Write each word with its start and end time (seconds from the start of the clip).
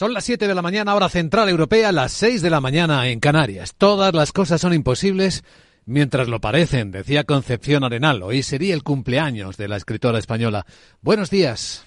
Son 0.00 0.14
las 0.14 0.24
7 0.24 0.48
de 0.48 0.54
la 0.54 0.62
mañana, 0.62 0.94
hora 0.94 1.10
central 1.10 1.50
europea, 1.50 1.92
las 1.92 2.12
6 2.12 2.40
de 2.40 2.48
la 2.48 2.62
mañana 2.62 3.06
en 3.08 3.20
Canarias. 3.20 3.74
Todas 3.76 4.14
las 4.14 4.32
cosas 4.32 4.58
son 4.58 4.72
imposibles 4.72 5.44
mientras 5.84 6.26
lo 6.26 6.40
parecen, 6.40 6.90
decía 6.90 7.24
Concepción 7.24 7.84
Arenal. 7.84 8.22
Hoy 8.22 8.42
sería 8.42 8.72
el 8.72 8.82
cumpleaños 8.82 9.58
de 9.58 9.68
la 9.68 9.76
escritora 9.76 10.18
española. 10.18 10.64
Buenos 11.02 11.28
días. 11.28 11.84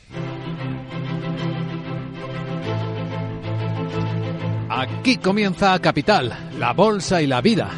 Aquí 4.70 5.18
comienza 5.18 5.80
Capital, 5.80 6.52
la 6.60 6.72
bolsa 6.74 7.20
y 7.20 7.26
la 7.26 7.42
vida. 7.42 7.72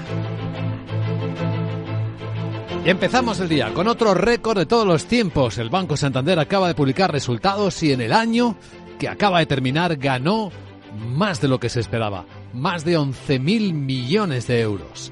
Y 2.83 2.89
empezamos 2.89 3.39
el 3.39 3.47
día 3.47 3.73
con 3.73 3.87
otro 3.87 4.13
récord 4.13 4.57
de 4.57 4.65
todos 4.65 4.85
los 4.85 5.05
tiempos. 5.05 5.57
El 5.59 5.69
Banco 5.69 5.95
Santander 5.95 6.39
acaba 6.39 6.67
de 6.67 6.75
publicar 6.75 7.09
resultados 7.09 7.81
y 7.83 7.93
en 7.93 8.01
el 8.01 8.11
año 8.11 8.57
que 8.99 9.09
acaba 9.09 9.39
de 9.39 9.45
terminar 9.45 9.95
ganó 9.97 10.51
más 10.95 11.41
de 11.41 11.47
lo 11.47 11.59
que 11.59 11.69
se 11.69 11.79
esperaba, 11.79 12.25
más 12.53 12.85
de 12.85 12.97
11.000 12.97 13.73
millones 13.73 14.47
de 14.47 14.61
euros. 14.61 15.11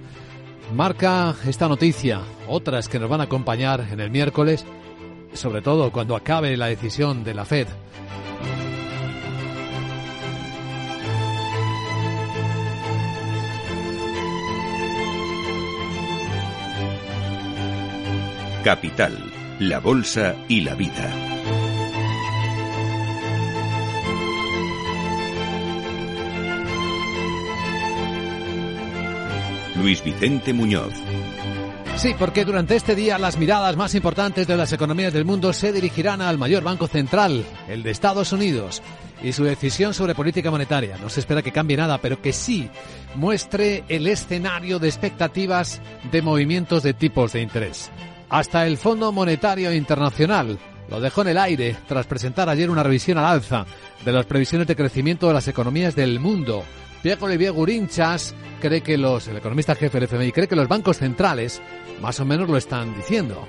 Marca 0.74 1.36
esta 1.46 1.68
noticia, 1.68 2.22
otras 2.48 2.88
que 2.88 3.00
nos 3.00 3.10
van 3.10 3.22
a 3.22 3.26
acompañar 3.26 3.88
en 3.92 4.00
el 4.00 4.10
miércoles, 4.10 4.66
sobre 5.34 5.62
todo 5.62 5.92
cuando 5.92 6.16
acabe 6.16 6.56
la 6.58 6.68
decisión 6.68 7.24
de 7.24 7.34
la 7.34 7.46
Fed. 7.46 7.68
Capital, 18.64 19.18
la 19.60 19.80
Bolsa 19.80 20.36
y 20.48 20.62
la 20.62 20.74
Vida. 20.74 21.33
Luis 29.76 30.04
Vicente 30.04 30.54
Muñoz. 30.54 30.94
Sí, 31.96 32.16
porque 32.18 32.44
durante 32.44 32.76
este 32.76 32.96
día 32.96 33.20
las 33.20 33.38
miradas 33.38 33.78
más 33.78 33.94
importantes 33.96 34.48
de 34.48 34.58
las 34.58 34.74
economías 34.74 35.14
del 35.14 35.26
mundo 35.26 35.54
se 35.54 35.72
dirigirán 35.72 36.22
al 36.22 36.38
mayor 36.38 36.64
banco 36.64 36.88
central, 36.88 37.46
el 37.68 37.84
de 37.84 37.92
Estados 37.92 38.32
Unidos, 38.34 38.82
y 39.22 39.32
su 39.32 39.44
decisión 39.44 39.94
sobre 39.94 40.16
política 40.16 40.52
monetaria. 40.52 40.98
No 40.98 41.10
se 41.10 41.20
espera 41.20 41.42
que 41.42 41.52
cambie 41.52 41.78
nada, 41.78 42.00
pero 42.00 42.22
que 42.22 42.34
sí 42.34 42.70
muestre 43.16 43.84
el 43.90 44.08
escenario 44.08 44.80
de 44.80 44.90
expectativas 44.90 45.82
de 46.12 46.22
movimientos 46.22 46.84
de 46.84 46.94
tipos 46.94 47.34
de 47.34 47.42
interés. 47.42 47.92
Hasta 48.30 48.66
el 48.66 48.78
Fondo 48.78 49.12
Monetario 49.12 49.72
Internacional 49.74 50.58
lo 50.90 51.00
dejó 51.00 51.22
en 51.22 51.30
el 51.30 51.38
aire 51.38 51.76
tras 51.88 52.08
presentar 52.08 52.50
ayer 52.50 52.70
una 52.70 52.84
revisión 52.84 53.18
al 53.20 53.26
alza 53.26 53.66
de 54.04 54.12
las 54.12 54.26
previsiones 54.26 54.68
de 54.68 54.76
crecimiento 54.76 55.28
de 55.28 55.34
las 55.36 55.48
economías 55.48 55.96
del 55.96 56.20
mundo. 56.20 56.64
Pierre-Olivier 57.04 57.52
Gurinchas 57.52 58.34
cree 58.62 58.80
que 58.80 58.98
los, 58.98 59.28
el 59.28 59.36
economista 59.36 59.76
jefe 59.76 60.00
del 60.00 60.08
FMI 60.08 60.32
cree 60.32 60.48
que 60.48 60.56
los 60.56 60.70
bancos 60.70 60.98
centrales 61.00 61.62
más 62.02 62.18
o 62.22 62.26
menos 62.26 62.50
lo 62.50 62.56
están 62.56 62.96
diciendo. 62.96 63.46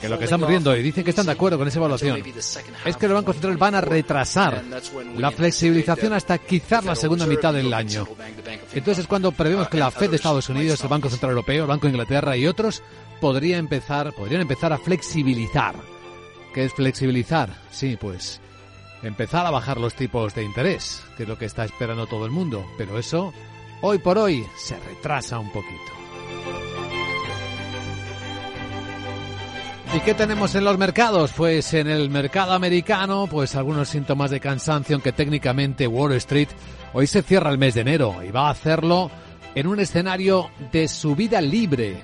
Que 0.00 0.08
lo 0.08 0.16
que 0.16 0.24
estamos 0.24 0.48
viendo 0.48 0.76
y 0.76 0.82
dicen 0.82 1.02
que 1.02 1.10
están 1.10 1.26
de 1.26 1.32
acuerdo 1.32 1.58
con 1.58 1.66
esa 1.66 1.80
evaluación 1.80 2.22
es 2.84 2.96
que 2.96 3.08
los 3.08 3.16
bancos 3.16 3.34
centrales 3.34 3.58
van 3.58 3.74
a 3.74 3.80
retrasar 3.80 4.62
la 5.16 5.32
flexibilización 5.32 6.12
hasta 6.12 6.38
quizás 6.38 6.84
la 6.84 6.94
segunda 6.94 7.26
mitad 7.26 7.52
del 7.52 7.74
año. 7.74 8.06
Entonces 8.72 9.02
es 9.02 9.06
cuando 9.08 9.32
prevemos 9.32 9.68
que 9.68 9.78
la 9.78 9.90
Fed 9.90 10.10
de 10.10 10.16
Estados 10.16 10.48
Unidos, 10.48 10.80
el 10.82 10.88
Banco 10.88 11.10
Central 11.10 11.32
Europeo, 11.32 11.64
el 11.64 11.68
Banco 11.68 11.88
de 11.88 11.94
Inglaterra 11.94 12.36
y 12.36 12.46
otros 12.46 12.80
podría 13.20 13.58
empezar, 13.58 14.12
podrían 14.12 14.42
empezar 14.42 14.72
a 14.72 14.78
flexibilizar. 14.78 15.74
¿Qué 16.54 16.66
es 16.66 16.72
flexibilizar? 16.72 17.52
Sí, 17.72 17.98
pues 18.00 18.40
empezar 19.02 19.46
a 19.46 19.50
bajar 19.50 19.78
los 19.78 19.94
tipos 19.94 20.34
de 20.34 20.44
interés, 20.44 21.02
que 21.16 21.24
es 21.24 21.28
lo 21.28 21.38
que 21.38 21.46
está 21.46 21.64
esperando 21.64 22.06
todo 22.06 22.26
el 22.26 22.30
mundo. 22.30 22.64
Pero 22.76 22.98
eso, 22.98 23.32
hoy 23.80 23.98
por 23.98 24.18
hoy, 24.18 24.46
se 24.56 24.78
retrasa 24.78 25.38
un 25.38 25.50
poquito. 25.50 25.92
¿Y 29.92 30.00
qué 30.00 30.14
tenemos 30.14 30.54
en 30.54 30.62
los 30.62 30.78
mercados? 30.78 31.32
Pues 31.36 31.74
en 31.74 31.88
el 31.88 32.10
mercado 32.10 32.52
americano, 32.52 33.26
pues 33.28 33.56
algunos 33.56 33.88
síntomas 33.88 34.30
de 34.30 34.38
cansancio, 34.38 34.94
aunque 34.94 35.10
técnicamente 35.10 35.88
Wall 35.88 36.12
Street 36.12 36.48
hoy 36.92 37.08
se 37.08 37.22
cierra 37.22 37.50
el 37.50 37.58
mes 37.58 37.74
de 37.74 37.80
enero 37.80 38.22
y 38.22 38.30
va 38.30 38.46
a 38.46 38.52
hacerlo 38.52 39.10
en 39.52 39.66
un 39.66 39.80
escenario 39.80 40.50
de 40.70 40.86
subida 40.86 41.40
libre. 41.40 41.96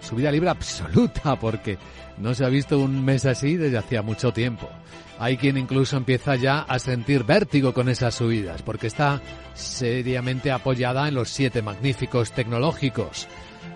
Subida 0.00 0.32
libre 0.32 0.48
absoluta, 0.48 1.38
porque 1.38 1.76
no 2.16 2.34
se 2.34 2.42
ha 2.42 2.48
visto 2.48 2.78
un 2.78 3.04
mes 3.04 3.26
así 3.26 3.56
desde 3.56 3.76
hacía 3.76 4.00
mucho 4.00 4.32
tiempo. 4.32 4.70
Hay 5.20 5.36
quien 5.36 5.58
incluso 5.58 5.98
empieza 5.98 6.34
ya 6.36 6.60
a 6.60 6.78
sentir 6.78 7.24
vértigo 7.24 7.74
con 7.74 7.90
esas 7.90 8.14
subidas, 8.14 8.62
porque 8.62 8.86
está 8.86 9.20
seriamente 9.52 10.50
apoyada 10.50 11.06
en 11.08 11.14
los 11.14 11.28
siete 11.28 11.60
magníficos 11.60 12.32
tecnológicos. 12.32 13.28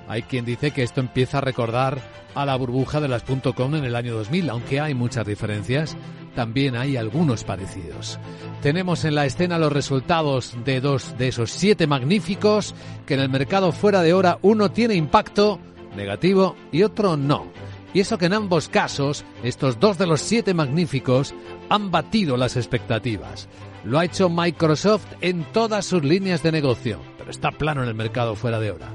Hay 0.08 0.22
quien 0.22 0.46
dice 0.46 0.70
que 0.70 0.82
esto 0.82 1.02
empieza 1.02 1.38
a 1.38 1.42
recordar 1.42 2.00
a 2.34 2.46
la 2.46 2.56
burbuja 2.56 2.98
de 2.98 3.08
las 3.08 3.24
.com 3.24 3.74
en 3.74 3.84
el 3.84 3.94
año 3.94 4.14
2000, 4.14 4.48
aunque 4.48 4.80
hay 4.80 4.94
muchas 4.94 5.26
diferencias, 5.26 5.98
también 6.34 6.76
hay 6.76 6.96
algunos 6.96 7.44
parecidos. 7.44 8.18
Tenemos 8.62 9.04
en 9.04 9.14
la 9.14 9.26
escena 9.26 9.58
los 9.58 9.70
resultados 9.70 10.56
de 10.64 10.80
dos 10.80 11.14
de 11.18 11.28
esos 11.28 11.50
siete 11.50 11.86
magníficos 11.86 12.74
que 13.04 13.14
en 13.14 13.20
el 13.20 13.28
mercado 13.28 13.70
fuera 13.70 14.00
de 14.00 14.14
hora 14.14 14.38
uno 14.40 14.70
tiene 14.70 14.94
impacto 14.94 15.60
negativo 15.94 16.56
y 16.72 16.84
otro 16.84 17.18
no. 17.18 17.63
Y 17.94 18.00
eso 18.00 18.18
que 18.18 18.26
en 18.26 18.34
ambos 18.34 18.68
casos, 18.68 19.24
estos 19.44 19.78
dos 19.78 19.96
de 19.98 20.08
los 20.08 20.20
siete 20.20 20.52
magníficos 20.52 21.32
han 21.70 21.92
batido 21.92 22.36
las 22.36 22.56
expectativas. 22.56 23.48
Lo 23.84 24.00
ha 24.00 24.04
hecho 24.04 24.28
Microsoft 24.28 25.06
en 25.20 25.44
todas 25.52 25.86
sus 25.86 26.02
líneas 26.02 26.42
de 26.42 26.50
negocio, 26.50 26.98
pero 27.16 27.30
está 27.30 27.52
plano 27.52 27.82
en 27.82 27.88
el 27.88 27.94
mercado 27.94 28.34
fuera 28.34 28.58
de 28.58 28.72
hora. 28.72 28.88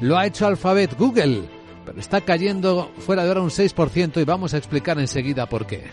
Lo 0.00 0.16
ha 0.16 0.26
hecho 0.26 0.46
Alphabet 0.46 0.96
Google, 0.96 1.42
pero 1.84 1.98
está 1.98 2.20
cayendo 2.20 2.90
fuera 2.98 3.24
de 3.24 3.30
hora 3.30 3.40
un 3.40 3.50
6% 3.50 4.20
y 4.20 4.24
vamos 4.24 4.54
a 4.54 4.58
explicar 4.58 5.00
enseguida 5.00 5.46
por 5.46 5.66
qué. 5.66 5.84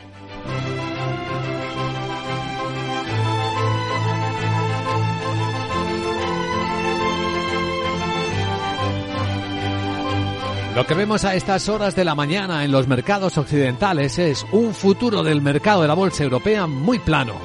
Lo 10.76 10.88
que 10.88 10.94
vemos 10.94 11.26
a 11.26 11.36
estas 11.36 11.68
horas 11.68 11.98
de 11.98 12.06
la 12.06 12.16
mañana 12.16 12.64
en 12.64 12.72
los 12.72 12.88
mercados 12.88 13.38
occidentales 13.38 14.18
es 14.18 14.46
un 14.54 14.74
futuro 14.74 15.22
del 15.22 15.42
mercado 15.42 15.82
de 15.82 15.90
la 15.90 15.94
bolsa 15.94 16.24
europea 16.24 16.66
muy 16.66 16.98
plano. 16.98 17.36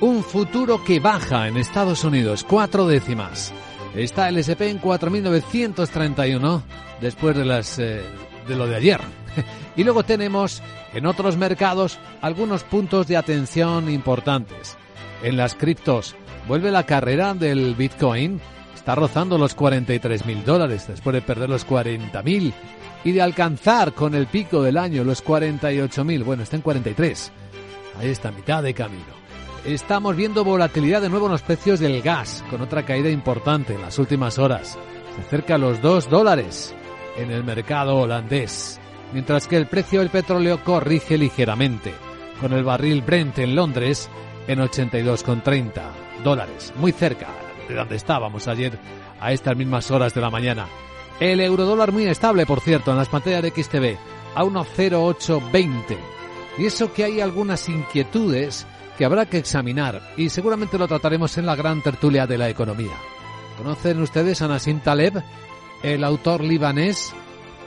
Un 0.00 0.22
futuro 0.22 0.84
que 0.84 1.00
baja 1.00 1.48
en 1.48 1.56
Estados 1.56 2.04
Unidos 2.04 2.44
cuatro 2.46 2.86
décimas. 2.86 3.54
Está 3.94 4.28
el 4.28 4.36
SP 4.36 4.68
en 4.68 4.82
4.931 4.82 6.62
después 7.00 7.34
de, 7.34 7.44
las, 7.46 7.78
eh, 7.78 8.02
de 8.46 8.54
lo 8.54 8.66
de 8.66 8.76
ayer. 8.76 9.00
y 9.76 9.82
luego 9.82 10.02
tenemos 10.02 10.62
en 10.92 11.06
otros 11.06 11.38
mercados 11.38 11.98
algunos 12.20 12.64
puntos 12.64 13.06
de 13.06 13.16
atención 13.16 13.90
importantes. 13.90 14.76
En 15.22 15.38
las 15.38 15.54
criptos 15.54 16.16
vuelve 16.46 16.70
la 16.70 16.84
carrera 16.84 17.32
del 17.32 17.74
Bitcoin 17.74 18.42
está 18.78 18.94
rozando 18.94 19.38
los 19.38 19.54
43 19.54 20.24
mil 20.24 20.44
dólares 20.44 20.86
después 20.86 21.12
de 21.12 21.20
perder 21.20 21.50
los 21.50 21.64
40 21.64 22.22
mil 22.22 22.54
y 23.04 23.12
de 23.12 23.20
alcanzar 23.20 23.92
con 23.92 24.14
el 24.14 24.26
pico 24.26 24.62
del 24.62 24.78
año 24.78 25.04
los 25.04 25.20
48 25.20 26.04
mil. 26.04 26.22
Bueno, 26.24 26.44
está 26.44 26.56
en 26.56 26.62
43. 26.62 27.32
Ahí 27.98 28.08
está, 28.08 28.30
mitad 28.30 28.62
de 28.62 28.74
camino. 28.74 29.18
Estamos 29.64 30.14
viendo 30.14 30.44
volatilidad 30.44 31.02
de 31.02 31.08
nuevo 31.08 31.26
en 31.26 31.32
los 31.32 31.42
precios 31.42 31.80
del 31.80 32.00
gas, 32.02 32.44
con 32.50 32.60
otra 32.60 32.84
caída 32.84 33.10
importante 33.10 33.74
en 33.74 33.82
las 33.82 33.98
últimas 33.98 34.38
horas. 34.38 34.78
Se 35.16 35.20
acerca 35.22 35.56
a 35.56 35.58
los 35.58 35.82
2 35.82 36.08
dólares 36.08 36.72
en 37.16 37.32
el 37.32 37.42
mercado 37.42 37.96
holandés, 37.96 38.80
mientras 39.12 39.48
que 39.48 39.56
el 39.56 39.66
precio 39.66 39.98
del 39.98 40.10
petróleo 40.10 40.62
corrige 40.62 41.18
ligeramente, 41.18 41.92
con 42.40 42.52
el 42.52 42.62
barril 42.62 43.02
Brent 43.02 43.40
en 43.40 43.56
Londres 43.56 44.08
en 44.46 44.60
82,30 44.60 45.82
dólares, 46.22 46.72
muy 46.76 46.92
cerca 46.92 47.26
de 47.68 47.74
donde 47.74 47.96
estábamos 47.96 48.48
ayer 48.48 48.78
a 49.20 49.32
estas 49.32 49.56
mismas 49.56 49.90
horas 49.90 50.14
de 50.14 50.20
la 50.20 50.30
mañana. 50.30 50.66
El 51.20 51.40
eurodólar 51.40 51.92
muy 51.92 52.06
estable, 52.06 52.46
por 52.46 52.60
cierto, 52.60 52.90
en 52.90 52.96
las 52.96 53.08
pantallas 53.08 53.42
de 53.42 53.50
XTV, 53.50 53.96
a 54.34 54.44
1,0820. 54.44 55.96
Y 56.58 56.66
eso 56.66 56.92
que 56.92 57.04
hay 57.04 57.20
algunas 57.20 57.68
inquietudes 57.68 58.66
que 58.96 59.04
habrá 59.04 59.26
que 59.26 59.38
examinar 59.38 60.02
y 60.16 60.28
seguramente 60.28 60.76
lo 60.76 60.88
trataremos 60.88 61.38
en 61.38 61.46
la 61.46 61.54
gran 61.54 61.82
tertulia 61.82 62.26
de 62.26 62.38
la 62.38 62.48
economía. 62.48 62.96
¿Conocen 63.56 64.02
ustedes 64.02 64.42
a 64.42 64.48
Nassim 64.48 64.80
Taleb, 64.80 65.22
el 65.82 66.02
autor 66.02 66.42
libanés 66.42 67.12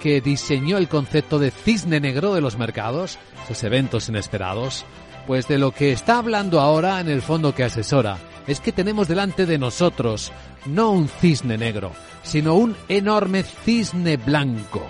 que 0.01 0.19
diseñó 0.19 0.77
el 0.77 0.89
concepto 0.89 1.39
de 1.39 1.51
cisne 1.51 1.99
negro 1.99 2.33
de 2.33 2.41
los 2.41 2.57
mercados, 2.57 3.17
esos 3.43 3.63
eventos 3.63 4.09
inesperados? 4.09 4.85
Pues 5.27 5.47
de 5.47 5.57
lo 5.57 5.71
que 5.71 5.91
está 5.91 6.17
hablando 6.17 6.59
ahora 6.59 6.99
en 6.99 7.09
el 7.09 7.21
fondo 7.21 7.53
que 7.53 7.63
asesora 7.63 8.17
es 8.47 8.59
que 8.59 8.71
tenemos 8.71 9.07
delante 9.07 9.45
de 9.45 9.57
nosotros 9.57 10.31
no 10.65 10.91
un 10.91 11.07
cisne 11.07 11.57
negro, 11.57 11.91
sino 12.23 12.55
un 12.55 12.75
enorme 12.89 13.43
cisne 13.43 14.17
blanco. 14.17 14.85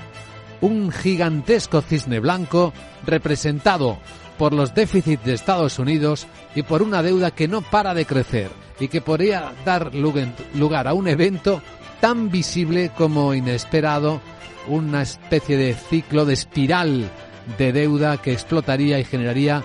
Un 0.61 0.91
gigantesco 0.91 1.81
cisne 1.81 2.19
blanco 2.19 2.73
representado 3.05 3.99
por 4.37 4.53
los 4.53 4.73
déficits 4.73 5.23
de 5.23 5.33
Estados 5.33 5.79
Unidos 5.79 6.27
y 6.55 6.63
por 6.63 6.81
una 6.81 7.03
deuda 7.03 7.31
que 7.31 7.47
no 7.47 7.61
para 7.61 7.93
de 7.93 8.05
crecer 8.05 8.49
y 8.79 8.87
que 8.87 9.01
podría 9.01 9.53
dar 9.65 9.93
lugar 9.93 10.87
a 10.87 10.93
un 10.93 11.07
evento 11.07 11.61
tan 11.99 12.31
visible 12.31 12.91
como 12.97 13.33
inesperado, 13.33 14.21
una 14.67 15.03
especie 15.03 15.57
de 15.57 15.75
ciclo 15.75 16.25
de 16.25 16.33
espiral 16.33 17.09
de 17.57 17.71
deuda 17.73 18.17
que 18.17 18.31
explotaría 18.31 18.99
y 18.99 19.03
generaría 19.03 19.63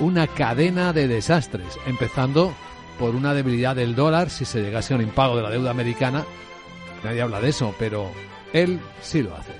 una 0.00 0.26
cadena 0.26 0.92
de 0.92 1.08
desastres, 1.08 1.78
empezando 1.86 2.54
por 2.98 3.14
una 3.14 3.34
debilidad 3.34 3.76
del 3.76 3.94
dólar 3.94 4.30
si 4.30 4.44
se 4.44 4.62
llegase 4.62 4.94
a 4.94 4.96
un 4.96 5.02
impago 5.02 5.36
de 5.36 5.42
la 5.42 5.50
deuda 5.50 5.70
americana. 5.70 6.24
Nadie 7.02 7.22
habla 7.22 7.40
de 7.40 7.50
eso, 7.50 7.74
pero 7.78 8.10
él 8.52 8.80
sí 9.02 9.22
lo 9.22 9.34
hace. 9.36 9.52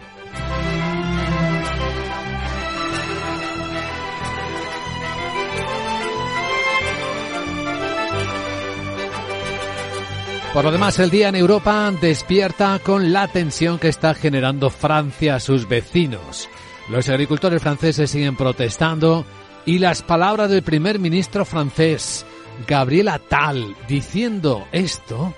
Por 10.54 10.64
lo 10.64 10.70
demás, 10.70 11.00
el 11.00 11.10
día 11.10 11.30
en 11.30 11.34
Europa 11.34 11.92
despierta 12.00 12.78
con 12.78 13.12
la 13.12 13.26
tensión 13.26 13.80
que 13.80 13.88
está 13.88 14.14
generando 14.14 14.70
Francia 14.70 15.34
a 15.34 15.40
sus 15.40 15.66
vecinos. 15.66 16.48
Los 16.88 17.08
agricultores 17.08 17.60
franceses 17.60 18.08
siguen 18.08 18.36
protestando 18.36 19.26
y 19.66 19.78
las 19.78 20.02
palabras 20.02 20.50
del 20.50 20.62
primer 20.62 20.98
ministro 20.98 21.44
francés, 21.44 22.26
Gabriel 22.66 23.08
Attal, 23.08 23.74
diciendo 23.88 24.66
esto. 24.72 25.34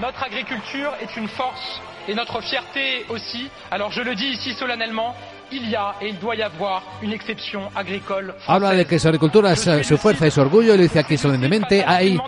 Notre 0.00 0.24
agriculture 0.24 0.92
est 1.00 1.16
une 1.16 1.28
force 1.28 1.80
et 2.08 2.14
notre 2.14 2.40
fierté 2.42 3.04
aussi. 3.08 3.48
Alors 3.70 3.92
je 3.92 4.02
le 4.02 4.14
dis 4.14 4.26
ici 4.26 4.52
solennellement, 4.54 5.14
il 5.52 5.70
y 5.70 5.76
a 5.76 5.94
et 6.00 6.08
il 6.08 6.18
doit 6.18 6.34
y 6.34 6.42
avoir 6.42 6.82
une 7.02 7.12
exception 7.12 7.68
agricole. 7.74 8.34
Habla 8.46 8.72
de 8.72 8.84
que 8.86 8.98
su 8.98 9.08
agricultura 9.08 9.52
es 9.52 9.86
su 9.86 9.96
fuerza 9.96 10.26
y 10.26 10.30
su 10.30 10.40
orgullo 10.40 10.74
y 10.74 10.76
lo 10.76 10.82
dice 10.82 10.98
aquí 10.98 11.16
solemnemente. 11.16 11.84
Hay, 11.86 12.18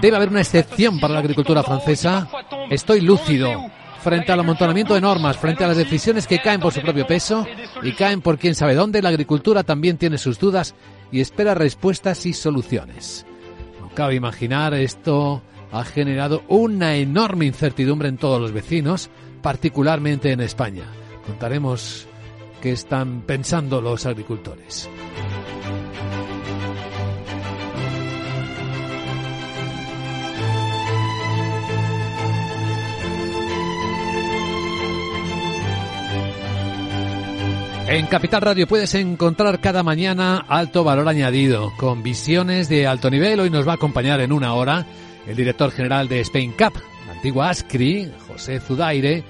debe 0.00 0.16
haber 0.16 0.28
una 0.28 0.40
excepción 0.40 1.00
para 1.00 1.14
la 1.14 1.20
agricultura 1.20 1.62
francesa. 1.62 2.28
Estoy 2.70 3.00
lúcido 3.00 3.70
frente 4.04 4.32
al 4.32 4.40
amontonamiento 4.40 4.92
de 4.92 5.00
normas, 5.00 5.38
frente 5.38 5.64
a 5.64 5.68
las 5.68 5.78
decisiones 5.78 6.26
que 6.26 6.38
caen 6.38 6.60
por 6.60 6.74
su 6.74 6.82
propio 6.82 7.06
peso 7.06 7.46
y 7.82 7.92
caen 7.92 8.20
por 8.20 8.38
quién 8.38 8.54
sabe 8.54 8.74
dónde, 8.74 9.00
la 9.00 9.08
agricultura 9.08 9.62
también 9.62 9.96
tiene 9.96 10.18
sus 10.18 10.38
dudas 10.38 10.74
y 11.14 11.20
espera 11.20 11.54
respuestas 11.54 12.26
y 12.26 12.32
soluciones. 12.32 13.24
No 13.80 13.88
cabe 13.90 14.16
imaginar, 14.16 14.74
esto 14.74 15.42
ha 15.70 15.84
generado 15.84 16.42
una 16.48 16.96
enorme 16.96 17.46
incertidumbre 17.46 18.08
en 18.08 18.16
todos 18.16 18.40
los 18.40 18.50
vecinos, 18.50 19.10
particularmente 19.40 20.32
en 20.32 20.40
España. 20.40 20.82
Contaremos 21.24 22.08
qué 22.60 22.72
están 22.72 23.22
pensando 23.22 23.80
los 23.80 24.06
agricultores. 24.06 24.90
En 37.86 38.06
Capital 38.06 38.40
Radio 38.40 38.66
puedes 38.66 38.94
encontrar 38.94 39.60
cada 39.60 39.82
mañana 39.82 40.38
alto 40.48 40.84
valor 40.84 41.06
añadido, 41.06 41.70
con 41.76 42.02
visiones 42.02 42.70
de 42.70 42.86
alto 42.86 43.10
nivel. 43.10 43.40
Hoy 43.40 43.50
nos 43.50 43.68
va 43.68 43.72
a 43.72 43.74
acompañar 43.74 44.20
en 44.20 44.32
una 44.32 44.54
hora 44.54 44.86
el 45.26 45.36
director 45.36 45.70
general 45.70 46.08
de 46.08 46.20
Spain 46.20 46.52
Cup, 46.52 46.72
la 47.06 47.12
antigua 47.12 47.50
ASCRI, 47.50 48.10
José 48.26 48.58
Zudaire, 48.58 49.22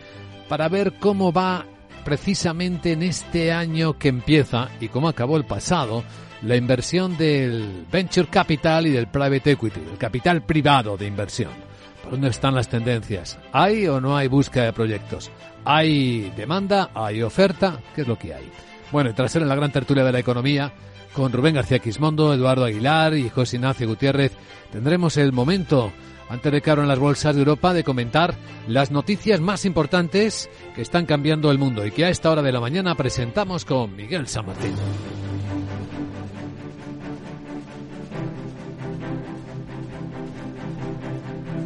para 0.48 0.68
ver 0.68 0.94
cómo 1.00 1.32
va 1.32 1.66
precisamente 2.04 2.92
en 2.92 3.02
este 3.02 3.50
año 3.50 3.98
que 3.98 4.08
empieza 4.08 4.68
y 4.80 4.86
cómo 4.86 5.08
acabó 5.08 5.36
el 5.36 5.44
pasado 5.44 6.04
la 6.42 6.56
inversión 6.56 7.16
del 7.16 7.84
venture 7.90 8.28
capital 8.28 8.86
y 8.86 8.90
del 8.90 9.08
private 9.08 9.52
equity, 9.52 9.80
el 9.90 9.98
capital 9.98 10.42
privado 10.42 10.96
de 10.96 11.06
inversión. 11.08 11.73
¿Por 12.14 12.20
dónde 12.20 12.30
están 12.30 12.54
las 12.54 12.68
tendencias? 12.68 13.40
¿Hay 13.50 13.88
o 13.88 14.00
no 14.00 14.16
hay 14.16 14.28
búsqueda 14.28 14.66
de 14.66 14.72
proyectos? 14.72 15.32
Hay 15.64 16.32
demanda, 16.36 16.90
hay 16.94 17.22
oferta, 17.22 17.80
¿qué 17.92 18.02
es 18.02 18.06
lo 18.06 18.16
que 18.16 18.32
hay? 18.32 18.48
Bueno, 18.92 19.10
y 19.10 19.14
tras 19.14 19.32
ser 19.32 19.42
en 19.42 19.48
la 19.48 19.56
gran 19.56 19.72
tertulia 19.72 20.04
de 20.04 20.12
la 20.12 20.20
economía, 20.20 20.72
con 21.12 21.32
Rubén 21.32 21.56
García 21.56 21.80
Quismondo, 21.80 22.32
Eduardo 22.32 22.66
Aguilar 22.66 23.16
y 23.16 23.28
José 23.30 23.56
Ignacio 23.56 23.88
Gutiérrez, 23.88 24.30
tendremos 24.70 25.16
el 25.16 25.32
momento, 25.32 25.90
antes 26.28 26.52
de 26.52 26.62
que 26.62 26.70
abran 26.70 26.86
las 26.86 27.00
bolsas 27.00 27.34
de 27.34 27.40
Europa, 27.40 27.74
de 27.74 27.82
comentar 27.82 28.36
las 28.68 28.92
noticias 28.92 29.40
más 29.40 29.64
importantes 29.64 30.48
que 30.76 30.82
están 30.82 31.06
cambiando 31.06 31.50
el 31.50 31.58
mundo 31.58 31.84
y 31.84 31.90
que 31.90 32.04
a 32.04 32.10
esta 32.10 32.30
hora 32.30 32.42
de 32.42 32.52
la 32.52 32.60
mañana 32.60 32.94
presentamos 32.94 33.64
con 33.64 33.96
Miguel 33.96 34.28
San 34.28 34.46
Martín. 34.46 34.74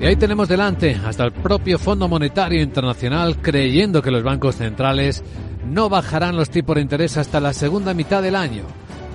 Y 0.01 0.07
ahí 0.07 0.15
tenemos 0.15 0.49
delante 0.49 0.95
hasta 1.05 1.25
el 1.25 1.33
propio 1.33 1.77
Fondo 1.77 2.07
Monetario 2.07 2.63
Internacional 2.63 3.39
creyendo 3.43 4.01
que 4.01 4.13
los 4.13 4.23
bancos 4.23 4.55
centrales 4.55 5.25
no 5.67 5.89
bajarán 5.89 6.37
los 6.37 6.51
tipos 6.51 6.77
de 6.77 6.83
interés 6.83 7.17
hasta 7.17 7.41
la 7.41 7.53
segunda 7.53 7.95
mitad 7.95 8.23
del 8.23 8.37
año. 8.37 8.63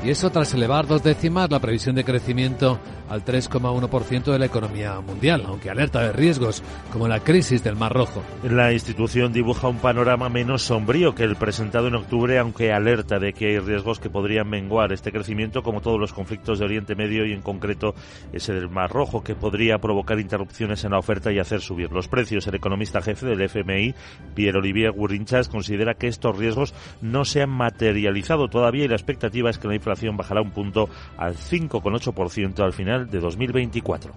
Y 0.04 0.10
eso 0.10 0.30
tras 0.30 0.54
elevar 0.54 0.86
dos 0.86 1.02
décimas 1.02 1.50
la 1.50 1.60
previsión 1.60 1.96
de 1.96 2.04
crecimiento 2.04 2.80
al 3.10 3.24
3,1% 3.24 4.32
de 4.32 4.40
la 4.40 4.46
economía 4.46 5.00
mundial, 5.02 5.44
aunque 5.48 5.70
alerta 5.70 6.02
de 6.02 6.14
riesgos 6.14 6.64
como 6.92 7.08
la 7.08 7.20
crisis 7.20 7.64
del 7.64 7.76
Mar 7.76 7.94
Rojo. 7.94 8.24
La 8.44 8.74
institución 8.74 9.34
dibuja 9.34 9.68
un 9.68 9.78
panorama 9.78 10.30
menos 10.30 10.64
sombrío 10.64 11.16
que 11.16 11.24
el 11.24 11.36
presentado 11.36 11.88
en 11.88 11.96
octubre, 11.96 12.38
aunque 12.38 12.72
alerta 12.72 13.20
de 13.20 13.34
que 13.34 13.48
hay 13.48 13.60
riesgos 13.60 14.00
que 14.00 14.10
podrían 14.10 14.50
menguar 14.50 14.94
este 14.94 15.12
crecimiento, 15.12 15.64
como 15.64 15.82
todos 15.82 16.00
los 16.00 16.14
conflictos 16.14 16.60
de 16.60 16.66
Oriente 16.66 16.96
Medio 16.96 17.26
y 17.26 17.34
en 17.34 17.42
concreto 17.42 17.96
ese 18.32 18.54
del 18.54 18.70
Mar 18.70 18.92
Rojo, 18.92 19.24
que 19.24 19.36
podría 19.36 19.78
provocar 19.80 20.20
interrupciones 20.20 20.84
en 20.84 20.92
la 20.92 21.00
oferta 21.00 21.32
y 21.32 21.40
hacer 21.40 21.62
subir 21.62 21.92
los 21.92 22.08
precios. 22.08 22.48
El 22.48 22.56
economista 22.56 23.02
jefe 23.02 23.26
del 23.26 23.42
FMI, 23.42 23.94
Pierre-Olivier 24.36 24.92
Gourinchas, 24.92 25.50
considera 25.50 25.96
que 25.96 26.08
estos 26.08 26.38
riesgos 26.38 26.74
no 27.02 27.26
se 27.26 27.42
han 27.42 27.50
materializado 27.50 28.48
todavía 28.48 28.86
y 28.86 28.88
la 28.88 28.96
expectativa 28.96 29.50
es 29.50 29.58
que 29.58 29.68
la 29.68 29.76
inflación 29.76 30.18
bajará 30.18 30.42
un 30.42 30.52
punto 30.52 30.90
al 31.18 31.36
5,8% 31.36 32.64
al 32.64 32.74
final 32.74 32.93
de 33.00 33.20
2024. 33.20 34.14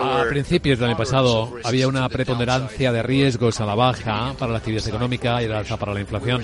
A 0.00 0.24
principios 0.28 0.78
del 0.78 0.88
año 0.88 0.96
pasado 0.96 1.54
había 1.64 1.88
una 1.88 2.08
preponderancia 2.08 2.92
de 2.92 3.02
riesgos 3.02 3.60
a 3.60 3.66
la 3.66 3.74
baja 3.74 4.34
para 4.38 4.52
la 4.52 4.58
actividad 4.58 4.86
económica 4.88 5.42
y 5.42 5.48
la 5.48 5.58
alza 5.58 5.76
para 5.76 5.94
la 5.94 6.00
inflación. 6.00 6.42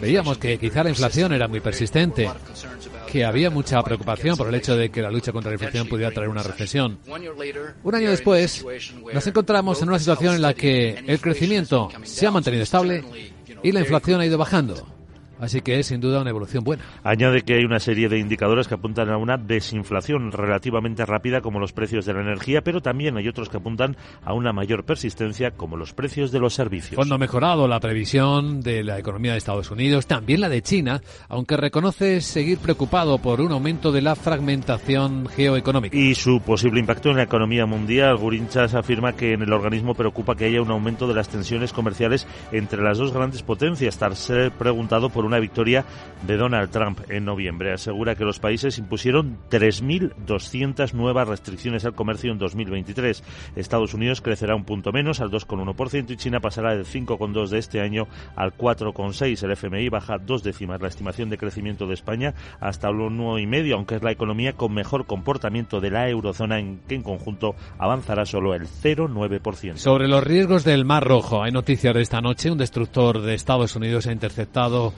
Veíamos 0.00 0.38
que 0.38 0.58
quizá 0.58 0.82
la 0.82 0.90
inflación 0.90 1.32
era 1.32 1.48
muy 1.48 1.60
persistente, 1.60 2.30
que 3.06 3.24
había 3.24 3.50
mucha 3.50 3.82
preocupación 3.82 4.36
por 4.36 4.48
el 4.48 4.54
hecho 4.54 4.76
de 4.76 4.90
que 4.90 5.02
la 5.02 5.10
lucha 5.10 5.32
contra 5.32 5.50
la 5.50 5.54
inflación 5.54 5.88
pudiera 5.88 6.10
traer 6.10 6.28
una 6.28 6.42
recesión. 6.42 6.98
Un 7.82 7.94
año 7.94 8.10
después, 8.10 8.64
nos 9.12 9.26
encontramos 9.26 9.82
en 9.82 9.88
una 9.88 9.98
situación 9.98 10.34
en 10.34 10.42
la 10.42 10.54
que 10.54 11.02
el 11.06 11.20
crecimiento 11.20 11.90
se 12.02 12.26
ha 12.26 12.30
mantenido 12.30 12.62
estable 12.62 13.04
y 13.62 13.72
la 13.72 13.80
inflación 13.80 14.20
ha 14.20 14.26
ido 14.26 14.38
bajando. 14.38 14.95
Así 15.40 15.60
que 15.60 15.78
es 15.78 15.86
sin 15.86 16.00
duda 16.00 16.20
una 16.20 16.30
evolución 16.30 16.64
buena. 16.64 16.82
Añade 17.02 17.42
que 17.42 17.54
hay 17.54 17.64
una 17.64 17.78
serie 17.78 18.08
de 18.08 18.18
indicadores 18.18 18.68
que 18.68 18.74
apuntan 18.74 19.10
a 19.10 19.16
una 19.16 19.36
desinflación 19.36 20.32
relativamente 20.32 21.04
rápida 21.04 21.40
como 21.40 21.58
los 21.58 21.72
precios 21.72 22.06
de 22.06 22.14
la 22.14 22.22
energía, 22.22 22.62
pero 22.62 22.80
también 22.80 23.16
hay 23.16 23.28
otros 23.28 23.48
que 23.48 23.58
apuntan 23.58 23.96
a 24.24 24.32
una 24.32 24.52
mayor 24.52 24.84
persistencia 24.84 25.50
como 25.52 25.76
los 25.76 25.92
precios 25.92 26.32
de 26.32 26.40
los 26.40 26.54
servicios. 26.54 26.96
Fondo 26.96 27.18
mejorado 27.18 27.68
la 27.68 27.80
previsión 27.80 28.60
de 28.60 28.82
la 28.82 28.98
economía 28.98 29.32
de 29.32 29.38
Estados 29.38 29.70
Unidos, 29.70 30.06
también 30.06 30.40
la 30.40 30.48
de 30.48 30.62
China, 30.62 31.02
aunque 31.28 31.56
reconoce 31.56 32.20
seguir 32.20 32.58
preocupado 32.58 33.18
por 33.18 33.40
un 33.40 33.52
aumento 33.52 33.92
de 33.92 34.02
la 34.02 34.16
fragmentación 34.16 35.26
geoeconómica. 35.26 35.96
Y 35.96 36.14
su 36.14 36.40
posible 36.40 36.80
impacto 36.80 37.10
en 37.10 37.16
la 37.16 37.24
economía 37.24 37.66
mundial. 37.66 38.16
Gurinchas 38.16 38.74
afirma 38.74 39.12
que 39.12 39.32
en 39.34 39.42
el 39.42 39.52
organismo 39.52 39.94
preocupa 39.94 40.34
que 40.34 40.46
haya 40.46 40.62
un 40.62 40.70
aumento 40.70 41.06
de 41.06 41.14
las 41.14 41.28
tensiones 41.28 41.72
comerciales 41.72 42.26
entre 42.52 42.82
las 42.82 42.98
dos 42.98 43.12
grandes 43.12 43.42
potencias, 43.42 43.98
tras 43.98 44.18
ser 44.18 44.52
preguntado 44.52 45.10
por 45.10 45.25
una 45.26 45.38
victoria 45.38 45.84
de 46.26 46.36
Donald 46.36 46.70
Trump 46.70 47.00
en 47.08 47.24
noviembre. 47.24 47.72
Asegura 47.72 48.14
que 48.14 48.24
los 48.24 48.38
países 48.38 48.78
impusieron 48.78 49.38
3.200 49.50 50.92
nuevas 50.94 51.28
restricciones 51.28 51.84
al 51.84 51.94
comercio 51.94 52.32
en 52.32 52.38
2023. 52.38 53.22
Estados 53.56 53.94
Unidos 53.94 54.20
crecerá 54.20 54.54
un 54.54 54.64
punto 54.64 54.92
menos 54.92 55.20
al 55.20 55.30
2,1% 55.30 56.10
y 56.10 56.16
China 56.16 56.40
pasará 56.40 56.74
del 56.74 56.86
5,2 56.86 57.48
de 57.48 57.58
este 57.58 57.80
año 57.80 58.06
al 58.34 58.56
4,6. 58.56 59.42
El 59.42 59.52
FMI 59.52 59.88
baja 59.88 60.18
dos 60.18 60.42
décimas 60.42 60.80
la 60.80 60.88
estimación 60.88 61.30
de 61.30 61.38
crecimiento 61.38 61.86
de 61.86 61.94
España 61.94 62.34
hasta 62.60 62.88
el 62.88 62.96
1,5, 62.96 63.74
aunque 63.74 63.96
es 63.96 64.02
la 64.02 64.12
economía 64.12 64.54
con 64.54 64.72
mejor 64.72 65.06
comportamiento 65.06 65.80
de 65.80 65.90
la 65.90 66.08
eurozona 66.08 66.58
en 66.58 66.80
que 66.86 66.94
en 66.94 67.02
conjunto 67.02 67.54
avanzará 67.78 68.24
solo 68.26 68.54
el 68.54 68.66
0,9%. 68.66 69.76
Sobre 69.76 70.08
los 70.08 70.24
riesgos 70.24 70.64
del 70.64 70.84
Mar 70.84 71.04
Rojo, 71.04 71.42
hay 71.42 71.52
noticias 71.52 71.94
de 71.94 72.02
esta 72.02 72.20
noche. 72.20 72.50
Un 72.50 72.58
destructor 72.58 73.20
de 73.22 73.34
Estados 73.34 73.76
Unidos 73.76 74.06
ha 74.06 74.12
interceptado 74.12 74.92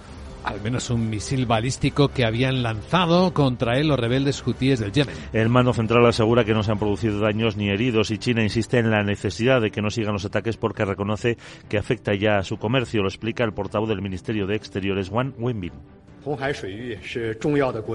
al 0.44 0.60
menos 0.60 0.90
un 0.90 1.10
misil 1.10 1.46
balístico 1.46 2.08
que 2.08 2.24
habían 2.24 2.62
lanzado 2.62 3.32
contra 3.32 3.78
él 3.78 3.88
los 3.88 3.98
rebeldes 3.98 4.44
hutíes 4.46 4.80
del 4.80 4.92
Yemen. 4.92 5.14
El 5.32 5.48
mando 5.48 5.72
central 5.72 6.04
asegura 6.06 6.44
que 6.44 6.54
no 6.54 6.62
se 6.62 6.72
han 6.72 6.78
producido 6.78 7.20
daños 7.20 7.56
ni 7.56 7.68
heridos 7.68 8.10
y 8.10 8.18
China 8.18 8.42
insiste 8.42 8.78
en 8.78 8.90
la 8.90 9.02
necesidad 9.02 9.60
de 9.60 9.70
que 9.70 9.82
no 9.82 9.90
sigan 9.90 10.12
los 10.12 10.24
ataques 10.24 10.56
porque 10.56 10.84
reconoce 10.84 11.36
que 11.68 11.78
afecta 11.78 12.14
ya 12.14 12.38
a 12.38 12.44
su 12.44 12.58
comercio. 12.58 13.02
Lo 13.02 13.08
explica 13.08 13.44
el 13.44 13.52
portavoz 13.52 13.88
del 13.88 14.02
Ministerio 14.02 14.46
de 14.46 14.56
Exteriores, 14.56 15.10
Wang 15.10 15.32
Wenbin. 15.38 15.72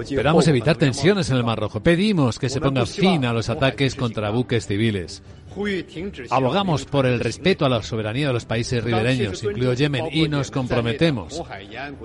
Esperamos 0.02 0.48
evitar 0.48 0.76
tensiones 0.76 1.30
en 1.30 1.36
el 1.36 1.44
Mar 1.44 1.58
Rojo. 1.58 1.80
Pedimos 1.80 2.38
que 2.38 2.48
se 2.48 2.60
ponga 2.60 2.86
fin 2.86 3.24
a 3.24 3.32
los 3.32 3.48
ataques 3.48 3.94
contra 3.94 4.30
buques 4.30 4.66
civiles. 4.66 5.22
Abogamos 6.30 6.84
por 6.84 7.06
el 7.06 7.20
respeto 7.20 7.64
a 7.64 7.68
la 7.68 7.82
soberanía 7.82 8.28
de 8.28 8.32
los 8.32 8.44
países 8.44 8.82
ribereños, 8.82 9.42
incluido 9.42 9.72
Yemen, 9.72 10.06
y 10.10 10.28
nos 10.28 10.50
comprometemos 10.50 11.42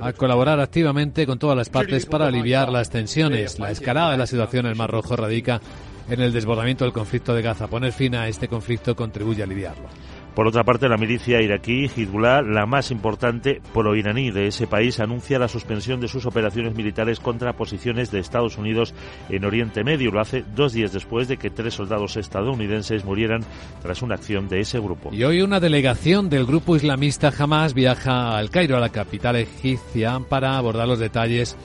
a 0.02 0.14
colaborar 0.14 0.60
activamente 0.60 1.26
con 1.26 1.40
todas 1.40 1.58
las 1.58 1.70
partes 1.70 2.06
para 2.06 2.28
aliviar 2.28 2.70
las 2.70 2.90
tensiones. 2.90 3.58
La 3.58 3.72
escalada 3.72 4.12
de 4.12 4.18
la 4.18 4.28
situación 4.28 4.66
en 4.66 4.72
el 4.72 4.78
Mar 4.78 4.92
Rojo 4.92 5.16
radica 5.16 5.62
en 6.10 6.22
el 6.22 6.32
desbordamiento 6.34 6.86
del 6.86 6.94
conflicto 6.94 7.34
de 7.34 7.42
Gaza. 7.42 7.68
Poner 7.68 7.92
fin 7.92 8.16
a 8.16 8.28
este 8.28 8.48
conflicto 8.48 8.96
contribuye 8.96 9.42
a 9.42 9.46
aliviarlo. 9.46 9.88
Por 10.36 10.48
otra 10.48 10.64
parte, 10.64 10.88
la 10.88 10.98
milicia 10.98 11.42
iraquí 11.42 11.86
Hezbollah, 11.86 12.42
la 12.42 12.66
más 12.66 12.92
importante 12.92 13.62
pro-iraní 13.74 14.32
de 14.32 14.48
ese 14.48 14.68
país, 14.68 15.00
anuncia 15.00 15.40
la 15.40 15.48
suspensión 15.48 16.00
de 16.00 16.08
sus 16.08 16.26
operaciones 16.26 16.76
militares 16.76 17.20
contra 17.20 17.54
posiciones 17.54 18.12
de 18.12 18.20
Estados 18.20 18.58
Unidos 18.58 18.94
en 19.30 19.44
Oriente 19.44 19.84
Medio. 19.84 20.12
Lo 20.12 20.22
hace 20.22 20.46
dos 20.56 20.74
días 20.74 20.94
después 20.94 21.28
de 21.28 21.38
que 21.38 21.50
tres 21.50 21.74
soldados 21.74 22.16
estadounidenses 22.16 23.04
murieran 23.04 23.42
tras 23.82 24.02
una 24.02 24.16
acción 24.16 24.48
de 24.48 24.62
ese 24.62 24.80
grupo. 24.80 25.10
Y 25.12 25.24
hoy 25.24 25.42
una 25.42 25.60
delegación 25.60 26.30
del 26.30 26.46
grupo 26.46 26.76
islamista 26.76 27.34
Hamas 27.38 27.74
viaja 27.74 28.38
al 28.38 28.50
Cairo, 28.50 28.78
a 28.78 28.80
la 28.80 28.90
capital 28.90 29.36
egipcia, 29.36 30.20
para 30.30 30.58
abordar 30.58 30.88
los 30.88 31.00
detalles 31.00 31.58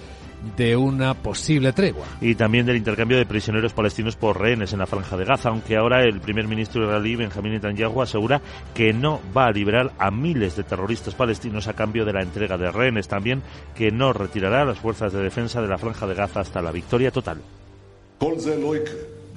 de 0.56 0.76
una 0.76 1.14
posible 1.14 1.72
tregua. 1.72 2.06
Y 2.20 2.34
también 2.34 2.66
del 2.66 2.76
intercambio 2.76 3.16
de 3.16 3.26
prisioneros 3.26 3.72
palestinos 3.72 4.16
por 4.16 4.40
rehenes 4.40 4.72
en 4.72 4.78
la 4.78 4.86
franja 4.86 5.16
de 5.16 5.24
Gaza, 5.24 5.48
aunque 5.48 5.76
ahora 5.76 6.02
el 6.02 6.20
primer 6.20 6.48
ministro 6.48 6.84
israelí 6.84 7.16
Benjamín 7.16 7.52
Netanyahu 7.52 8.02
asegura 8.02 8.40
que 8.74 8.92
no 8.92 9.20
va 9.36 9.46
a 9.46 9.52
liberar 9.52 9.92
a 9.98 10.10
miles 10.10 10.56
de 10.56 10.64
terroristas 10.64 11.14
palestinos 11.14 11.68
a 11.68 11.74
cambio 11.74 12.04
de 12.04 12.12
la 12.12 12.22
entrega 12.22 12.56
de 12.58 12.70
rehenes, 12.70 13.08
también 13.08 13.42
que 13.74 13.90
no 13.90 14.12
retirará 14.12 14.62
a 14.62 14.64
las 14.64 14.78
fuerzas 14.78 15.12
de 15.12 15.22
defensa 15.22 15.62
de 15.62 15.68
la 15.68 15.78
franja 15.78 16.06
de 16.06 16.14
Gaza 16.14 16.40
hasta 16.40 16.62
la 16.62 16.72
victoria 16.72 17.10
total. 17.10 17.38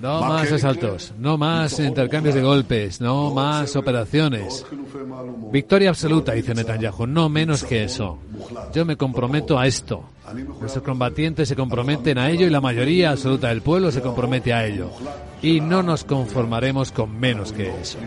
No 0.01 0.21
más 0.21 0.51
asaltos, 0.51 1.13
no 1.17 1.37
más 1.39 1.79
intercambios 1.79 2.35
de 2.35 2.43
golpes, 2.43 3.01
no 3.01 3.33
más 3.33 3.75
operaciones. 3.75 4.63
Victoria 5.51 5.89
absoluta, 5.89 6.33
dice 6.33 6.53
Netanyahu, 6.53 7.07
no 7.07 7.29
menos 7.29 7.63
que 7.63 7.83
eso. 7.83 8.19
Yo 8.73 8.85
me 8.85 8.95
comprometo 8.95 9.57
a 9.57 9.65
esto. 9.65 10.03
Nuestros 10.33 10.83
combatientes 10.83 11.47
se 11.47 11.55
comprometen 11.55 12.17
a 12.17 12.29
ello 12.29 12.45
y 12.45 12.49
la 12.49 12.59
mayoría 12.59 13.11
absoluta 13.11 13.47
del 13.47 13.61
pueblo 13.61 13.91
se 13.91 14.01
compromete 14.01 14.53
a 14.53 14.65
ello. 14.65 14.89
Y 15.41 15.61
no 15.61 15.83
nos 15.83 16.03
conformaremos 16.03 16.91
con 16.91 17.17
menos 17.17 17.53
que 17.53 17.69
eso. 17.79 17.97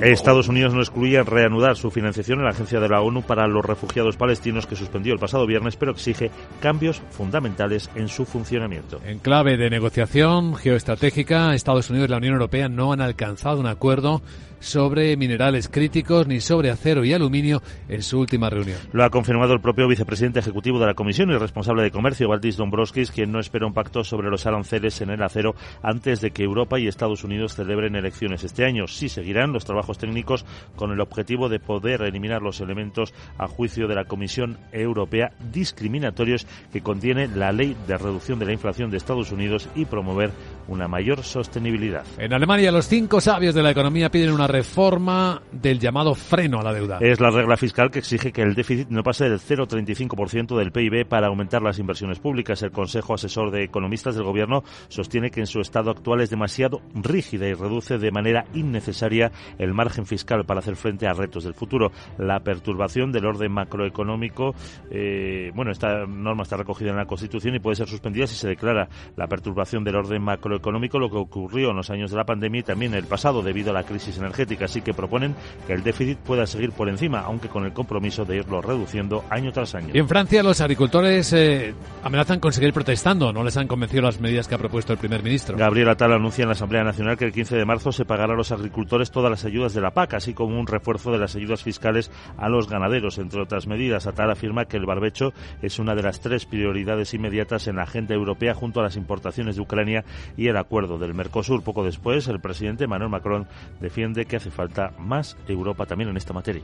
Estados 0.00 0.48
Unidos 0.48 0.72
no 0.72 0.80
excluía 0.80 1.24
reanudar 1.24 1.76
su 1.76 1.90
financiación 1.90 2.38
en 2.38 2.44
la 2.44 2.52
Agencia 2.52 2.80
de 2.80 2.88
la 2.88 3.02
ONU 3.02 3.22
para 3.22 3.46
los 3.48 3.64
Refugiados 3.64 4.16
Palestinos 4.16 4.66
que 4.66 4.76
suspendió 4.76 5.12
el 5.12 5.18
pasado 5.18 5.46
viernes, 5.46 5.76
pero 5.76 5.92
exige 5.92 6.30
cambios 6.60 7.02
fundamentales 7.10 7.90
en 7.94 8.08
su 8.08 8.24
funcionamiento. 8.24 9.00
En 9.04 9.18
clave 9.18 9.56
de 9.56 9.68
negociación 9.68 10.54
geoestratégica, 10.54 11.54
Estados 11.54 11.90
Unidos 11.90 12.08
y 12.08 12.12
la 12.12 12.18
Unión 12.18 12.34
Europea 12.34 12.68
no 12.68 12.92
han 12.92 13.00
alcanzado 13.00 13.60
un 13.60 13.66
acuerdo 13.66 14.22
sobre 14.62 15.16
minerales 15.16 15.68
críticos 15.68 16.26
ni 16.26 16.40
sobre 16.40 16.70
acero 16.70 17.04
y 17.04 17.12
aluminio 17.12 17.62
en 17.88 18.02
su 18.02 18.18
última 18.18 18.48
reunión. 18.48 18.78
Lo 18.92 19.04
ha 19.04 19.10
confirmado 19.10 19.52
el 19.52 19.60
propio 19.60 19.88
vicepresidente 19.88 20.38
ejecutivo 20.38 20.78
de 20.78 20.86
la 20.86 20.94
Comisión 20.94 21.30
y 21.30 21.36
responsable 21.36 21.82
de 21.82 21.90
Comercio, 21.90 22.28
Valdis 22.28 22.56
Dombrovskis, 22.56 23.10
quien 23.10 23.32
no 23.32 23.40
espera 23.40 23.66
un 23.66 23.74
pacto 23.74 24.04
sobre 24.04 24.30
los 24.30 24.46
aranceles 24.46 25.00
en 25.00 25.10
el 25.10 25.22
acero 25.22 25.54
antes 25.82 26.20
de 26.20 26.30
que 26.30 26.44
Europa 26.44 26.78
y 26.78 26.86
Estados 26.86 27.24
Unidos 27.24 27.54
celebren 27.54 27.96
elecciones 27.96 28.44
este 28.44 28.64
año. 28.64 28.86
Sí 28.86 29.08
seguirán 29.08 29.52
los 29.52 29.64
trabajos 29.64 29.98
técnicos 29.98 30.46
con 30.76 30.92
el 30.92 31.00
objetivo 31.00 31.48
de 31.48 31.60
poder 31.60 32.02
eliminar 32.02 32.42
los 32.42 32.60
elementos 32.60 33.12
a 33.38 33.48
juicio 33.48 33.88
de 33.88 33.94
la 33.94 34.04
Comisión 34.04 34.58
Europea 34.72 35.32
discriminatorios 35.52 36.46
que 36.72 36.80
contiene 36.80 37.28
la 37.28 37.52
ley 37.52 37.76
de 37.86 37.98
reducción 37.98 38.38
de 38.38 38.46
la 38.46 38.52
inflación 38.52 38.90
de 38.90 38.96
Estados 38.96 39.32
Unidos 39.32 39.68
y 39.74 39.84
promover 39.84 40.30
una 40.68 40.88
mayor 40.88 41.22
sostenibilidad. 41.22 42.04
En 42.18 42.32
Alemania, 42.32 42.70
los 42.70 42.86
cinco 42.86 43.20
sabios 43.20 43.54
de 43.54 43.62
la 43.62 43.70
economía 43.70 44.10
piden 44.10 44.32
una 44.32 44.46
reforma 44.52 45.40
del 45.50 45.78
llamado 45.78 46.14
freno 46.14 46.60
a 46.60 46.62
la 46.62 46.74
deuda. 46.74 46.98
Es 47.00 47.20
la 47.20 47.30
regla 47.30 47.56
fiscal 47.56 47.90
que 47.90 48.00
exige 48.00 48.32
que 48.32 48.42
el 48.42 48.54
déficit 48.54 48.88
no 48.90 49.02
pase 49.02 49.28
del 49.28 49.40
0,35% 49.40 50.58
del 50.58 50.70
PIB 50.70 51.08
para 51.08 51.28
aumentar 51.28 51.62
las 51.62 51.78
inversiones 51.78 52.18
públicas. 52.18 52.62
El 52.62 52.70
Consejo 52.70 53.14
Asesor 53.14 53.50
de 53.50 53.64
Economistas 53.64 54.14
del 54.14 54.24
Gobierno 54.24 54.62
sostiene 54.88 55.30
que 55.30 55.40
en 55.40 55.46
su 55.46 55.60
estado 55.60 55.90
actual 55.90 56.20
es 56.20 56.28
demasiado 56.28 56.82
rígida 56.94 57.48
y 57.48 57.54
reduce 57.54 57.96
de 57.96 58.10
manera 58.10 58.44
innecesaria 58.52 59.32
el 59.58 59.72
margen 59.72 60.04
fiscal 60.04 60.44
para 60.44 60.60
hacer 60.60 60.76
frente 60.76 61.06
a 61.06 61.14
retos 61.14 61.44
del 61.44 61.54
futuro. 61.54 61.90
La 62.18 62.40
perturbación 62.40 63.10
del 63.10 63.24
orden 63.24 63.52
macroeconómico, 63.52 64.54
eh, 64.90 65.50
bueno, 65.54 65.72
esta 65.72 66.04
norma 66.04 66.42
está 66.42 66.58
recogida 66.58 66.90
en 66.90 66.96
la 66.96 67.06
Constitución 67.06 67.54
y 67.54 67.58
puede 67.58 67.76
ser 67.76 67.88
suspendida 67.88 68.26
si 68.26 68.36
se 68.36 68.48
declara 68.48 68.90
la 69.16 69.26
perturbación 69.28 69.82
del 69.82 69.96
orden 69.96 70.20
macroeconómico, 70.20 70.98
lo 70.98 71.08
que 71.08 71.16
ocurrió 71.16 71.70
en 71.70 71.76
los 71.76 71.88
años 71.88 72.10
de 72.10 72.18
la 72.18 72.24
pandemia 72.24 72.60
y 72.60 72.64
también 72.64 72.92
en 72.92 72.98
el 72.98 73.06
pasado 73.06 73.40
debido 73.40 73.70
a 73.70 73.74
la 73.74 73.84
crisis 73.84 74.18
energética 74.18 74.41
así 74.62 74.82
que 74.82 74.94
proponen 74.94 75.34
que 75.66 75.72
el 75.72 75.82
déficit 75.82 76.18
pueda 76.18 76.46
seguir 76.46 76.72
por 76.72 76.88
encima, 76.88 77.20
aunque 77.20 77.48
con 77.48 77.64
el 77.64 77.72
compromiso 77.72 78.24
de 78.24 78.36
irlo 78.36 78.60
reduciendo 78.60 79.24
año 79.30 79.52
tras 79.52 79.74
año. 79.74 79.90
Y 79.92 79.98
en 79.98 80.08
Francia 80.08 80.42
los 80.42 80.60
agricultores 80.60 81.32
eh, 81.32 81.74
amenazan 82.02 82.40
con 82.40 82.52
seguir 82.52 82.72
protestando, 82.72 83.32
no 83.32 83.44
les 83.44 83.56
han 83.56 83.66
convencido 83.66 84.02
las 84.02 84.20
medidas 84.20 84.48
que 84.48 84.54
ha 84.54 84.58
propuesto 84.58 84.92
el 84.92 84.98
primer 84.98 85.22
ministro. 85.22 85.56
Gabriel 85.56 85.88
Atal 85.88 86.12
anuncia 86.12 86.42
en 86.42 86.48
la 86.48 86.52
Asamblea 86.52 86.84
Nacional 86.84 87.16
que 87.16 87.24
el 87.24 87.32
15 87.32 87.56
de 87.56 87.64
marzo 87.64 87.92
se 87.92 88.04
pagará 88.04 88.34
a 88.34 88.36
los 88.36 88.52
agricultores 88.52 89.10
todas 89.10 89.30
las 89.30 89.44
ayudas 89.44 89.74
de 89.74 89.80
la 89.80 89.92
PAC, 89.92 90.14
así 90.14 90.34
como 90.34 90.58
un 90.58 90.66
refuerzo 90.66 91.10
de 91.12 91.18
las 91.18 91.34
ayudas 91.36 91.62
fiscales 91.62 92.10
a 92.36 92.48
los 92.48 92.68
ganaderos, 92.68 93.18
entre 93.18 93.42
otras 93.42 93.66
medidas. 93.66 94.06
Atal 94.06 94.30
afirma 94.30 94.66
que 94.66 94.76
el 94.76 94.86
barbecho 94.86 95.32
es 95.60 95.78
una 95.78 95.94
de 95.94 96.02
las 96.02 96.20
tres 96.20 96.46
prioridades 96.46 97.14
inmediatas 97.14 97.66
en 97.68 97.76
la 97.76 97.82
agenda 97.82 98.14
europea 98.14 98.54
junto 98.54 98.80
a 98.80 98.82
las 98.82 98.96
importaciones 98.96 99.56
de 99.56 99.62
Ucrania 99.62 100.04
y 100.36 100.48
el 100.48 100.56
acuerdo 100.56 100.98
del 100.98 101.14
Mercosur. 101.14 101.62
Poco 101.62 101.84
después, 101.84 102.28
el 102.28 102.40
presidente 102.40 102.84
Emmanuel 102.84 103.10
Macron 103.10 103.46
defiende 103.80 104.24
que 104.26 104.31
hace 104.36 104.50
falta 104.50 104.92
más 104.98 105.36
Europa 105.48 105.86
también 105.86 106.10
en 106.10 106.16
esta 106.16 106.32
materia. 106.32 106.62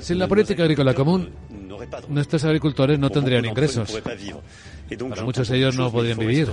Sin 0.00 0.18
la 0.18 0.26
política 0.26 0.62
agrícola 0.62 0.94
común, 0.94 1.30
nuestros 2.08 2.44
agricultores 2.44 2.98
no 2.98 3.10
tendrían 3.10 3.44
ingresos. 3.44 4.00
Para 4.00 5.22
muchos 5.22 5.48
de 5.48 5.56
ellos 5.56 5.76
no 5.76 5.92
podrían 5.92 6.18
vivir. 6.18 6.48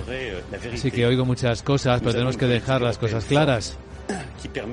Así 0.72 0.90
que 0.90 1.06
oigo 1.06 1.24
muchas 1.24 1.62
cosas, 1.62 2.00
pero 2.00 2.12
tenemos 2.12 2.36
que 2.36 2.46
dejar 2.46 2.82
las 2.82 2.98
cosas 2.98 3.24
claras. 3.24 3.76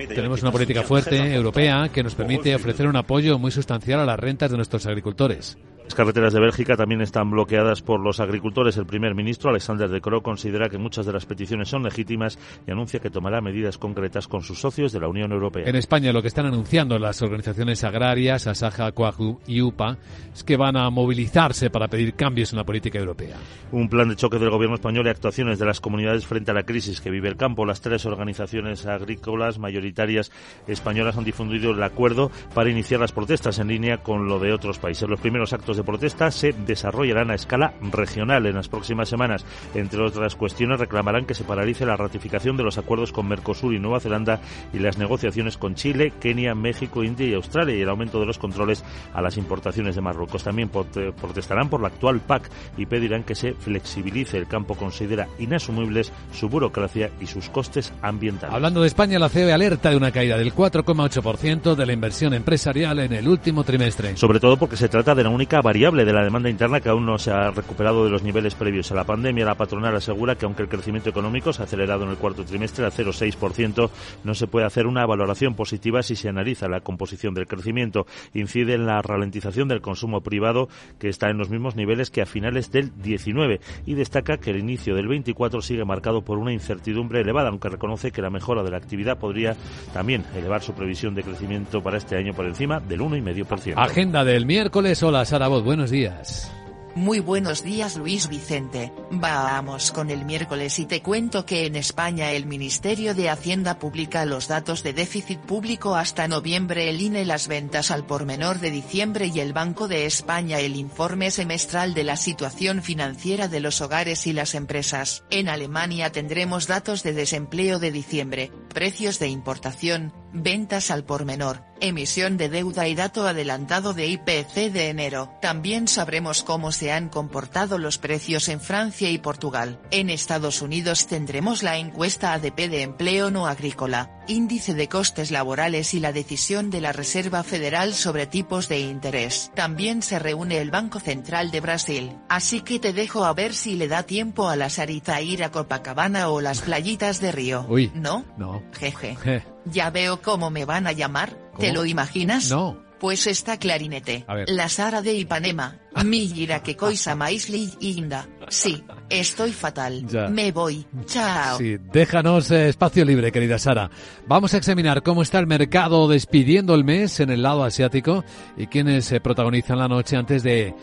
Tenemos 0.10 0.42
una 0.44 0.52
política 0.52 0.84
fuerte, 0.84 1.34
europea, 1.34 1.90
que 1.92 2.04
nos 2.04 2.14
permite 2.14 2.54
ofrecer 2.54 2.88
un 2.88 2.96
apoyo 2.96 3.40
muy 3.40 3.52
sustancial 3.52 4.00
a 4.00 4.06
las 4.06 4.20
rentas 4.20 4.52
de 4.52 4.58
nuestros 4.58 4.86
agricultores. 4.86 5.58
Las 5.84 5.96
carreteras 5.96 6.34
de 6.34 6.40
Bélgica 6.40 6.78
también 6.78 7.02
están 7.02 7.30
bloqueadas 7.30 7.82
por 7.82 8.00
los 8.00 8.20
agricultores. 8.20 8.78
El 8.78 8.86
primer 8.86 9.16
ministro, 9.16 9.50
Alexander 9.50 9.90
De 9.90 10.00
Croo, 10.00 10.24
considera 10.24 10.70
que 10.70 10.78
muchas 10.78 11.06
de 11.06 11.12
las 11.14 11.26
peticiones 11.26 11.68
son 11.70 11.84
legítimas 11.84 12.40
y 12.66 12.72
anuncia 12.72 13.00
que 13.00 13.10
tomará 13.10 13.42
medidas 13.42 13.78
concretas 13.78 14.28
con 14.28 14.42
sus 14.42 14.60
socios 14.60 14.92
de 14.92 15.02
la 15.02 15.10
Unión 15.10 15.32
Europea. 15.32 15.66
En 15.68 15.76
España 15.76 16.14
lo 16.14 16.22
que 16.22 16.30
están 16.30 16.46
anunciando 16.46 16.98
las 16.98 17.22
organizaciones 17.22 17.84
agrarias, 17.84 18.48
Asaja, 18.48 18.92
Coahu 18.94 19.42
y 19.46 19.62
UPA, 19.62 19.98
es 20.34 20.44
que 20.44 20.58
van 20.58 20.78
a 20.78 20.90
movilizarse 20.90 21.70
para 21.70 21.90
pedir 21.90 22.16
cambios 22.16 22.54
en 22.54 22.58
la 22.58 22.64
política 22.64 22.98
europea. 22.98 23.36
Un 23.72 23.90
plan 23.90 24.08
de 24.08 24.16
choque 24.16 24.40
del 24.40 24.50
gobierno 24.50 24.76
español 24.76 25.06
y 25.08 25.10
actuaciones 25.10 25.60
de 25.60 25.66
las 25.66 25.82
comunidades 25.82 26.26
frente 26.26 26.52
a 26.52 26.54
la 26.54 26.64
crisis 26.64 27.02
que 27.02 27.12
vive 27.12 27.28
el 27.28 27.36
campo. 27.36 27.66
Las 27.66 27.82
tres 27.82 28.06
organizaciones 28.06 28.86
agrícolas 28.86 29.60
mayoritarias 29.60 30.32
españolas 30.68 31.18
han 31.18 31.26
difundido 31.26 31.72
el 31.72 31.84
acuerdo 31.84 32.32
para 32.54 32.70
iniciar 32.70 33.02
las 33.02 33.12
protestas 33.12 33.60
en 33.60 33.68
línea 33.68 33.98
con 33.98 34.28
lo 34.28 34.40
de 34.40 34.54
otros 34.54 34.80
países. 34.80 35.10
Los 35.10 35.20
primeros 35.20 35.54
actos 35.54 35.78
de 35.78 35.83
protesta 35.84 36.32
se 36.32 36.54
desarrollarán 36.54 37.32
a 37.32 37.36
escala 37.36 37.74
regional 37.82 38.46
en 38.46 38.56
las 38.56 38.70
próximas 38.70 39.10
semanas. 39.10 39.46
Entre 39.76 40.02
otras 40.02 40.36
cuestiones, 40.36 40.80
reclamarán 40.80 41.26
que 41.26 41.34
se 41.34 41.44
paralice 41.44 41.86
la 41.86 41.98
ratificación 41.98 42.58
de 42.58 42.64
los 42.64 42.78
acuerdos 42.78 43.12
con 43.12 43.28
Mercosur 43.28 43.74
y 43.74 43.80
Nueva 43.80 44.00
Zelanda 44.00 44.42
y 44.74 44.80
las 44.80 44.98
negociaciones 44.98 45.58
con 45.58 45.76
Chile, 45.76 46.14
Kenia, 46.20 46.56
México, 46.56 47.04
India 47.04 47.28
y 47.28 47.34
Australia 47.34 47.76
y 47.76 47.82
el 47.82 47.90
aumento 47.90 48.20
de 48.20 48.26
los 48.26 48.38
controles 48.38 48.84
a 49.14 49.22
las 49.22 49.38
importaciones 49.38 49.96
de 49.96 50.02
Marruecos. 50.02 50.44
También 50.44 50.70
protestarán 50.70 51.70
por 51.70 51.82
la 51.82 51.88
actual 51.88 52.20
PAC 52.20 52.50
y 52.78 52.86
pedirán 52.86 53.24
que 53.24 53.36
se 53.36 53.54
flexibilice. 53.54 54.38
El 54.38 54.48
campo 54.48 54.76
considera 54.76 55.28
inasumibles 55.40 56.12
su 56.32 56.50
burocracia 56.50 57.12
y 57.20 57.28
sus 57.28 57.50
costes 57.50 57.94
ambientales. 58.02 58.54
Hablando 58.54 58.82
de 58.82 58.88
España, 58.88 59.20
la 59.20 59.30
COE 59.30 59.54
alerta 59.54 59.90
de 59.90 59.98
una 59.98 60.12
caída 60.12 60.38
del 60.38 60.54
4,8% 60.54 61.76
de 61.76 61.86
la 61.86 61.94
inversión 61.94 62.34
empresarial 62.34 63.00
en 63.00 63.14
el 63.14 63.28
último 63.28 63.64
trimestre. 63.64 64.16
Sobre 64.18 64.40
todo 64.40 64.58
porque 64.58 64.78
se 64.78 64.90
trata 64.90 65.16
de 65.16 65.24
la 65.24 65.30
única 65.30 65.62
variable 65.64 66.06
de 66.06 66.14
la 66.14 66.24
demanda 66.24 66.50
interna 66.50 66.82
que 66.82 66.90
aún 66.90 67.06
no 67.06 67.18
se 67.18 67.32
ha 67.32 67.50
recuperado 67.50 68.04
de 68.04 68.12
los 68.12 68.22
niveles 68.22 68.54
previos 68.54 68.92
a 68.92 68.96
la 68.96 69.06
pandemia. 69.06 69.46
La 69.46 69.56
patronal 69.56 69.96
asegura 69.96 70.36
que 70.36 70.46
aunque 70.46 70.62
el 70.62 70.70
crecimiento 70.70 71.10
económico 71.10 71.54
se 71.54 71.62
ha 71.62 71.66
acelerado 71.66 72.04
en 72.04 72.12
el 72.12 72.18
cuarto 72.18 72.44
trimestre 72.44 72.86
al 72.86 72.92
0,6%, 72.92 73.90
no 74.24 74.36
se 74.36 74.48
puede 74.48 74.66
hacer 74.66 74.86
una 74.86 75.06
valoración 75.06 75.56
positiva 75.56 76.04
si 76.04 76.16
se 76.16 76.30
analiza 76.30 76.68
la 76.68 76.82
composición 76.82 77.34
del 77.34 77.48
crecimiento. 77.48 78.06
Incide 78.34 78.74
en 78.74 78.86
la 78.86 79.02
ralentización 79.02 79.70
del 79.70 79.82
consumo 79.82 80.22
privado 80.22 80.68
que 81.00 81.10
está 81.10 81.30
en 81.30 81.38
los 81.38 81.50
mismos 81.50 81.76
niveles 81.76 82.12
que 82.12 82.22
a 82.22 82.26
finales 82.26 82.72
del 82.72 82.92
19 83.02 83.62
y 83.86 83.94
destaca 83.96 84.38
que 84.38 84.52
el 84.52 84.58
inicio 84.58 84.96
del 84.96 85.08
24 85.08 85.62
sigue 85.62 85.86
marcado 85.86 86.24
por 86.24 86.38
una 86.38 86.52
incertidumbre 86.52 87.22
elevada, 87.22 87.50
aunque 87.50 87.70
reconoce 87.70 88.12
que 88.12 88.22
la 88.22 88.30
mejora 88.30 88.64
de 88.64 88.72
la 88.72 88.78
actividad 88.78 89.18
podría 89.18 89.56
también 89.94 90.26
elevar 90.36 90.62
su 90.62 90.74
previsión 90.74 91.16
de 91.16 91.24
crecimiento 91.24 91.82
para 91.82 91.98
este 91.98 92.18
año 92.18 92.34
por 92.34 92.46
encima 92.46 92.82
del 92.82 93.00
1,5%. 93.00 93.76
Agenda 93.78 94.26
del 94.26 94.46
miércoles. 94.46 95.02
Hola, 95.02 95.24
Sara 95.24 95.48
Buenos 95.62 95.92
días. 95.92 96.50
Muy 96.96 97.20
buenos 97.20 97.64
días 97.64 97.96
Luis 97.96 98.30
Vicente, 98.30 98.94
vamos 99.10 99.92
con 99.92 100.12
el 100.12 100.26
miércoles 100.26 100.78
y 100.78 100.86
te 100.86 101.02
cuento 101.02 101.44
que 101.44 101.66
en 101.66 101.76
España 101.76 102.32
el 102.32 102.46
Ministerio 102.46 103.16
de 103.16 103.32
Hacienda 103.32 103.80
publica 103.80 104.26
los 104.26 104.48
datos 104.48 104.84
de 104.84 104.94
déficit 104.94 105.40
público 105.40 105.96
hasta 105.96 106.28
noviembre, 106.28 106.90
el 106.90 107.02
INE 107.02 107.26
las 107.26 107.48
ventas 107.48 107.90
al 107.90 108.06
por 108.06 108.26
menor 108.26 108.60
de 108.60 108.70
diciembre 108.70 109.32
y 109.34 109.40
el 109.40 109.54
Banco 109.54 109.88
de 109.88 110.06
España 110.06 110.60
el 110.60 110.76
informe 110.76 111.32
semestral 111.32 111.96
de 111.96 112.04
la 112.04 112.16
situación 112.16 112.84
financiera 112.84 113.48
de 113.48 113.60
los 113.60 113.82
hogares 113.82 114.28
y 114.28 114.34
las 114.34 114.54
empresas. 114.54 115.24
En 115.32 115.50
Alemania 115.50 116.12
tendremos 116.12 116.68
datos 116.68 117.02
de 117.02 117.14
desempleo 117.14 117.80
de 117.80 117.92
diciembre, 117.92 118.52
precios 118.72 119.18
de 119.18 119.30
importación, 119.30 120.14
ventas 120.34 120.92
al 120.92 121.06
por 121.06 121.26
menor, 121.26 121.64
emisión 121.80 122.38
de 122.38 122.50
deuda 122.50 122.88
y 122.88 122.96
dato 122.96 123.28
adelantado 123.28 123.94
de 123.94 124.08
IPC 124.08 124.72
de 124.72 124.90
enero. 124.90 125.32
También 125.42 125.88
sabremos 125.88 126.44
cómo 126.44 126.72
se 126.72 126.92
han 126.92 127.10
comportado 127.10 127.78
los 127.78 127.98
precios 127.98 128.50
en 128.50 128.60
Francia 128.60 129.10
y 129.10 129.20
Portugal. 129.20 129.80
En 129.92 130.10
Estados 130.10 130.62
Unidos 130.62 131.08
tendremos 131.08 131.64
la 131.64 131.78
encuesta 131.78 132.34
ADP 132.34 132.70
de 132.70 132.82
empleo 132.82 133.32
no 133.32 133.48
agrícola, 133.48 134.23
índice 134.28 134.74
de 134.74 134.88
costes 134.88 135.32
laborales 135.32 135.94
y 135.94 136.00
la 136.00 136.12
decisión 136.12 136.70
de 136.70 136.82
la 136.82 136.92
Reserva 136.92 137.44
Federal 137.44 137.94
sobre 137.94 138.28
tipos 138.28 138.68
de 138.70 138.80
interés. 138.80 139.52
También 139.56 140.02
se 140.02 140.20
reúne 140.20 140.60
el 140.60 140.72
Banco 140.72 141.00
Central 141.00 141.52
de 141.52 141.60
Brasil. 141.60 142.18
Así 142.30 142.62
que 142.62 142.80
te 142.80 142.94
dejo 142.94 143.26
a 143.26 143.34
ver 143.34 143.54
si 143.54 143.76
le 143.76 143.88
da 143.88 144.04
tiempo 144.04 144.50
a 144.50 144.56
la 144.56 144.70
Sarita 144.70 145.22
ir 145.22 145.44
a 145.44 145.52
Copacabana 145.52 146.30
o 146.30 146.42
las 146.42 146.62
playitas 146.62 147.22
de 147.22 147.32
Río. 147.32 147.66
Uy. 147.68 147.92
¿No? 147.94 148.26
No. 148.38 148.64
Jeje. 148.74 149.16
Je. 149.24 149.44
Ya 149.66 149.90
veo 149.92 150.22
cómo 150.22 150.50
me 150.50 150.66
van 150.66 150.88
a 150.88 150.92
llamar. 150.92 151.38
¿Te 151.58 151.72
lo 151.72 151.86
imaginas? 151.86 152.50
No. 152.50 152.84
Pues 153.04 153.28
está 153.28 153.58
clarinete. 153.60 154.24
La 154.48 154.70
Sara 154.70 155.02
de 155.02 155.14
Ipanema. 155.14 155.76
Mira 156.06 156.64
que 156.64 156.78
coisa 156.78 157.18
maisli 157.18 157.70
inda. 157.82 158.26
Sí, 158.48 158.82
estoy 159.10 159.52
fatal. 159.52 160.08
Ya. 160.08 160.30
Me 160.30 160.54
voy. 160.54 160.86
Chao. 161.06 161.58
Sí, 161.58 161.76
déjanos 161.92 162.50
eh, 162.52 162.70
espacio 162.70 163.04
libre, 163.04 163.30
querida 163.34 163.60
Sara. 163.60 163.92
Vamos 164.26 164.54
a 164.54 164.58
examinar 164.58 165.04
cómo 165.04 165.22
está 165.22 165.40
el 165.40 165.48
mercado 165.48 166.08
despidiendo 166.08 166.76
el 166.76 166.86
mes 166.86 167.20
en 167.20 167.30
el 167.30 167.44
lado 167.44 167.66
asiático 167.66 168.24
y 168.56 168.68
quiénes 168.68 169.12
eh, 169.12 169.20
protagonizan 169.20 169.80
la 169.80 169.90
noche 169.90 170.16
antes 170.16 170.42
de 170.42 170.74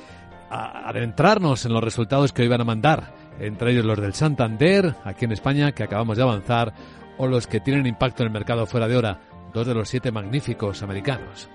a- 0.51 0.91
adentrarnos 0.91 1.65
en 1.65 1.73
los 1.73 1.83
resultados 1.83 2.35
que 2.35 2.43
hoy 2.43 2.49
van 2.49 2.61
a 2.61 2.65
mandar, 2.65 3.15
entre 3.41 3.73
ellos 3.73 3.87
los 3.87 3.99
del 3.99 4.13
Santander, 4.13 4.95
aquí 5.07 5.25
en 5.25 5.33
España, 5.33 5.73
que 5.73 5.85
acabamos 5.85 6.19
de 6.19 6.23
avanzar, 6.25 6.75
o 7.17 7.27
los 7.27 7.47
que 7.47 7.61
tienen 7.61 7.87
impacto 7.87 8.23
en 8.23 8.27
el 8.27 8.33
mercado 8.35 8.67
fuera 8.67 8.89
de 8.89 8.97
hora, 8.99 9.21
dos 9.55 9.67
de 9.67 9.73
los 9.73 9.89
siete 9.89 10.13
magníficos 10.13 10.83
americanos. 10.83 11.49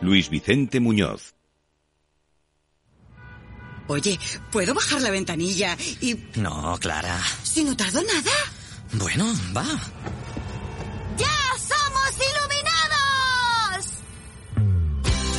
Luis 0.00 0.28
Vicente 0.30 0.80
Muñoz. 0.80 1.34
Oye, 3.88 4.18
¿puedo 4.52 4.74
bajar 4.74 5.00
la 5.00 5.10
ventanilla 5.10 5.76
y... 6.00 6.14
No, 6.36 6.76
Clara. 6.78 7.18
si 7.42 7.64
no 7.64 7.74
tardo 7.74 8.02
nada? 8.02 8.32
Bueno, 8.92 9.24
va. 9.56 9.64
¡Ya 11.16 11.36
somos 11.58 12.12
iluminados! 12.14 13.86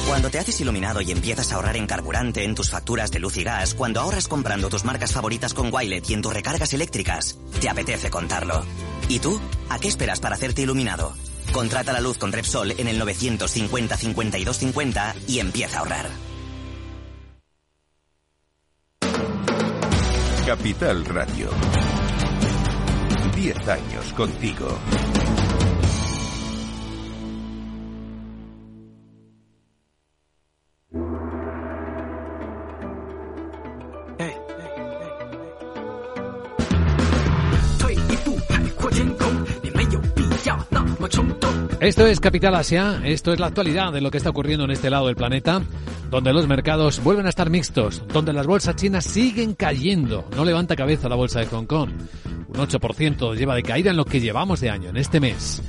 Cuando 0.07 0.31
te 0.31 0.39
haces 0.39 0.59
iluminado 0.61 1.01
y 1.01 1.11
empiezas 1.11 1.51
a 1.51 1.55
ahorrar 1.55 1.77
en 1.77 1.85
carburante, 1.85 2.43
en 2.43 2.55
tus 2.55 2.71
facturas 2.71 3.11
de 3.11 3.19
luz 3.19 3.37
y 3.37 3.43
gas, 3.43 3.75
cuando 3.75 4.01
ahorras 4.01 4.27
comprando 4.27 4.67
tus 4.69 4.83
marcas 4.83 5.13
favoritas 5.13 5.53
con 5.53 5.71
Wilet 5.71 6.09
y 6.09 6.15
en 6.15 6.23
tus 6.23 6.33
recargas 6.33 6.73
eléctricas, 6.73 7.37
te 7.61 7.69
apetece 7.69 8.09
contarlo. 8.09 8.65
¿Y 9.09 9.19
tú? 9.19 9.39
¿A 9.69 9.77
qué 9.77 9.87
esperas 9.87 10.19
para 10.19 10.35
hacerte 10.35 10.63
iluminado? 10.63 11.13
Contrata 11.51 11.91
la 11.93 11.99
luz 11.99 12.17
con 12.17 12.31
Repsol 12.31 12.71
en 12.77 12.87
el 12.87 12.99
950 12.99 13.97
52 13.97 14.57
50 14.57 15.15
y 15.27 15.39
empieza 15.39 15.77
a 15.77 15.79
ahorrar. 15.79 16.09
Capital 20.45 21.05
Radio. 21.05 21.49
Diez 23.35 23.67
años 23.67 24.13
contigo. 24.13 24.79
Esto 41.89 42.05
es 42.05 42.19
Capital 42.19 42.53
Asia, 42.53 43.01
esto 43.03 43.33
es 43.33 43.39
la 43.39 43.47
actualidad 43.47 43.91
de 43.91 43.99
lo 43.99 44.11
que 44.11 44.19
está 44.19 44.29
ocurriendo 44.29 44.63
en 44.63 44.69
este 44.69 44.91
lado 44.91 45.07
del 45.07 45.15
planeta, 45.15 45.63
donde 46.11 46.33
los 46.33 46.47
mercados 46.47 47.03
vuelven 47.03 47.25
a 47.25 47.29
estar 47.29 47.49
mixtos, 47.49 48.03
donde 48.13 48.31
las 48.31 48.45
bolsas 48.45 48.75
chinas 48.75 49.03
siguen 49.03 49.55
cayendo, 49.55 50.23
no 50.35 50.45
levanta 50.45 50.75
cabeza 50.75 51.09
la 51.09 51.15
bolsa 51.15 51.39
de 51.39 51.47
Hong 51.47 51.65
Kong, 51.65 51.89
un 52.47 52.55
8% 52.55 53.35
lleva 53.35 53.55
de 53.55 53.63
caída 53.63 53.89
en 53.89 53.97
lo 53.97 54.05
que 54.05 54.21
llevamos 54.21 54.61
de 54.61 54.69
año, 54.69 54.89
en 54.89 54.97
este 54.97 55.19
mes. 55.19 55.63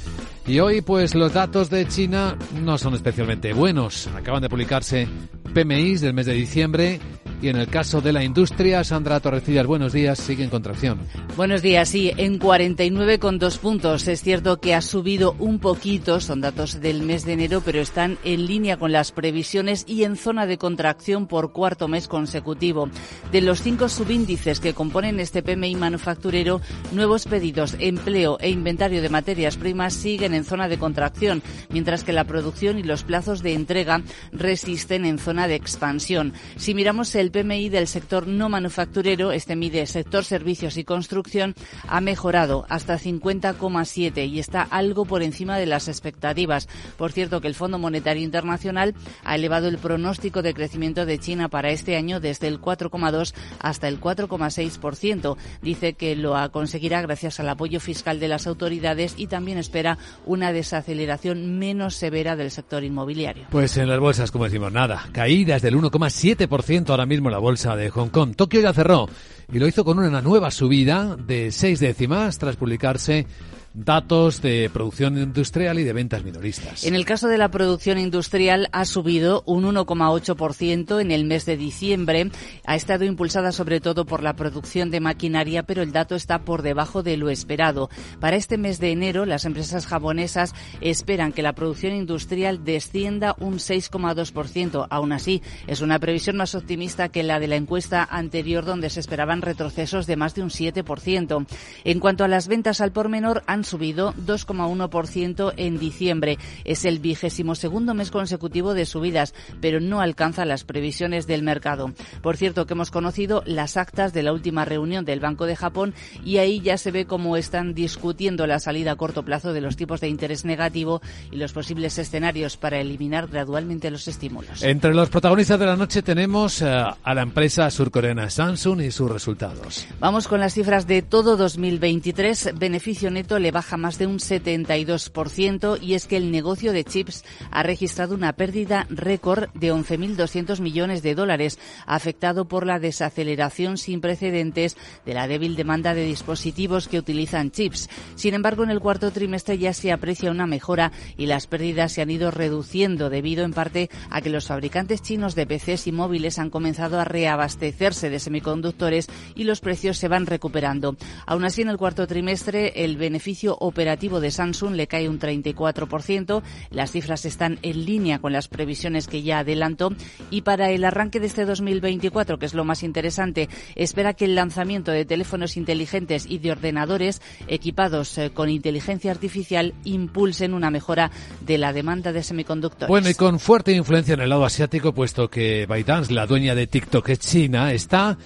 Y 0.46 0.61
hoy, 0.61 0.83
pues 0.83 1.14
los 1.14 1.33
datos 1.33 1.70
de 1.70 1.88
China 1.88 2.37
no 2.52 2.76
son 2.76 2.92
especialmente 2.92 3.54
buenos. 3.54 4.06
Acaban 4.09 4.42
de 4.42 4.50
publicarse 4.50 5.09
PMIs 5.54 6.02
del 6.02 6.12
mes 6.12 6.26
de 6.26 6.35
diciembre 6.35 7.00
y 7.42 7.48
en 7.48 7.57
el 7.57 7.68
caso 7.68 8.00
de 8.00 8.12
la 8.12 8.22
industria, 8.22 8.85
Sandra 8.85 9.20
Torrecillas, 9.20 9.66
buenos 9.66 9.92
días, 9.92 10.18
sigue 10.18 10.44
en 10.44 10.50
contracción. 10.50 10.98
Buenos 11.37 11.62
días, 11.62 11.88
sí, 11.88 12.12
en 12.16 12.38
49,2 12.38 13.59
puntos. 13.59 14.09
Es 14.09 14.22
cierto 14.22 14.61
que 14.61 14.74
ha 14.74 14.83
subido 14.83 15.35
un 15.38 15.59
poquito, 15.59 16.20
son 16.20 16.40
datos 16.40 16.81
del 16.81 17.03
mes 17.03 17.24
de 17.24 17.33
enero, 17.33 17.62
pero 17.64 17.81
están 17.81 18.18
en 18.24 18.46
línea 18.46 18.76
con 18.76 18.92
las 18.92 19.12
previsiones 19.12 19.85
y 19.87 20.05
en 20.05 20.16
zona 20.16 20.46
de 20.46 20.59
contracción 20.59 21.26
por 21.26 21.53
cuarto 21.53 21.88
mes 21.88 22.09
consecutivo. 22.09 22.90
De 23.33 23.40
los 23.40 23.62
cinco 23.62 23.88
subíndices 23.88 24.61
que 24.61 24.74
componen 24.74 25.20
este 25.20 25.42
PMI 25.42 25.76
manufacturero, 25.76 26.61
nuevos 26.92 27.26
pedidos, 27.26 27.76
empleo 27.79 28.38
e 28.40 28.50
inventario 28.50 29.00
de 29.00 29.09
materias 29.09 29.57
primas 29.57 29.94
siguen 29.94 30.35
en 30.35 30.44
zona 30.44 30.68
de 30.68 30.79
contracción, 30.79 31.42
mientras 31.70 32.05
que 32.05 32.12
la 32.12 32.24
producción 32.24 32.79
y 32.79 32.83
los 32.83 33.03
plazos 33.03 33.42
de 33.42 33.55
entrega 33.55 34.03
resisten 34.33 35.05
en 35.05 35.18
zona 35.18 35.48
de 35.48 35.55
expansión. 35.55 36.35
Si 36.57 36.74
miramos 36.74 37.14
el 37.14 37.29
PMI 37.30 37.68
del 37.68 37.86
sector 37.86 38.26
no 38.26 38.48
manufacturero, 38.48 39.32
este 39.32 39.56
mide 39.56 39.86
sector 39.86 40.24
servicios 40.24 40.76
y 40.76 40.84
construcción, 40.84 41.54
ha 41.88 42.00
mejorado 42.00 42.66
hasta 42.68 42.98
50,7 42.98 44.28
y 44.28 44.38
está 44.38 44.62
algo 44.62 45.04
por 45.04 45.22
encima 45.22 45.58
de 45.58 45.66
las 45.66 45.88
expectativas. 45.88 46.68
Por 46.96 47.12
cierto, 47.12 47.40
que 47.40 47.48
el 47.48 47.54
Fondo 47.54 47.78
Monetario 47.78 48.22
Internacional 48.22 48.94
ha 49.24 49.34
elevado 49.34 49.68
el 49.68 49.78
pronóstico 49.78 50.42
de 50.42 50.54
crecimiento 50.54 51.06
de 51.06 51.18
China 51.18 51.48
para 51.48 51.70
este 51.70 51.96
año 51.96 52.20
desde 52.20 52.48
el 52.48 52.60
4,2 52.60 53.34
hasta 53.60 53.88
el 53.88 54.00
4,6%. 54.00 55.36
Dice 55.62 55.94
que 55.94 56.16
lo 56.16 56.34
conseguirá 56.50 57.02
gracias 57.02 57.40
al 57.40 57.48
apoyo 57.48 57.80
fiscal 57.80 58.20
de 58.20 58.28
las 58.28 58.46
autoridades 58.46 59.14
y 59.16 59.26
también 59.26 59.58
espera 59.58 59.98
una 60.26 60.52
desaceleración 60.52 61.58
menos 61.58 61.94
severa 61.94 62.36
del 62.36 62.50
sector 62.50 62.84
inmobiliario. 62.84 63.46
Pues 63.50 63.76
en 63.76 63.88
las 63.88 64.00
bolsas, 64.00 64.30
como 64.30 64.44
decimos, 64.44 64.72
nada. 64.72 65.08
Caídas 65.12 65.62
del 65.62 65.76
1,7% 65.76 66.90
ahora 66.90 67.06
mismo 67.06 67.19
la 67.28 67.38
bolsa 67.38 67.76
de 67.76 67.90
Hong 67.90 68.09
Kong. 68.09 68.37
Tokio 68.37 68.61
ya 68.61 68.72
cerró 68.72 69.09
y 69.52 69.59
lo 69.59 69.66
hizo 69.66 69.85
con 69.85 69.98
una 69.98 70.22
nueva 70.22 70.50
subida 70.50 71.16
de 71.16 71.50
seis 71.50 71.80
décimas 71.80 72.38
tras 72.38 72.56
publicarse 72.56 73.26
datos 73.72 74.42
de 74.42 74.68
producción 74.72 75.16
industrial 75.16 75.78
y 75.78 75.85
de 75.85 75.92
ventas 75.92 76.24
minoristas. 76.24 76.85
En 76.85 76.94
el 76.94 77.04
caso 77.04 77.28
de 77.28 77.38
la 77.38 77.50
producción 77.50 77.98
industrial 77.98 78.68
ha 78.72 78.85
subido 78.85 79.42
un 79.46 79.64
1,8% 79.64 81.00
en 81.00 81.11
el 81.11 81.24
mes 81.24 81.46
de 81.46 81.56
diciembre. 81.56 82.30
Ha 82.66 82.74
estado 82.74 83.04
impulsada 83.04 83.52
sobre 83.52 83.80
todo 83.80 84.06
por 84.06 84.22
la 84.22 84.35
producción 84.35 84.90
de 84.90 85.00
maquinaria, 85.00 85.62
pero 85.62 85.83
el 85.83 85.92
dato 85.92 86.16
está 86.16 86.40
por 86.40 86.62
debajo 86.62 87.02
de 87.02 87.16
lo 87.16 87.30
esperado. 87.30 87.90
Para 88.18 88.37
este 88.37 88.59
mes 88.59 88.80
de 88.80 88.90
enero, 88.90 89.24
las 89.24 89.44
empresas 89.44 89.87
japonesas 89.87 90.54
esperan 90.80 91.33
que 91.33 91.42
la 91.42 91.52
producción 91.52 91.94
industrial 91.94 92.64
descienda 92.64 93.37
un 93.38 93.54
6,2%. 93.54 94.87
Aún 94.90 95.12
así, 95.12 95.42
es 95.66 95.80
una 95.80 95.98
previsión 95.98 96.37
más 96.37 96.54
optimista 96.54 97.09
que 97.09 97.22
la 97.22 97.38
de 97.38 97.48
la 97.48 97.56
encuesta 97.56 98.06
anterior, 98.11 98.64
donde 98.64 98.90
se 98.90 99.00
esperaban 99.00 99.42
retrocesos 99.42 100.06
de 100.06 100.16
más 100.16 100.35
de 100.35 100.42
un 100.42 100.50
7%. 100.50 101.46
En 101.85 102.00
cuanto 102.00 102.24
a 102.24 102.28
las 102.28 102.48
ventas 102.48 102.80
al 102.80 102.92
por 102.92 103.09
menor, 103.09 103.42
han 103.46 103.60
subido 103.64 104.14
2,1% 104.14 105.55
en 105.57 105.79
diciembre. 105.79 106.38
Es 106.64 106.85
el 106.85 106.99
vigésimo 106.99 107.55
segundo 107.55 107.94
mes 107.94 108.11
consecutivo 108.11 108.75
de 108.75 108.87
subidas, 108.87 109.35
pero 109.61 109.81
no 109.81 110.01
alcanza 110.01 110.44
las 110.44 110.64
previsiones 110.64 111.27
del 111.27 111.42
mercado. 111.42 111.92
Por 112.23 112.37
cierto, 112.37 112.66
que 112.66 112.75
hemos 112.75 112.90
conocido 112.90 113.42
las 113.46 113.77
actas 113.77 114.12
de 114.12 114.23
la 114.23 114.33
última 114.33 114.64
reunión 114.64 115.05
del 115.05 115.20
Banco 115.20 115.46
de 115.46 115.57
Japón 115.57 115.94
y 116.25 116.38
ahí 116.38 116.61
ya 116.61 116.79
se 116.79 116.90
ve 116.90 117.07
cómo 117.07 117.37
están 117.37 117.75
discutiendo 117.75 118.46
la 118.46 118.59
salida 118.59 118.92
a 118.92 118.96
corto 118.96 119.25
plazo 119.25 119.53
de 119.53 119.61
los 119.61 119.77
tipos 119.77 120.01
de 120.01 120.09
interés 120.09 120.44
negativo 120.44 121.01
y 121.31 121.37
los 121.37 121.53
posibles 121.53 121.99
escenarios 121.99 122.57
para 122.57 122.81
eliminar 122.81 123.29
gradualmente 123.29 123.90
los 123.90 124.09
estímulos. 124.09 124.62
Entre 124.62 124.94
los 124.94 125.09
protagonistas 125.09 125.59
de 125.59 125.66
la 125.66 125.77
noche 125.77 126.03
tenemos 126.03 126.62
eh, 126.62 126.66
a 126.66 127.14
la 127.14 127.23
empresa 127.23 127.70
surcoreana 127.70 128.31
Samsung 128.31 128.83
y 128.83 128.90
sus 128.90 129.11
resultados. 129.11 129.87
Vamos 129.99 130.29
con 130.29 130.40
las 130.40 130.55
cifras 130.55 130.87
de 130.87 131.03
todo 131.03 131.37
2023. 131.37 132.53
Beneficio 132.59 133.11
neto 133.11 133.38
le 133.38 133.49
trimestre 133.50 133.60
baja 133.60 133.76
más 133.76 133.98
de 133.98 134.06
un 134.06 134.18
72% 134.18 135.78
y 135.82 135.94
es 135.94 136.06
que 136.06 136.16
el 136.16 136.30
negocio 136.30 136.72
de 136.72 136.84
chips 136.84 137.24
ha 137.50 137.62
registrado 137.62 138.14
una 138.14 138.32
pérdida 138.32 138.86
récord 138.88 139.50
de 139.54 139.72
11.200 139.72 140.60
millones 140.60 141.02
de 141.02 141.14
dólares, 141.14 141.58
afectado 141.84 142.46
por 142.46 142.64
la 142.64 142.78
desaceleración 142.78 143.76
sin 143.76 144.00
precedentes 144.00 144.76
de 145.04 145.14
la 145.14 145.26
débil 145.26 145.56
demanda 145.56 145.94
de 145.94 146.04
dispositivos 146.04 146.88
que 146.88 146.98
utilizan 146.98 147.50
chips. 147.50 147.90
Sin 148.14 148.34
embargo, 148.34 148.64
en 148.64 148.70
el 148.70 148.80
cuarto 148.80 149.10
trimestre 149.10 149.58
ya 149.58 149.72
se 149.72 149.92
aprecia 149.92 150.30
una 150.30 150.46
mejora 150.46 150.92
y 151.18 151.26
las 151.26 151.46
pérdidas 151.46 151.92
se 151.92 152.02
han 152.02 152.10
ido 152.10 152.30
reduciendo 152.30 153.10
debido 153.10 153.44
en 153.44 153.52
parte 153.52 153.90
a 154.10 154.22
que 154.22 154.30
los 154.30 154.46
fabricantes 154.46 155.02
chinos 155.02 155.34
de 155.34 155.46
PCs 155.46 155.86
y 155.86 155.92
móviles 155.92 156.38
han 156.38 156.50
comenzado 156.50 156.98
a 156.98 157.04
reabastecerse 157.04 158.08
de 158.08 158.20
semiconductores 158.20 159.08
y 159.34 159.44
los 159.44 159.60
precios 159.60 159.98
se 159.98 160.08
van 160.08 160.26
recuperando. 160.26 160.96
Aún 161.26 161.44
así, 161.44 161.62
en 161.62 161.68
el 161.68 161.76
cuarto 161.78 162.06
trimestre, 162.06 162.84
el 162.84 162.96
beneficio 162.96 163.39
operativo 163.48 164.20
de 164.20 164.31
Samsung 164.31 164.74
le 164.74 164.87
cae 164.87 165.09
un 165.09 165.18
34%. 165.18 166.42
Las 166.70 166.92
cifras 166.92 167.24
están 167.24 167.59
en 167.62 167.85
línea 167.85 168.18
con 168.18 168.33
las 168.33 168.48
previsiones 168.48 169.09
que 169.09 169.22
ya 169.22 169.40
adelantó. 169.40 169.92
Y 170.31 170.42
para 170.42 170.70
el 170.70 170.85
arranque 170.85 171.20
de 171.20 171.26
este 171.26 171.44
2024, 171.44 172.38
que 172.38 172.46
es 172.46 172.55
lo 172.55 172.64
más 172.64 172.83
interesante, 172.83 173.48
espera 173.74 174.14
que 174.14 174.26
el 174.26 174.35
lanzamiento 174.35 174.90
de 174.90 175.05
teléfonos 175.05 175.57
inteligentes 175.57 176.26
y 176.26 176.38
de 176.38 176.53
ordenadores 176.53 177.22
equipados 177.48 178.16
eh, 178.18 178.31
con 178.31 178.48
inteligencia 178.48 179.11
artificial 179.11 179.74
impulsen 179.85 180.55
una 180.55 180.70
mejora 180.70 181.11
de 181.40 181.59
la 181.59 181.72
demanda 181.72 182.12
de 182.12 182.22
semiconductores. 182.22 182.88
Bueno, 182.88 183.09
y 183.09 183.14
con 183.14 183.40
fuerte 183.40 183.72
influencia 183.72 184.14
en 184.14 184.20
el 184.20 184.29
lado 184.29 184.44
asiático, 184.44 184.92
puesto 184.92 185.29
que 185.29 185.66
ByteDance, 185.66 186.12
la 186.12 186.26
dueña 186.26 186.55
de 186.55 186.66
TikTok 186.66 187.09
es 187.11 187.20
China, 187.20 187.72
está 187.72 188.18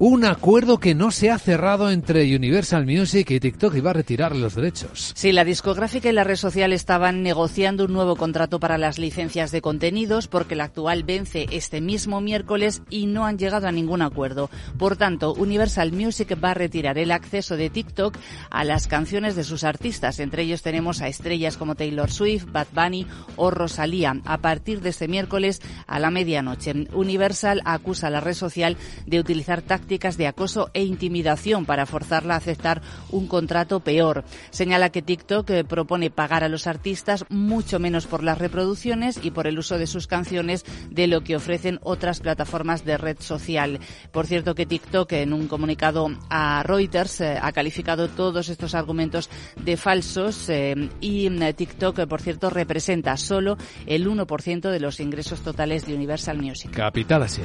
un 0.00 0.24
acuerdo 0.24 0.78
que 0.78 0.94
no 0.94 1.10
se 1.10 1.28
ha 1.28 1.38
cerrado 1.38 1.90
entre 1.90 2.36
Universal 2.36 2.86
Music 2.86 3.32
y 3.32 3.40
TikTok 3.40 3.74
y 3.74 3.80
va 3.80 3.90
a 3.90 3.94
retirar 3.94 4.36
los 4.36 4.54
derechos. 4.54 5.12
Sí, 5.16 5.32
la 5.32 5.44
discográfica 5.44 6.08
y 6.08 6.12
la 6.12 6.22
red 6.22 6.36
social 6.36 6.72
estaban 6.72 7.24
negociando 7.24 7.86
un 7.86 7.94
nuevo 7.94 8.14
contrato 8.14 8.60
para 8.60 8.78
las 8.78 8.98
licencias 8.98 9.50
de 9.50 9.60
contenidos 9.60 10.28
porque 10.28 10.54
la 10.54 10.64
actual 10.64 11.02
vence 11.02 11.46
este 11.50 11.80
mismo 11.80 12.20
miércoles 12.20 12.82
y 12.90 13.06
no 13.06 13.26
han 13.26 13.38
llegado 13.38 13.66
a 13.66 13.72
ningún 13.72 14.02
acuerdo. 14.02 14.50
Por 14.78 14.96
tanto, 14.96 15.34
Universal 15.34 15.90
Music 15.90 16.38
va 16.42 16.52
a 16.52 16.54
retirar 16.54 16.96
el 16.96 17.10
acceso 17.10 17.56
de 17.56 17.68
TikTok 17.68 18.16
a 18.50 18.62
las 18.62 18.86
canciones 18.86 19.34
de 19.34 19.42
sus 19.42 19.64
artistas. 19.64 20.20
Entre 20.20 20.44
ellos 20.44 20.62
tenemos 20.62 21.02
a 21.02 21.08
estrellas 21.08 21.56
como 21.56 21.74
Taylor 21.74 22.12
Swift, 22.12 22.46
Bad 22.52 22.68
Bunny 22.72 23.04
o 23.34 23.50
Rosalía. 23.50 24.20
A 24.24 24.38
partir 24.38 24.80
de 24.80 24.90
este 24.90 25.08
miércoles 25.08 25.60
a 25.88 25.98
la 25.98 26.12
medianoche, 26.12 26.86
Universal 26.92 27.62
acusa 27.64 28.06
a 28.06 28.10
la 28.10 28.20
red 28.20 28.34
social 28.34 28.76
de 29.04 29.18
utilizar 29.18 29.60
tácticas 29.60 29.87
de 29.88 30.26
acoso 30.26 30.70
e 30.74 30.84
intimidación 30.84 31.64
para 31.64 31.86
forzarla 31.86 32.34
a 32.34 32.36
aceptar 32.36 32.82
un 33.10 33.26
contrato 33.26 33.80
peor. 33.80 34.24
Señala 34.50 34.90
que 34.90 35.00
TikTok 35.00 35.50
eh, 35.50 35.64
propone 35.64 36.10
pagar 36.10 36.44
a 36.44 36.48
los 36.48 36.66
artistas 36.66 37.24
mucho 37.30 37.78
menos 37.78 38.06
por 38.06 38.22
las 38.22 38.36
reproducciones 38.36 39.18
y 39.22 39.30
por 39.30 39.46
el 39.46 39.58
uso 39.58 39.78
de 39.78 39.86
sus 39.86 40.06
canciones 40.06 40.64
de 40.90 41.06
lo 41.06 41.22
que 41.22 41.36
ofrecen 41.36 41.80
otras 41.82 42.20
plataformas 42.20 42.84
de 42.84 42.98
red 42.98 43.16
social. 43.20 43.80
Por 44.12 44.26
cierto 44.26 44.54
que 44.54 44.66
TikTok 44.66 45.10
en 45.12 45.32
un 45.32 45.48
comunicado 45.48 46.10
a 46.28 46.62
Reuters 46.62 47.22
eh, 47.22 47.38
ha 47.40 47.52
calificado 47.52 48.08
todos 48.08 48.50
estos 48.50 48.74
argumentos 48.74 49.30
de 49.56 49.78
falsos 49.78 50.50
eh, 50.50 50.90
y 51.00 51.30
mm, 51.30 51.54
TikTok, 51.54 52.06
por 52.06 52.20
cierto, 52.20 52.50
representa 52.50 53.16
solo 53.16 53.56
el 53.86 54.06
1% 54.06 54.70
de 54.70 54.80
los 54.80 55.00
ingresos 55.00 55.40
totales 55.40 55.86
de 55.86 55.94
Universal 55.94 56.38
Music. 56.38 56.70
Capital 56.72 57.22
Asia. 57.22 57.44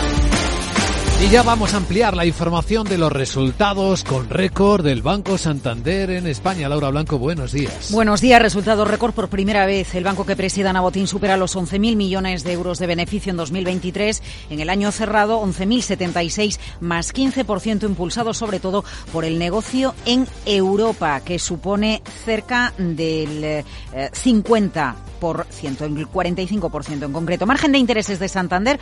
Y 1.21 1.29
ya 1.29 1.43
vamos 1.43 1.75
a 1.75 1.77
ampliar 1.77 2.15
la 2.17 2.25
información 2.25 2.87
de 2.87 2.97
los 2.97 3.11
resultados 3.11 4.03
con 4.03 4.27
récord 4.27 4.83
del 4.83 5.03
Banco 5.03 5.37
Santander 5.37 6.09
en 6.09 6.25
España. 6.25 6.67
Laura 6.67 6.89
Blanco, 6.89 7.19
buenos 7.19 7.51
días. 7.51 7.91
Buenos 7.91 8.21
días, 8.21 8.41
resultados 8.41 8.87
récord 8.87 9.13
por 9.13 9.29
primera 9.29 9.67
vez. 9.67 9.93
El 9.93 10.03
banco 10.03 10.25
que 10.25 10.35
presida 10.35 10.71
Ana 10.71 10.81
Botín 10.81 11.05
supera 11.05 11.37
los 11.37 11.55
11.000 11.55 11.95
millones 11.95 12.43
de 12.43 12.53
euros 12.53 12.79
de 12.79 12.87
beneficio 12.87 13.29
en 13.29 13.37
2023. 13.37 14.23
En 14.49 14.61
el 14.61 14.69
año 14.71 14.91
cerrado, 14.91 15.39
11.076 15.43 16.57
más 16.79 17.13
15% 17.13 17.83
impulsado 17.83 18.33
sobre 18.33 18.59
todo 18.59 18.83
por 19.13 19.23
el 19.23 19.37
negocio 19.37 19.93
en 20.07 20.27
Europa, 20.47 21.19
que 21.19 21.37
supone 21.37 22.01
cerca 22.25 22.73
del 22.79 23.63
50 24.11 24.95
eh, 24.97 25.11
por 25.21 25.45
ciento, 25.51 25.85
el 25.85 26.07
45% 26.09 27.05
en 27.05 27.13
concreto. 27.13 27.45
Margen 27.45 27.71
de 27.71 27.77
intereses 27.77 28.19
de 28.19 28.27
Santander, 28.27 28.79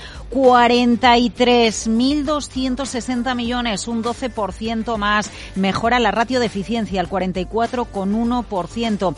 43.260 2.30 3.36
millones, 3.36 3.88
un 3.88 4.04
12% 4.04 4.98
más. 4.98 5.32
Mejora 5.56 6.00
la 6.00 6.12
ratio 6.12 6.39
de 6.39 6.46
eficiencia 6.46 7.02
al 7.02 7.10
44,1%. 7.10 9.15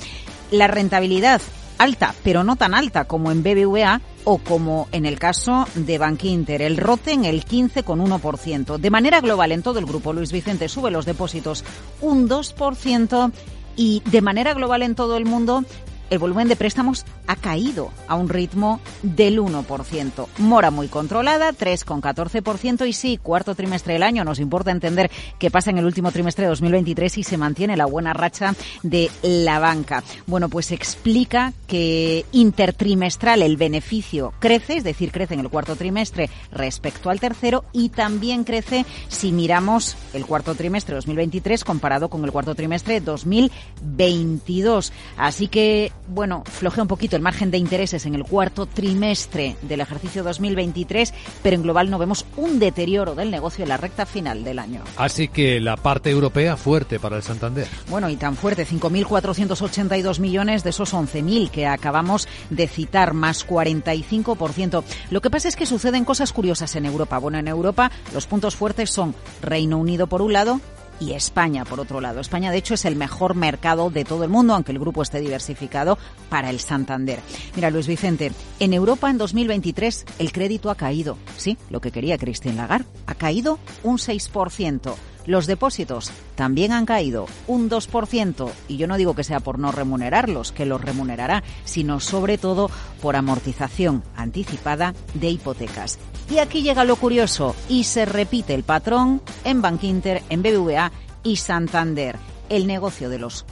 La 0.51 0.67
rentabilidad 0.67 1.41
alta, 1.77 2.15
pero 2.23 2.43
no 2.43 2.55
tan 2.55 2.73
alta 2.73 3.05
como 3.05 3.31
en 3.31 3.43
BBVA 3.43 4.01
o 4.23 4.37
como 4.37 4.87
en 4.91 5.05
el 5.05 5.19
caso 5.19 5.67
de 5.75 5.97
Bankinter. 5.97 6.61
El 6.61 6.77
ROTE 6.77 7.13
en 7.13 7.25
el 7.25 7.45
15,1%. 7.45 8.77
De 8.77 8.89
manera 8.89 9.19
global 9.19 9.51
en 9.51 9.63
todo 9.63 9.79
el 9.79 9.85
grupo, 9.85 10.13
Luis 10.13 10.31
Vicente 10.31 10.69
sube 10.69 10.91
los 10.91 11.05
depósitos 11.05 11.65
un 12.01 12.29
2% 12.29 13.31
y 13.75 14.01
de 14.05 14.21
manera 14.21 14.53
global 14.53 14.83
en 14.83 14.95
todo 14.95 15.17
el 15.17 15.25
mundo 15.25 15.65
el 16.11 16.19
volumen 16.19 16.49
de 16.49 16.57
préstamos 16.57 17.05
ha 17.25 17.37
caído 17.37 17.89
a 18.07 18.15
un 18.15 18.27
ritmo 18.27 18.81
del 19.01 19.39
1%. 19.39 20.27
Mora 20.39 20.69
muy 20.69 20.89
controlada, 20.89 21.53
3,14% 21.53 22.87
y 22.87 22.93
sí, 22.93 23.17
cuarto 23.17 23.55
trimestre 23.55 23.93
del 23.93 24.03
año. 24.03 24.25
Nos 24.25 24.39
importa 24.39 24.71
entender 24.71 25.09
qué 25.39 25.49
pasa 25.49 25.71
en 25.71 25.77
el 25.77 25.85
último 25.85 26.11
trimestre 26.11 26.43
de 26.43 26.49
2023 26.49 27.17
y 27.17 27.23
se 27.23 27.37
mantiene 27.37 27.77
la 27.77 27.85
buena 27.85 28.11
racha 28.11 28.53
de 28.83 29.09
la 29.23 29.59
banca. 29.59 30.03
Bueno, 30.27 30.49
pues 30.49 30.73
explica 30.73 31.53
que 31.65 32.25
intertrimestral 32.33 33.41
el 33.41 33.55
beneficio 33.55 34.33
crece, 34.39 34.75
es 34.77 34.83
decir, 34.83 35.13
crece 35.13 35.35
en 35.35 35.39
el 35.39 35.49
cuarto 35.49 35.77
trimestre 35.77 36.29
respecto 36.51 37.09
al 37.09 37.21
tercero 37.21 37.63
y 37.71 37.87
también 37.87 38.43
crece 38.43 38.85
si 39.07 39.31
miramos 39.31 39.95
el 40.13 40.25
cuarto 40.25 40.55
trimestre 40.55 40.93
de 40.93 40.97
2023 40.97 41.63
comparado 41.63 42.09
con 42.09 42.25
el 42.25 42.33
cuarto 42.33 42.53
trimestre 42.53 42.95
de 42.95 43.01
2022. 43.01 44.91
Así 45.15 45.47
que 45.47 45.93
bueno, 46.11 46.43
flojea 46.45 46.83
un 46.83 46.87
poquito 46.87 47.15
el 47.15 47.21
margen 47.21 47.51
de 47.51 47.57
intereses 47.57 48.05
en 48.05 48.15
el 48.15 48.23
cuarto 48.23 48.65
trimestre 48.65 49.55
del 49.61 49.81
ejercicio 49.81 50.23
2023, 50.23 51.13
pero 51.41 51.55
en 51.55 51.63
global 51.63 51.89
no 51.89 51.97
vemos 51.97 52.25
un 52.37 52.59
deterioro 52.59 53.15
del 53.15 53.31
negocio 53.31 53.63
en 53.63 53.69
la 53.69 53.77
recta 53.77 54.05
final 54.05 54.43
del 54.43 54.59
año. 54.59 54.83
Así 54.97 55.29
que 55.29 55.59
la 55.59 55.77
parte 55.77 56.09
europea 56.09 56.57
fuerte 56.57 56.99
para 56.99 57.15
el 57.15 57.23
Santander. 57.23 57.67
Bueno, 57.89 58.09
y 58.09 58.17
tan 58.17 58.35
fuerte, 58.35 58.67
5.482 58.67 60.19
millones 60.19 60.63
de 60.63 60.71
esos 60.71 60.93
11.000 60.93 61.49
que 61.49 61.65
acabamos 61.65 62.27
de 62.49 62.67
citar, 62.67 63.13
más 63.13 63.47
45%. 63.47 64.83
Lo 65.09 65.21
que 65.21 65.29
pasa 65.29 65.47
es 65.47 65.55
que 65.55 65.65
suceden 65.65 66.05
cosas 66.05 66.33
curiosas 66.33 66.75
en 66.75 66.85
Europa. 66.85 67.17
Bueno, 67.17 67.37
en 67.37 67.47
Europa 67.47 67.91
los 68.13 68.27
puntos 68.27 68.55
fuertes 68.55 68.89
son 68.89 69.15
Reino 69.41 69.77
Unido 69.77 70.07
por 70.07 70.21
un 70.21 70.33
lado, 70.33 70.59
y 71.01 71.13
España, 71.13 71.65
por 71.65 71.79
otro 71.79 71.99
lado. 71.99 72.21
España, 72.21 72.51
de 72.51 72.57
hecho, 72.57 72.75
es 72.75 72.85
el 72.85 72.95
mejor 72.95 73.35
mercado 73.35 73.89
de 73.89 74.05
todo 74.05 74.23
el 74.23 74.29
mundo, 74.29 74.53
aunque 74.53 74.71
el 74.71 74.79
grupo 74.79 75.01
esté 75.01 75.19
diversificado, 75.19 75.97
para 76.29 76.49
el 76.49 76.59
Santander. 76.59 77.19
Mira, 77.55 77.71
Luis 77.71 77.87
Vicente, 77.87 78.31
en 78.59 78.73
Europa 78.73 79.09
en 79.09 79.17
2023 79.17 80.05
el 80.19 80.31
crédito 80.31 80.69
ha 80.69 80.75
caído. 80.75 81.17
Sí, 81.35 81.57
lo 81.69 81.81
que 81.81 81.91
quería 81.91 82.17
Christine 82.17 82.55
Lagarde. 82.55 82.85
Ha 83.07 83.15
caído 83.15 83.59
un 83.83 83.97
6%. 83.97 84.93
Los 85.25 85.45
depósitos 85.45 86.11
también 86.35 86.71
han 86.71 86.85
caído 86.85 87.27
un 87.47 87.69
2% 87.69 88.51
y 88.67 88.77
yo 88.77 88.87
no 88.87 88.97
digo 88.97 89.13
que 89.13 89.23
sea 89.23 89.39
por 89.39 89.59
no 89.59 89.71
remunerarlos, 89.71 90.51
que 90.51 90.65
los 90.65 90.81
remunerará, 90.81 91.43
sino 91.63 91.99
sobre 91.99 92.37
todo 92.37 92.69
por 93.01 93.15
amortización 93.15 94.03
anticipada 94.15 94.93
de 95.13 95.29
hipotecas. 95.29 95.99
Y 96.29 96.39
aquí 96.39 96.63
llega 96.63 96.85
lo 96.85 96.95
curioso 96.95 97.55
y 97.69 97.83
se 97.83 98.05
repite 98.05 98.53
el 98.55 98.63
patrón 98.63 99.21
en 99.43 99.61
Bankinter, 99.61 100.23
en 100.29 100.41
BBVA 100.41 100.91
y 101.23 101.35
Santander. 101.35 102.17
El 102.49 102.67
negocio 102.67 103.09
de 103.09 103.19
los 103.19 103.45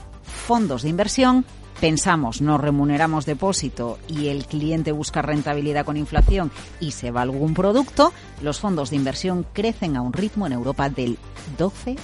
fondos 0.46 0.82
de 0.82 0.88
inversión 0.88 1.44
pensamos, 1.80 2.40
nos 2.40 2.60
remuneramos 2.60 3.26
depósito 3.26 3.98
y 4.08 4.28
el 4.28 4.46
cliente 4.46 4.92
busca 4.92 5.22
rentabilidad 5.22 5.84
con 5.84 5.96
inflación 5.96 6.50
y 6.78 6.92
se 6.92 7.10
va 7.10 7.22
algún 7.22 7.54
producto, 7.54 8.12
los 8.42 8.60
fondos 8.60 8.90
de 8.90 8.96
inversión 8.96 9.46
crecen 9.52 9.96
a 9.96 10.02
un 10.02 10.12
ritmo 10.12 10.46
en 10.46 10.52
Europa 10.52 10.88
del 10.88 11.18
12%. 11.58 11.96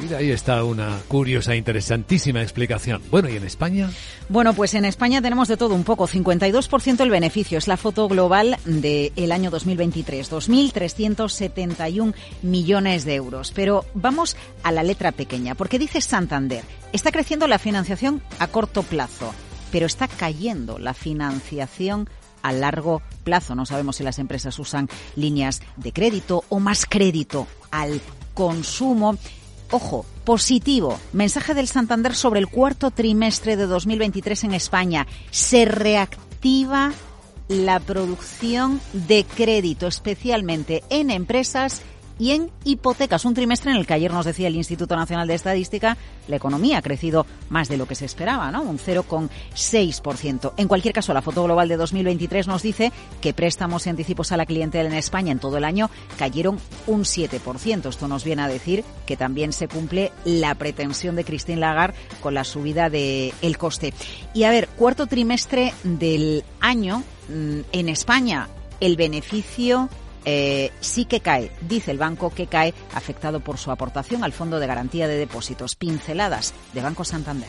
Mira, 0.00 0.18
ahí 0.18 0.30
está 0.30 0.64
una 0.64 0.98
curiosa, 1.08 1.54
interesantísima 1.54 2.42
explicación. 2.42 3.02
Bueno, 3.10 3.28
¿y 3.28 3.36
en 3.36 3.44
España? 3.44 3.90
Bueno, 4.28 4.54
pues 4.54 4.74
en 4.74 4.84
España 4.84 5.20
tenemos 5.20 5.48
de 5.48 5.56
todo 5.56 5.74
un 5.74 5.84
poco. 5.84 6.08
52% 6.08 7.00
el 7.00 7.10
beneficio. 7.10 7.58
Es 7.58 7.68
la 7.68 7.76
foto 7.76 8.08
global 8.08 8.58
del 8.64 9.32
año 9.32 9.50
2023. 9.50 10.30
2.371 10.30 12.14
millones 12.42 13.04
de 13.04 13.14
euros. 13.14 13.52
Pero 13.54 13.84
vamos 13.94 14.36
a 14.62 14.72
la 14.72 14.82
letra 14.82 15.12
pequeña, 15.12 15.54
porque 15.54 15.78
dice 15.78 16.00
Santander. 16.00 16.64
Está 16.92 17.10
creciendo 17.10 17.48
la 17.48 17.58
financiación 17.58 18.22
a 18.38 18.46
corto 18.46 18.83
plazo, 18.84 19.34
pero 19.72 19.86
está 19.86 20.08
cayendo 20.08 20.78
la 20.78 20.94
financiación 20.94 22.08
a 22.42 22.52
largo 22.52 23.02
plazo. 23.24 23.54
No 23.54 23.66
sabemos 23.66 23.96
si 23.96 24.04
las 24.04 24.18
empresas 24.18 24.58
usan 24.58 24.88
líneas 25.16 25.62
de 25.76 25.92
crédito 25.92 26.44
o 26.50 26.60
más 26.60 26.86
crédito 26.86 27.46
al 27.70 28.00
consumo. 28.34 29.16
Ojo, 29.70 30.04
positivo. 30.24 30.98
Mensaje 31.12 31.54
del 31.54 31.68
Santander 31.68 32.14
sobre 32.14 32.40
el 32.40 32.48
cuarto 32.48 32.90
trimestre 32.90 33.56
de 33.56 33.66
2023 33.66 34.44
en 34.44 34.54
España. 34.54 35.06
Se 35.30 35.64
reactiva 35.64 36.92
la 37.48 37.80
producción 37.80 38.80
de 38.92 39.24
crédito, 39.24 39.86
especialmente 39.86 40.82
en 40.90 41.10
empresas 41.10 41.82
y 42.18 42.32
en 42.32 42.50
hipotecas. 42.64 43.24
Un 43.24 43.34
trimestre 43.34 43.70
en 43.70 43.76
el 43.76 43.86
que 43.86 43.94
ayer 43.94 44.12
nos 44.12 44.26
decía 44.26 44.48
el 44.48 44.56
Instituto 44.56 44.96
Nacional 44.96 45.26
de 45.26 45.34
Estadística, 45.34 45.96
la 46.28 46.36
economía 46.36 46.78
ha 46.78 46.82
crecido 46.82 47.26
más 47.48 47.68
de 47.68 47.76
lo 47.76 47.86
que 47.86 47.94
se 47.94 48.04
esperaba, 48.04 48.50
¿no? 48.50 48.62
Un 48.62 48.78
0,6%. 48.78 50.52
En 50.56 50.68
cualquier 50.68 50.94
caso, 50.94 51.12
la 51.12 51.22
foto 51.22 51.44
global 51.44 51.68
de 51.68 51.76
2023 51.76 52.46
nos 52.46 52.62
dice 52.62 52.92
que 53.20 53.34
préstamos 53.34 53.86
y 53.86 53.90
anticipos 53.90 54.32
a 54.32 54.36
la 54.36 54.46
clientela 54.46 54.88
en 54.88 54.94
España 54.94 55.32
en 55.32 55.38
todo 55.38 55.58
el 55.58 55.64
año 55.64 55.90
cayeron 56.18 56.58
un 56.86 57.02
7%. 57.02 57.88
Esto 57.88 58.08
nos 58.08 58.24
viene 58.24 58.42
a 58.42 58.48
decir 58.48 58.84
que 59.06 59.16
también 59.16 59.52
se 59.52 59.68
cumple 59.68 60.12
la 60.24 60.54
pretensión 60.54 61.16
de 61.16 61.24
Christine 61.24 61.60
Lagarde 61.60 61.96
con 62.20 62.34
la 62.34 62.44
subida 62.44 62.90
del 62.90 63.32
el 63.42 63.58
coste. 63.58 63.92
Y 64.32 64.44
a 64.44 64.50
ver, 64.50 64.68
cuarto 64.68 65.06
trimestre 65.06 65.74
del 65.82 66.44
año 66.60 67.02
mm, 67.28 67.60
en 67.72 67.88
España, 67.88 68.48
el 68.80 68.96
beneficio 68.96 69.88
eh, 70.24 70.70
sí 70.80 71.04
que 71.04 71.20
cae, 71.20 71.50
dice 71.60 71.90
el 71.90 71.98
banco 71.98 72.30
que 72.30 72.46
cae 72.46 72.74
afectado 72.94 73.40
por 73.40 73.58
su 73.58 73.70
aportación 73.70 74.24
al 74.24 74.32
Fondo 74.32 74.58
de 74.58 74.66
Garantía 74.66 75.08
de 75.08 75.16
Depósitos. 75.16 75.76
Pinceladas 75.76 76.54
de 76.72 76.80
Banco 76.82 77.04
Santander. 77.04 77.48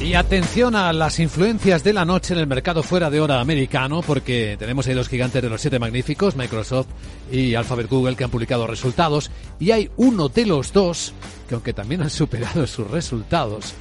Y 0.00 0.14
atención 0.14 0.76
a 0.76 0.94
las 0.94 1.20
influencias 1.20 1.84
de 1.84 1.92
la 1.92 2.06
noche 2.06 2.32
en 2.32 2.40
el 2.40 2.46
mercado 2.46 2.82
fuera 2.82 3.10
de 3.10 3.20
hora 3.20 3.38
americano, 3.38 4.00
porque 4.00 4.56
tenemos 4.58 4.86
ahí 4.86 4.94
los 4.94 5.10
gigantes 5.10 5.42
de 5.42 5.50
los 5.50 5.60
siete 5.60 5.78
magníficos, 5.78 6.36
Microsoft 6.36 6.86
y 7.30 7.54
Alphabet 7.54 7.86
Google, 7.86 8.16
que 8.16 8.24
han 8.24 8.30
publicado 8.30 8.66
resultados, 8.66 9.30
y 9.58 9.72
hay 9.72 9.90
uno 9.98 10.30
de 10.30 10.46
los 10.46 10.72
dos 10.72 11.12
que 11.46 11.54
aunque 11.54 11.74
también 11.74 12.00
han 12.00 12.08
superado 12.08 12.66
sus 12.66 12.90
resultados, 12.90 13.74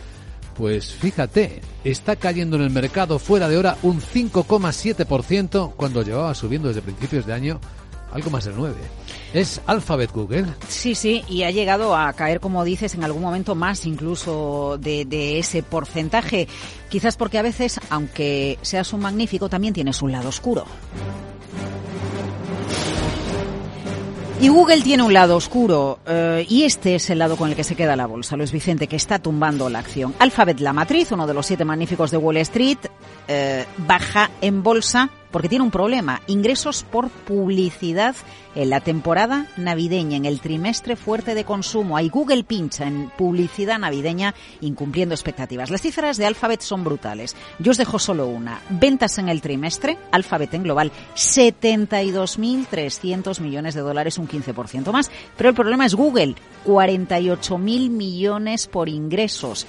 pues 0.59 0.93
fíjate, 0.93 1.61
está 1.85 2.17
cayendo 2.17 2.57
en 2.57 2.63
el 2.63 2.69
mercado 2.69 3.17
fuera 3.17 3.47
de 3.47 3.57
hora 3.57 3.77
un 3.81 4.01
5,7% 4.01 5.73
cuando 5.77 6.03
llevaba 6.03 6.35
subiendo 6.35 6.67
desde 6.67 6.81
principios 6.81 7.25
de 7.25 7.31
año 7.31 7.61
algo 8.11 8.29
más 8.29 8.43
del 8.43 8.55
9. 8.57 8.75
Es 9.33 9.61
Alphabet 9.67 10.11
Google. 10.11 10.47
Sí, 10.67 10.95
sí, 10.95 11.23
y 11.29 11.43
ha 11.43 11.51
llegado 11.51 11.95
a 11.95 12.11
caer, 12.11 12.41
como 12.41 12.65
dices, 12.65 12.93
en 12.95 13.05
algún 13.05 13.21
momento 13.21 13.55
más 13.55 13.85
incluso 13.85 14.77
de, 14.81 15.05
de, 15.05 15.39
ese 15.39 15.63
porcentaje. 15.63 16.49
Quizás 16.89 17.15
porque 17.15 17.37
a 17.37 17.43
veces, 17.43 17.79
aunque 17.89 18.59
seas 18.61 18.91
un 18.91 18.99
magnífico, 18.99 19.47
también 19.47 19.73
tienes 19.73 20.01
un 20.01 20.11
lado 20.11 20.27
oscuro. 20.27 20.65
Y 24.41 24.47
Google 24.47 24.81
tiene 24.81 25.03
un 25.03 25.11
lado 25.11 25.35
oscuro 25.35 25.99
eh, 26.07 26.45
y 26.47 26.63
este 26.63 26.95
es 26.95 27.09
el 27.09 27.19
lado 27.19 27.35
con 27.35 27.49
el 27.49 27.57
que 27.57 27.65
se 27.65 27.75
queda 27.75 27.97
la 27.97 28.07
bolsa, 28.07 28.37
Luis 28.37 28.53
Vicente, 28.53 28.87
que 28.87 28.95
está 28.95 29.19
tumbando 29.19 29.69
la 29.69 29.79
acción. 29.79 30.15
Alphabet, 30.17 30.61
la 30.61 30.71
matriz, 30.71 31.11
uno 31.11 31.27
de 31.27 31.33
los 31.33 31.45
siete 31.45 31.65
magníficos 31.65 32.09
de 32.09 32.17
Wall 32.17 32.37
Street, 32.37 32.77
eh, 33.27 33.65
baja 33.79 34.31
en 34.39 34.63
bolsa 34.63 35.09
porque 35.31 35.49
tiene 35.49 35.63
un 35.63 35.71
problema, 35.71 36.21
ingresos 36.27 36.83
por 36.83 37.09
publicidad 37.09 38.15
en 38.55 38.69
la 38.69 38.79
temporada 38.81 39.47
navideña, 39.57 40.17
en 40.17 40.25
el 40.25 40.41
trimestre 40.41 40.95
fuerte 40.95 41.35
de 41.35 41.45
consumo. 41.45 41.95
Hay 41.97 42.09
Google 42.09 42.43
pincha 42.43 42.87
en 42.87 43.11
publicidad 43.17 43.77
navideña 43.79 44.35
incumpliendo 44.61 45.13
expectativas. 45.13 45.69
Las 45.69 45.81
cifras 45.81 46.15
de 46.17 46.25
Alphabet 46.25 46.61
son 46.61 46.83
brutales. 46.83 47.35
Yo 47.59 47.69
os 47.71 47.77
dejo 47.77 47.99
solo 47.99 48.27
una. 48.27 48.59
Ventas 48.69 49.17
en 49.17 49.29
el 49.29 49.39
trimestre, 49.41 49.97
Alphabet 50.11 50.53
en 50.55 50.63
global, 50.63 50.91
72.300 51.15 53.39
millones 53.39 53.75
de 53.75 53.81
dólares, 53.81 54.17
un 54.17 54.27
15% 54.27 54.91
más. 54.91 55.09
Pero 55.37 55.49
el 55.49 55.55
problema 55.55 55.85
es 55.85 55.95
Google, 55.95 56.35
48.000 56.65 57.89
millones 57.89 58.67
por 58.67 58.89
ingresos 58.89 59.65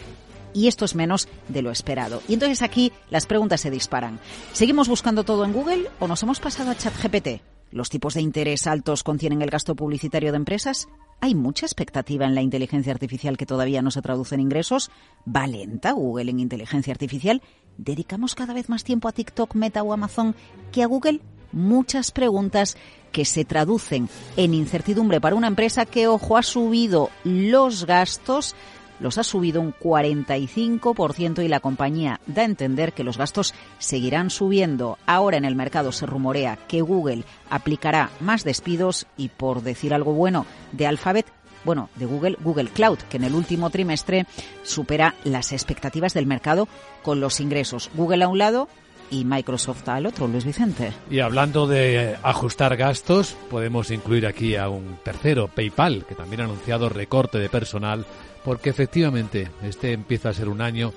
y 0.53 0.69
esto 0.69 0.85
es 0.85 0.95
menos 0.95 1.29
de 1.49 1.63
lo 1.63 1.71
esperado. 1.71 2.23
Y 2.29 2.35
entonces 2.35 2.63
aquí 2.63 2.93
las 3.11 3.27
preguntas 3.27 3.61
se 3.61 3.71
disparan. 3.71 4.21
¿Seguimos 4.53 4.89
buscando 4.89 5.25
todo 5.25 5.45
en 5.45 5.53
Google 5.53 5.91
o 5.99 6.09
nos 6.09 6.23
hemos 6.23 6.41
pasado 6.41 6.71
a 6.71 6.77
ChatGPT? 6.77 7.43
¿Los 7.73 7.89
tipos 7.89 8.15
de 8.15 8.21
interés 8.21 8.67
altos 8.67 9.05
contienen 9.05 9.43
el 9.43 9.51
gasto 9.51 9.77
publicitario 9.77 10.33
de 10.33 10.37
empresas? 10.37 10.89
¿Hay 11.21 11.35
mucha 11.35 11.67
expectativa 11.67 12.27
en 12.27 12.35
la 12.35 12.43
inteligencia 12.43 12.93
artificial 12.93 13.37
que 13.37 13.47
todavía 13.47 13.83
no 13.83 13.93
se 13.93 14.03
traduce 14.03 14.35
en 14.35 14.41
ingresos? 14.41 14.91
¿Va 15.25 15.47
lenta 15.47 15.93
Google 15.93 16.31
en 16.31 16.41
inteligencia 16.41 16.93
artificial? 16.93 17.43
¿Dedicamos 17.77 18.35
cada 18.35 18.55
vez 18.55 18.69
más 18.69 18.83
tiempo 18.83 19.07
a 19.07 19.13
TikTok, 19.13 19.55
Meta 19.55 19.83
o 19.83 19.93
Amazon 19.93 20.35
que 20.73 20.83
a 20.83 20.87
Google? 20.87 21.21
Muchas 21.53 22.11
preguntas 22.11 22.77
que 23.13 23.25
se 23.25 23.45
traducen 23.45 24.09
en 24.37 24.55
incertidumbre 24.55 25.21
para 25.21 25.37
una 25.37 25.49
empresa 25.49 25.85
que, 25.85 26.09
ojo, 26.09 26.37
ha 26.37 26.43
subido 26.43 27.11
los 27.25 27.87
gastos 27.87 28.55
los 29.01 29.19
ha 29.19 29.25
subido 29.25 29.61
un 29.61 29.75
45% 29.75 31.45
y 31.45 31.49
la 31.49 31.61
compañía 31.61 32.21
da 32.27 32.43
a 32.43 32.47
entender 32.47 32.93
que 32.93 33.05
los 33.05 33.19
gastos 33.19 33.55
seguirán 33.79 34.31
subiendo. 34.31 34.99
Ahora 35.07 35.37
en 35.37 35.45
el 35.45 35.57
mercado 35.57 35.93
se 35.93 36.07
rumorea 36.07 36.57
que 36.69 36.83
Google 36.83 37.25
aplicará 37.49 38.11
más 38.21 38.45
despidos 38.45 39.07
y 39.17 39.29
por 39.29 39.63
decir 39.63 39.95
algo 39.95 40.13
bueno 40.13 40.47
de 40.73 40.87
Alphabet, 40.87 41.27
bueno, 41.65 41.91
de 41.97 42.07
Google, 42.07 42.37
Google 42.41 42.69
Cloud, 42.69 42.99
que 43.11 43.17
en 43.17 43.25
el 43.25 43.35
último 43.35 43.71
trimestre 43.71 44.27
supera 44.63 45.15
las 45.25 45.53
expectativas 45.53 46.15
del 46.15 46.27
mercado 46.27 46.69
con 47.03 47.21
los 47.21 47.41
ingresos. 47.41 47.91
Google 47.95 48.25
a 48.25 48.29
un 48.29 48.39
lado, 48.39 48.69
y 49.11 49.25
Microsoft 49.25 49.89
al 49.89 50.07
otro, 50.07 50.29
Luis 50.29 50.45
Vicente. 50.45 50.93
Y 51.11 51.21
hablando 51.21 51.67
de 51.67 52.17
ajustar 52.23 52.77
gastos, 52.77 53.37
podemos 53.51 53.91
incluir 53.91 54.27
aquí 54.27 54.57
a 54.57 54.69
un 54.69 54.99
tercero, 55.03 55.49
PayPal, 55.49 56.07
que 56.07 56.15
también 56.15 56.43
ha 56.43 56.45
anunciado 56.45 56.89
recorte 56.89 57.39
de 57.39 57.49
personal 57.49 58.07
porque 58.45 58.71
efectivamente 58.71 59.51
este 59.63 59.93
empieza 59.93 60.31
a 60.31 60.35
ser 60.35 60.49
un 60.49 60.61
año 60.61 60.93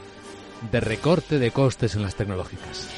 de 0.72 0.80
recorte 0.80 1.40
de 1.40 1.52
costes 1.52 1.96
en 1.96 2.04
las 2.04 2.16
tecnológicas. 2.16 2.90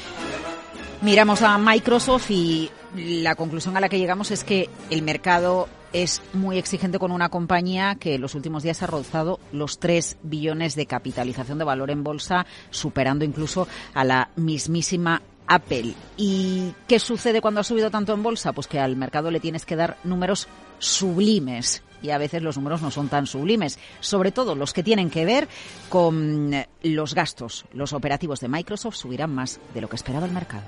Miramos 1.02 1.42
a 1.42 1.58
Microsoft 1.58 2.30
y 2.30 2.70
la 2.96 3.34
conclusión 3.34 3.76
a 3.76 3.80
la 3.80 3.88
que 3.88 3.98
llegamos 3.98 4.30
es 4.30 4.44
que 4.44 4.70
el 4.90 5.02
mercado 5.02 5.68
es 5.92 6.22
muy 6.32 6.58
exigente 6.58 6.98
con 6.98 7.12
una 7.12 7.28
compañía 7.28 7.96
que 7.96 8.14
en 8.14 8.20
los 8.20 8.34
últimos 8.34 8.62
días 8.62 8.82
ha 8.82 8.86
rozado 8.86 9.38
los 9.52 9.78
3 9.78 10.18
billones 10.22 10.74
de 10.74 10.86
capitalización 10.86 11.58
de 11.58 11.64
valor 11.64 11.90
en 11.90 12.02
bolsa, 12.02 12.46
superando 12.70 13.24
incluso 13.24 13.68
a 13.94 14.04
la 14.04 14.30
mismísima 14.36 15.22
Apple. 15.46 15.94
¿Y 16.16 16.72
qué 16.88 16.98
sucede 16.98 17.40
cuando 17.40 17.60
ha 17.60 17.64
subido 17.64 17.90
tanto 17.90 18.12
en 18.12 18.22
bolsa? 18.22 18.52
Pues 18.52 18.66
que 18.66 18.80
al 18.80 18.96
mercado 18.96 19.30
le 19.30 19.40
tienes 19.40 19.64
que 19.64 19.76
dar 19.76 19.98
números 20.02 20.48
sublimes 20.78 21.82
y 22.02 22.10
a 22.10 22.18
veces 22.18 22.42
los 22.42 22.56
números 22.56 22.82
no 22.82 22.90
son 22.90 23.08
tan 23.08 23.26
sublimes, 23.26 23.78
sobre 24.00 24.32
todo 24.32 24.54
los 24.54 24.72
que 24.72 24.82
tienen 24.82 25.10
que 25.10 25.24
ver 25.24 25.48
con 25.88 26.52
los 26.82 27.14
gastos. 27.14 27.64
Los 27.72 27.92
operativos 27.92 28.40
de 28.40 28.48
Microsoft 28.48 28.96
subirán 28.96 29.34
más 29.34 29.60
de 29.74 29.80
lo 29.80 29.88
que 29.88 29.96
esperaba 29.96 30.26
el 30.26 30.32
mercado. 30.32 30.64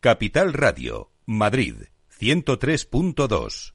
Capital 0.00 0.52
Radio, 0.52 1.12
Madrid, 1.26 1.76
103.2. 2.18 3.74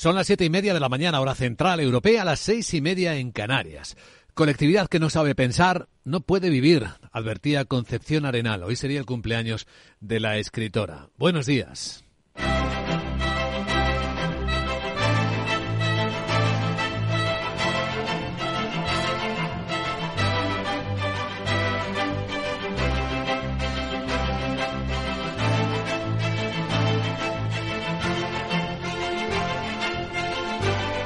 Son 0.00 0.16
las 0.16 0.28
siete 0.28 0.46
y 0.46 0.48
media 0.48 0.72
de 0.72 0.80
la 0.80 0.88
mañana, 0.88 1.20
hora 1.20 1.34
central 1.34 1.78
europea, 1.78 2.24
las 2.24 2.40
seis 2.40 2.72
y 2.72 2.80
media 2.80 3.16
en 3.16 3.32
Canarias. 3.32 3.98
Colectividad 4.32 4.88
que 4.88 4.98
no 4.98 5.10
sabe 5.10 5.34
pensar 5.34 5.90
no 6.04 6.22
puede 6.22 6.48
vivir, 6.48 6.86
advertía 7.12 7.66
Concepción 7.66 8.24
Arenal. 8.24 8.62
Hoy 8.62 8.76
sería 8.76 8.98
el 8.98 9.04
cumpleaños 9.04 9.66
de 10.00 10.18
la 10.18 10.38
escritora. 10.38 11.10
Buenos 11.18 11.44
días. 11.44 12.02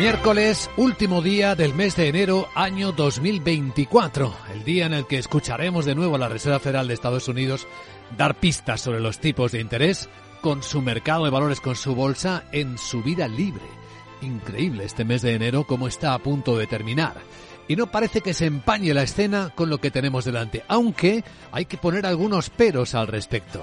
Miércoles, 0.00 0.70
último 0.78 1.20
día 1.20 1.54
del 1.54 1.74
mes 1.74 1.94
de 1.94 2.08
enero, 2.08 2.48
año 2.54 2.90
2024, 2.92 4.34
el 4.54 4.64
día 4.64 4.86
en 4.86 4.94
el 4.94 5.06
que 5.06 5.18
escucharemos 5.18 5.84
de 5.84 5.94
nuevo 5.94 6.16
a 6.16 6.18
la 6.18 6.30
Reserva 6.30 6.58
Federal 6.58 6.88
de 6.88 6.94
Estados 6.94 7.28
Unidos 7.28 7.68
dar 8.16 8.34
pistas 8.34 8.80
sobre 8.80 9.00
los 9.00 9.18
tipos 9.18 9.52
de 9.52 9.60
interés 9.60 10.08
con 10.40 10.62
su 10.62 10.80
mercado 10.80 11.26
de 11.26 11.30
valores, 11.30 11.60
con 11.60 11.76
su 11.76 11.94
bolsa 11.94 12.44
en 12.50 12.78
su 12.78 13.02
vida 13.02 13.28
libre. 13.28 13.66
Increíble 14.22 14.86
este 14.86 15.04
mes 15.04 15.20
de 15.20 15.34
enero 15.34 15.64
como 15.64 15.86
está 15.86 16.14
a 16.14 16.18
punto 16.18 16.56
de 16.56 16.66
terminar. 16.66 17.20
Y 17.68 17.76
no 17.76 17.90
parece 17.90 18.22
que 18.22 18.32
se 18.32 18.46
empañe 18.46 18.94
la 18.94 19.02
escena 19.02 19.52
con 19.54 19.68
lo 19.68 19.82
que 19.82 19.90
tenemos 19.90 20.24
delante, 20.24 20.64
aunque 20.66 21.24
hay 21.52 21.66
que 21.66 21.76
poner 21.76 22.06
algunos 22.06 22.48
peros 22.48 22.94
al 22.94 23.06
respecto 23.06 23.62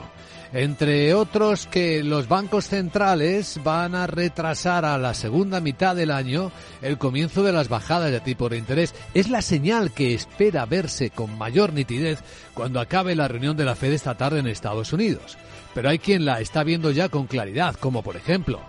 entre 0.54 1.14
otros 1.14 1.68
que 1.68 2.04
los 2.04 2.28
bancos 2.28 2.68
centrales 2.68 3.60
van 3.64 3.96
a 3.96 4.08
retrasar 4.08 4.86
a 4.86 4.98
la 4.98 5.14
segunda 5.14 5.60
mitad 5.60 5.96
del 5.96 6.12
año 6.12 6.52
el 6.82 6.98
comienzo 6.98 7.44
de 7.44 7.54
las 7.54 7.70
bajadas 7.70 8.12
de 8.12 8.20
tipo 8.20 8.50
de 8.50 8.58
interés. 8.58 8.96
Es 9.14 9.30
la 9.30 9.42
señal 9.42 9.92
que 9.92 10.14
espera 10.14 10.66
verse 10.66 11.10
con 11.10 11.38
mayor 11.38 11.74
nitidez 11.74 12.20
cuando 12.54 12.80
acabe 12.80 13.16
la 13.16 13.28
reunión 13.28 13.58
de 13.58 13.66
la 13.66 13.76
Fed 13.76 13.94
esta 13.94 14.16
tarde 14.16 14.40
en 14.40 14.48
Estados 14.48 14.94
Unidos. 14.94 15.38
Pero 15.74 15.90
hay 15.90 16.00
quien 16.00 16.26
la 16.26 16.40
está 16.42 16.64
viendo 16.64 16.92
ya 16.92 17.10
con 17.10 17.28
claridad, 17.28 17.76
como 17.76 18.02
por 18.02 18.16
ejemplo 18.16 18.60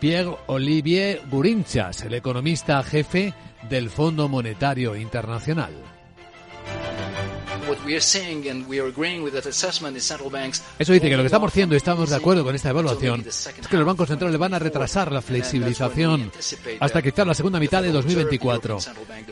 Pierre-Olivier 0.00 1.22
Gurinchas, 1.30 2.02
el 2.02 2.14
economista 2.14 2.82
jefe 2.82 3.34
del 3.68 3.90
Fondo 3.90 4.28
Monetario 4.28 4.94
Internacional. 4.94 5.72
Eso 10.78 10.92
dice 10.92 11.08
que 11.08 11.16
lo 11.16 11.22
que 11.22 11.26
estamos 11.26 11.48
haciendo 11.48 11.74
y 11.74 11.78
estamos 11.78 12.10
de 12.10 12.16
acuerdo 12.16 12.44
con 12.44 12.54
esta 12.54 12.70
evaluación 12.70 13.24
es 13.26 13.68
que 13.68 13.76
los 13.76 13.86
bancos 13.86 14.08
centrales 14.08 14.38
van 14.38 14.54
a 14.54 14.58
retrasar 14.58 15.12
la 15.12 15.22
flexibilización 15.22 16.30
hasta 16.80 17.02
quizás 17.02 17.26
la 17.26 17.34
segunda 17.34 17.60
mitad 17.60 17.82
de 17.82 17.92
2024. 17.92 18.78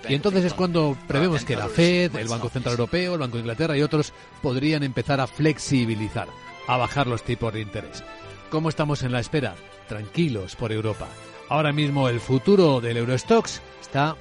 Y 0.09 0.15
entonces 0.15 0.45
es 0.45 0.55
cuando 0.55 0.97
prevemos 1.07 1.45
que 1.45 1.57
la 1.57 1.69
Fed, 1.69 2.17
el 2.17 2.29
Banco 2.29 2.49
Central 2.49 2.73
Europeo, 2.73 3.15
el 3.15 3.21
Banco 3.21 3.37
de 3.37 3.41
Inglaterra 3.41 3.77
y 3.77 3.83
otros 3.83 4.13
podrían 4.43 4.83
empezar 4.83 5.21
a 5.21 5.27
flexibilizar, 5.27 6.29
a 6.67 6.77
bajar 6.77 7.07
los 7.07 7.23
tipos 7.23 7.53
de 7.53 7.61
interés. 7.61 8.03
¿Cómo 8.51 8.69
estamos 8.69 9.03
en 9.03 9.13
la 9.13 9.21
espera? 9.21 9.55
Tranquilos 9.89 10.57
por 10.57 10.73
Europa. 10.73 11.09
Ahora 11.49 11.73
mismo 11.73 12.09
el 12.09 12.21
futuro 12.21 12.81
del 12.81 12.97
Eurostox 12.97 13.61
está 13.81 14.17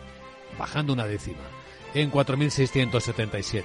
bajando 0.58 0.94
una 0.94 1.06
décima 1.06 1.44
en 1.94 2.12
4.677. 2.12 3.64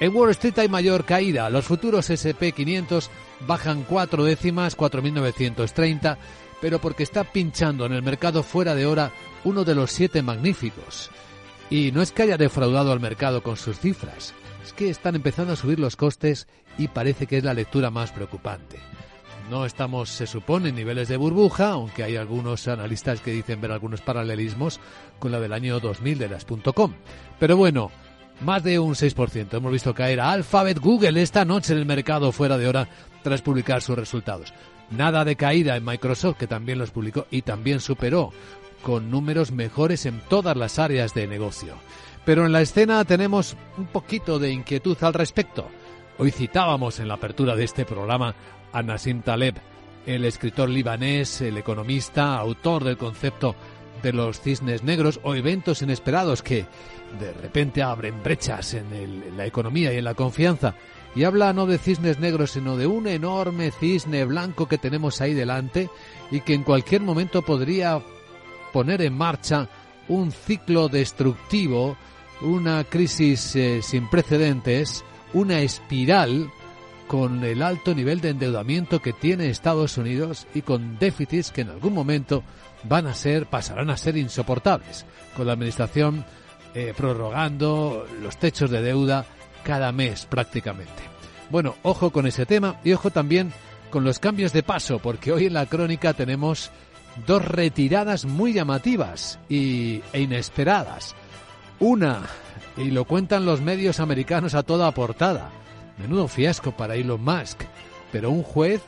En 0.00 0.16
Wall 0.16 0.30
Street 0.30 0.58
hay 0.58 0.68
mayor 0.68 1.04
caída. 1.04 1.50
Los 1.50 1.66
futuros 1.66 2.08
SP500 2.08 3.08
bajan 3.46 3.82
cuatro 3.82 4.24
décimas, 4.24 4.76
4.930, 4.76 6.16
pero 6.60 6.80
porque 6.80 7.02
está 7.02 7.24
pinchando 7.24 7.84
en 7.84 7.92
el 7.92 8.02
mercado 8.02 8.42
fuera 8.42 8.74
de 8.74 8.86
hora 8.86 9.12
uno 9.44 9.62
de 9.62 9.74
los 9.74 9.90
siete 9.90 10.22
magníficos. 10.22 11.10
Y 11.68 11.92
no 11.92 12.00
es 12.00 12.12
que 12.12 12.22
haya 12.22 12.38
defraudado 12.38 12.92
al 12.92 13.00
mercado 13.00 13.42
con 13.42 13.58
sus 13.58 13.78
cifras, 13.78 14.32
es 14.64 14.72
que 14.72 14.88
están 14.88 15.16
empezando 15.16 15.52
a 15.52 15.56
subir 15.56 15.78
los 15.78 15.96
costes 15.96 16.48
y 16.78 16.88
parece 16.88 17.26
que 17.26 17.36
es 17.36 17.44
la 17.44 17.54
lectura 17.54 17.90
más 17.90 18.10
preocupante. 18.10 18.78
No 19.50 19.66
estamos, 19.66 20.08
se 20.08 20.26
supone, 20.26 20.70
en 20.70 20.76
niveles 20.76 21.08
de 21.08 21.16
burbuja, 21.18 21.70
aunque 21.72 22.04
hay 22.04 22.16
algunos 22.16 22.68
analistas 22.68 23.20
que 23.20 23.32
dicen 23.32 23.60
ver 23.60 23.72
algunos 23.72 24.00
paralelismos 24.00 24.80
con 25.18 25.30
la 25.30 25.40
del 25.40 25.52
año 25.52 25.78
2000 25.78 26.18
de 26.18 26.28
las 26.28 26.46
.com. 26.74 26.94
Pero 27.38 27.56
bueno, 27.56 27.90
más 28.40 28.64
de 28.64 28.78
un 28.78 28.94
6%. 28.94 29.54
Hemos 29.54 29.72
visto 29.72 29.94
caer 29.94 30.20
a 30.20 30.32
Alphabet 30.32 30.78
Google 30.78 31.20
esta 31.22 31.44
noche 31.44 31.72
en 31.72 31.78
el 31.78 31.86
mercado 31.86 32.32
fuera 32.32 32.58
de 32.58 32.68
hora 32.68 32.88
tras 33.22 33.42
publicar 33.42 33.82
sus 33.82 33.96
resultados. 33.96 34.52
Nada 34.90 35.24
de 35.24 35.36
caída 35.36 35.76
en 35.76 35.84
Microsoft, 35.84 36.36
que 36.38 36.46
también 36.46 36.78
los 36.78 36.90
publicó 36.90 37.26
y 37.30 37.42
también 37.42 37.80
superó, 37.80 38.32
con 38.82 39.10
números 39.10 39.52
mejores 39.52 40.06
en 40.06 40.20
todas 40.28 40.56
las 40.56 40.78
áreas 40.78 41.14
de 41.14 41.26
negocio. 41.26 41.74
Pero 42.24 42.46
en 42.46 42.52
la 42.52 42.62
escena 42.62 43.04
tenemos 43.04 43.56
un 43.78 43.86
poquito 43.86 44.38
de 44.38 44.50
inquietud 44.50 44.96
al 45.02 45.14
respecto. 45.14 45.68
Hoy 46.18 46.30
citábamos 46.30 46.98
en 47.00 47.08
la 47.08 47.14
apertura 47.14 47.56
de 47.56 47.64
este 47.64 47.84
programa 47.84 48.34
a 48.72 48.82
Nassim 48.82 49.22
Taleb, 49.22 49.54
el 50.06 50.24
escritor 50.24 50.68
libanés, 50.68 51.40
el 51.40 51.56
economista, 51.56 52.36
autor 52.36 52.84
del 52.84 52.96
concepto 52.96 53.54
de 54.02 54.12
los 54.12 54.40
cisnes 54.40 54.82
negros 54.82 55.20
o 55.22 55.34
eventos 55.34 55.82
inesperados 55.82 56.42
que 56.42 56.66
de 57.18 57.32
repente 57.32 57.82
abren 57.82 58.22
brechas 58.22 58.74
en, 58.74 59.36
la 59.36 59.46
economía 59.46 59.92
y 59.92 59.98
en 59.98 60.04
la 60.04 60.14
confianza. 60.14 60.74
Y 61.14 61.24
habla 61.24 61.52
no 61.52 61.66
de 61.66 61.78
cisnes 61.78 62.20
negros, 62.20 62.52
sino 62.52 62.76
de 62.76 62.86
un 62.86 63.08
enorme 63.08 63.72
cisne 63.72 64.24
blanco 64.24 64.68
que 64.68 64.78
tenemos 64.78 65.20
ahí 65.20 65.34
delante 65.34 65.90
y 66.30 66.40
que 66.40 66.54
en 66.54 66.62
cualquier 66.62 67.02
momento 67.02 67.42
podría 67.42 68.00
poner 68.72 69.02
en 69.02 69.14
marcha 69.14 69.68
un 70.08 70.30
ciclo 70.30 70.88
destructivo, 70.88 71.96
una 72.42 72.84
crisis 72.84 73.56
eh, 73.56 73.80
sin 73.82 74.08
precedentes, 74.08 75.04
una 75.32 75.60
espiral 75.60 76.50
con 77.10 77.42
el 77.42 77.62
alto 77.62 77.92
nivel 77.92 78.20
de 78.20 78.28
endeudamiento 78.28 79.02
que 79.02 79.12
tiene 79.12 79.50
Estados 79.50 79.98
Unidos 79.98 80.46
y 80.54 80.62
con 80.62 80.96
déficits 80.96 81.50
que 81.50 81.62
en 81.62 81.70
algún 81.70 81.92
momento 81.92 82.44
van 82.84 83.08
a 83.08 83.14
ser, 83.14 83.46
pasarán 83.46 83.90
a 83.90 83.96
ser 83.96 84.16
insoportables, 84.16 85.04
con 85.36 85.48
la 85.48 85.54
administración 85.54 86.24
eh, 86.74 86.94
prorrogando 86.96 88.06
los 88.22 88.36
techos 88.36 88.70
de 88.70 88.82
deuda 88.82 89.26
cada 89.64 89.92
mes 89.92 90.26
prácticamente. 90.26 91.02
Bueno, 91.50 91.74
ojo 91.82 92.10
con 92.10 92.26
ese 92.26 92.46
tema 92.46 92.76
y 92.84 92.92
ojo 92.92 93.10
también 93.10 93.52
con 93.90 94.04
los 94.04 94.18
cambios 94.18 94.52
de 94.52 94.62
paso, 94.62 95.00
porque 95.00 95.32
hoy 95.32 95.46
en 95.46 95.54
la 95.54 95.66
crónica 95.66 96.14
tenemos 96.14 96.70
dos 97.26 97.44
retiradas 97.44 98.24
muy 98.24 98.52
llamativas 98.52 99.38
y, 99.48 100.02
e 100.12 100.20
inesperadas. 100.20 101.14
Una, 101.80 102.22
y 102.76 102.90
lo 102.90 103.04
cuentan 103.04 103.44
los 103.44 103.60
medios 103.60 104.00
americanos 104.00 104.54
a 104.54 104.62
toda 104.62 104.90
portada, 104.92 105.50
menudo 105.98 106.28
fiasco 106.28 106.72
para 106.72 106.94
Elon 106.94 107.22
Musk, 107.22 107.62
pero 108.12 108.30
un 108.30 108.42
juez 108.42 108.80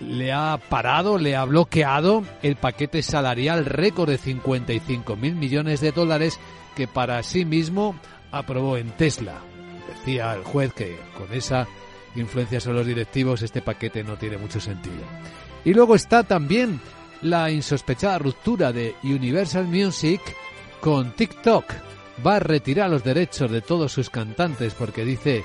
le 0.00 0.32
ha 0.32 0.58
parado, 0.68 1.18
le 1.18 1.36
ha 1.36 1.44
bloqueado 1.44 2.24
el 2.42 2.56
paquete 2.56 3.02
salarial 3.02 3.64
récord 3.64 4.10
de 4.10 4.18
55 4.18 5.16
mil 5.16 5.34
millones 5.34 5.80
de 5.80 5.92
dólares 5.92 6.38
que 6.78 6.86
para 6.86 7.20
sí 7.24 7.44
mismo 7.44 7.96
aprobó 8.30 8.76
en 8.76 8.92
Tesla. 8.92 9.40
decía 9.88 10.32
el 10.32 10.44
juez 10.44 10.72
que 10.72 10.96
con 11.16 11.34
esa 11.34 11.66
influencia 12.14 12.60
sobre 12.60 12.78
los 12.78 12.86
directivos 12.86 13.42
este 13.42 13.62
paquete 13.62 14.04
no 14.04 14.16
tiene 14.16 14.38
mucho 14.38 14.60
sentido. 14.60 15.02
Y 15.64 15.74
luego 15.74 15.96
está 15.96 16.22
también 16.22 16.80
la 17.20 17.50
insospechada 17.50 18.20
ruptura 18.20 18.70
de 18.70 18.94
Universal 19.02 19.66
Music 19.66 20.20
con 20.80 21.16
TikTok. 21.16 21.64
Va 22.24 22.36
a 22.36 22.40
retirar 22.40 22.88
los 22.90 23.02
derechos 23.02 23.50
de 23.50 23.60
todos 23.60 23.90
sus 23.90 24.08
cantantes 24.08 24.72
porque 24.74 25.04
dice 25.04 25.42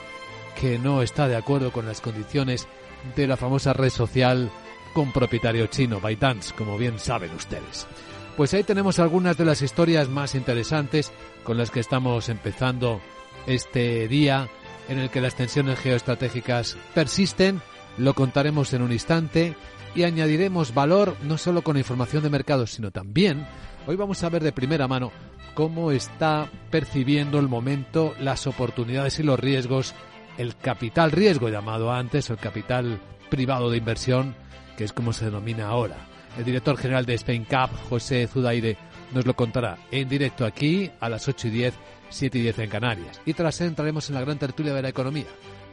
que 0.61 0.77
no 0.77 1.01
está 1.01 1.27
de 1.27 1.35
acuerdo 1.35 1.71
con 1.71 1.87
las 1.87 1.99
condiciones 1.99 2.67
de 3.15 3.25
la 3.25 3.37
famosa 3.37 3.73
red 3.73 3.89
social 3.89 4.51
con 4.93 5.11
propietario 5.11 5.65
chino, 5.65 5.99
ByteDance, 5.99 6.53
como 6.53 6.77
bien 6.77 6.99
saben 6.99 7.33
ustedes. 7.33 7.87
Pues 8.35 8.51
ahí 8.55 8.63
tenemos 8.63 8.97
algunas 8.97 9.37
de 9.37 9.45
las 9.45 9.61
historias 9.61 10.09
más 10.09 10.33
interesantes 10.33 11.11
con 11.43 11.55
las 11.55 11.69
que 11.69 11.79
estamos 11.79 12.29
empezando 12.29 12.99
este 13.45 14.07
día 14.07 14.49
en 14.89 14.97
el 14.97 15.11
que 15.11 15.21
las 15.21 15.35
tensiones 15.35 15.77
geoestratégicas 15.79 16.75
persisten. 16.95 17.61
Lo 17.99 18.15
contaremos 18.15 18.73
en 18.73 18.81
un 18.81 18.91
instante 18.91 19.55
y 19.93 20.01
añadiremos 20.01 20.73
valor 20.73 21.15
no 21.21 21.37
solo 21.37 21.61
con 21.61 21.77
información 21.77 22.23
de 22.23 22.31
mercados, 22.31 22.71
sino 22.71 22.89
también 22.89 23.45
hoy 23.85 23.95
vamos 23.95 24.23
a 24.23 24.29
ver 24.29 24.43
de 24.43 24.51
primera 24.51 24.87
mano 24.87 25.11
cómo 25.53 25.91
está 25.91 26.49
percibiendo 26.71 27.37
el 27.37 27.47
momento, 27.47 28.15
las 28.19 28.47
oportunidades 28.47 29.19
y 29.19 29.23
los 29.23 29.39
riesgos, 29.39 29.93
el 30.39 30.57
capital 30.57 31.11
riesgo 31.11 31.49
llamado 31.49 31.91
antes, 31.93 32.31
el 32.31 32.37
capital 32.37 32.99
privado 33.29 33.69
de 33.69 33.77
inversión, 33.77 34.35
que 34.75 34.85
es 34.85 34.91
como 34.91 35.13
se 35.13 35.25
denomina 35.25 35.67
ahora. 35.67 36.12
El 36.37 36.45
director 36.45 36.77
general 36.77 37.05
de 37.05 37.13
Spain 37.15 37.45
Cap, 37.45 37.69
José 37.89 38.27
Zudaire, 38.27 38.77
nos 39.13 39.25
lo 39.25 39.35
contará 39.35 39.77
en 39.91 40.09
directo 40.09 40.45
aquí 40.45 40.89
a 40.99 41.09
las 41.09 41.27
8 41.27 41.47
y 41.47 41.51
10, 41.51 41.73
7 42.09 42.37
y 42.37 42.41
10 42.41 42.59
en 42.59 42.69
Canarias. 42.69 43.21
Y 43.25 43.33
tras 43.33 43.61
él 43.61 43.67
entraremos 43.67 44.09
en 44.09 44.15
la 44.15 44.21
gran 44.21 44.39
tertulia 44.39 44.73
de 44.73 44.81
la 44.81 44.89
economía. 44.89 45.27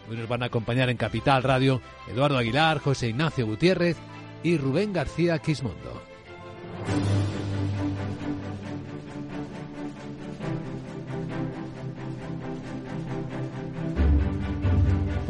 Hoy 0.08 0.16
nos 0.16 0.28
van 0.28 0.42
a 0.42 0.46
acompañar 0.46 0.90
en 0.90 0.96
Capital 0.96 1.42
Radio 1.42 1.80
Eduardo 2.08 2.36
Aguilar, 2.36 2.78
José 2.78 3.08
Ignacio 3.08 3.46
Gutiérrez 3.46 3.96
y 4.42 4.56
Rubén 4.56 4.92
García 4.92 5.38
Quismondo. 5.38 6.02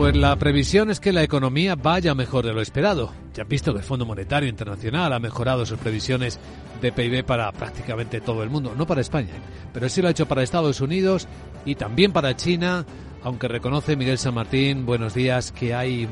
Pues 0.01 0.16
la 0.16 0.34
previsión 0.36 0.90
es 0.90 0.98
que 0.98 1.12
la 1.12 1.22
economía 1.22 1.74
vaya 1.74 2.14
mejor 2.14 2.46
de 2.46 2.55
lo 2.55 2.62
esperado. 2.62 3.12
Ya 3.34 3.42
han 3.42 3.51
visto 3.51 3.74
que 3.74 3.80
el 3.80 3.84
Fondo 3.84 4.07
Monetario 4.07 4.48
Internacional 4.48 5.12
ha 5.12 5.18
mejorado 5.18 5.66
sus 5.66 5.78
previsiones 5.78 6.38
de 6.80 6.90
PIB 6.90 7.22
para 7.22 7.53
prácticamente 7.53 8.22
todo 8.22 8.42
el 8.42 8.48
mundo, 8.48 8.72
no 8.74 8.86
para 8.86 9.03
España, 9.03 9.34
pero 9.74 9.90
sí 9.90 10.01
lo 10.01 10.09
ha 10.09 10.12
hecho 10.12 10.24
para 10.24 10.42
Estados 10.42 10.80
Unidos 10.80 11.28
y 11.66 11.74
también 11.74 12.12
para 12.12 12.34
China, 12.34 12.86
aunque 13.22 13.46
reconoce 13.46 13.94
Miguel 13.94 14.16
San 14.16 14.32
Martín, 14.32 14.86
buenos 14.86 15.12
días, 15.12 15.53
que 15.53 15.74
hay 15.74 16.09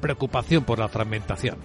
preocupación 0.00 0.62
por 0.62 0.78
la 0.78 0.86
fragmentación. 0.86 1.56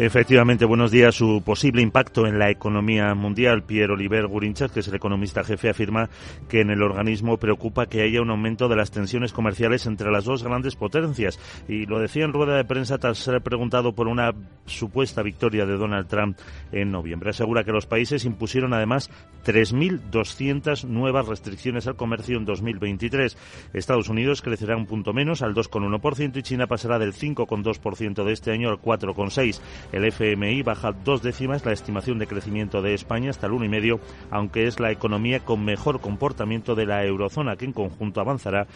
Efectivamente, 0.00 0.64
buenos 0.64 0.92
días. 0.92 1.16
Su 1.16 1.42
posible 1.44 1.82
impacto 1.82 2.24
en 2.24 2.38
la 2.38 2.50
economía 2.50 3.12
mundial, 3.16 3.64
Pierre 3.64 3.94
Oliver 3.94 4.28
Gurinchas, 4.28 4.70
que 4.70 4.78
es 4.78 4.86
el 4.86 4.94
economista 4.94 5.42
jefe, 5.42 5.70
afirma 5.70 6.08
que 6.48 6.60
en 6.60 6.70
el 6.70 6.84
organismo 6.84 7.38
preocupa 7.38 7.86
que 7.86 8.02
haya 8.02 8.22
un 8.22 8.30
aumento 8.30 8.68
de 8.68 8.76
las 8.76 8.92
tensiones 8.92 9.32
comerciales 9.32 9.86
entre 9.86 10.12
las 10.12 10.24
dos 10.24 10.44
grandes 10.44 10.76
potencias. 10.76 11.40
Y 11.66 11.86
lo 11.86 11.98
decía 11.98 12.24
en 12.24 12.32
rueda 12.32 12.56
de 12.56 12.64
prensa 12.64 12.98
tras 12.98 13.18
ser 13.18 13.42
preguntado 13.42 13.92
por 13.92 14.06
una 14.06 14.30
supuesta 14.66 15.24
victoria 15.24 15.66
de 15.66 15.76
Donald 15.76 16.06
Trump 16.06 16.38
en 16.70 16.92
noviembre. 16.92 17.30
Asegura 17.30 17.64
que 17.64 17.72
los 17.72 17.86
países 17.86 18.24
impusieron 18.24 18.74
además 18.74 19.10
3.200 19.44 20.84
nuevas 20.84 21.26
restricciones 21.26 21.88
al 21.88 21.96
comercio 21.96 22.36
en 22.36 22.44
2023. 22.44 23.36
Estados 23.72 24.08
Unidos 24.08 24.42
crecerá 24.42 24.76
un 24.76 24.86
punto 24.86 25.12
menos 25.12 25.42
al 25.42 25.56
2,1% 25.56 26.36
y 26.36 26.42
China 26.42 26.68
pasará 26.68 27.00
del 27.00 27.14
5,2% 27.14 28.24
de 28.24 28.32
este 28.32 28.52
año 28.52 28.68
al 28.68 28.80
4,6%. 28.80 29.58
El 29.92 30.04
FMI 30.04 30.62
baja 30.62 30.92
dos 30.92 31.22
décimas 31.22 31.64
la 31.64 31.72
estimación 31.72 32.18
de 32.18 32.26
crecimiento 32.26 32.82
de 32.82 32.94
España 32.94 33.30
hasta 33.30 33.46
el 33.46 33.52
1,5, 33.52 34.00
aunque 34.30 34.66
es 34.66 34.80
la 34.80 34.90
economía 34.90 35.40
con 35.40 35.64
mejor 35.64 36.00
comportamiento 36.00 36.74
de 36.74 36.86
la 36.86 37.04
eurozona, 37.04 37.56
que 37.56 37.64
en 37.64 37.72
conjunto 37.72 38.20
avanzará 38.20 38.66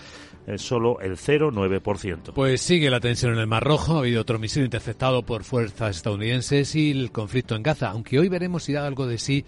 eh, 0.46 0.58
solo 0.58 1.00
el 1.00 1.16
0,9%. 1.16 2.32
Pues 2.34 2.60
sigue 2.60 2.90
la 2.90 3.00
tensión 3.00 3.32
en 3.34 3.38
el 3.38 3.46
Mar 3.46 3.64
Rojo, 3.64 3.96
ha 3.96 3.98
habido 4.00 4.22
otro 4.22 4.38
misil 4.38 4.64
interceptado 4.64 5.22
por 5.22 5.44
fuerzas 5.44 5.96
estadounidenses 5.96 6.74
y 6.74 6.90
el 6.90 7.12
conflicto 7.12 7.54
en 7.54 7.62
Gaza, 7.62 7.90
aunque 7.90 8.18
hoy 8.18 8.28
veremos 8.28 8.64
si 8.64 8.72
da 8.72 8.86
algo 8.86 9.06
de 9.06 9.18
sí 9.18 9.44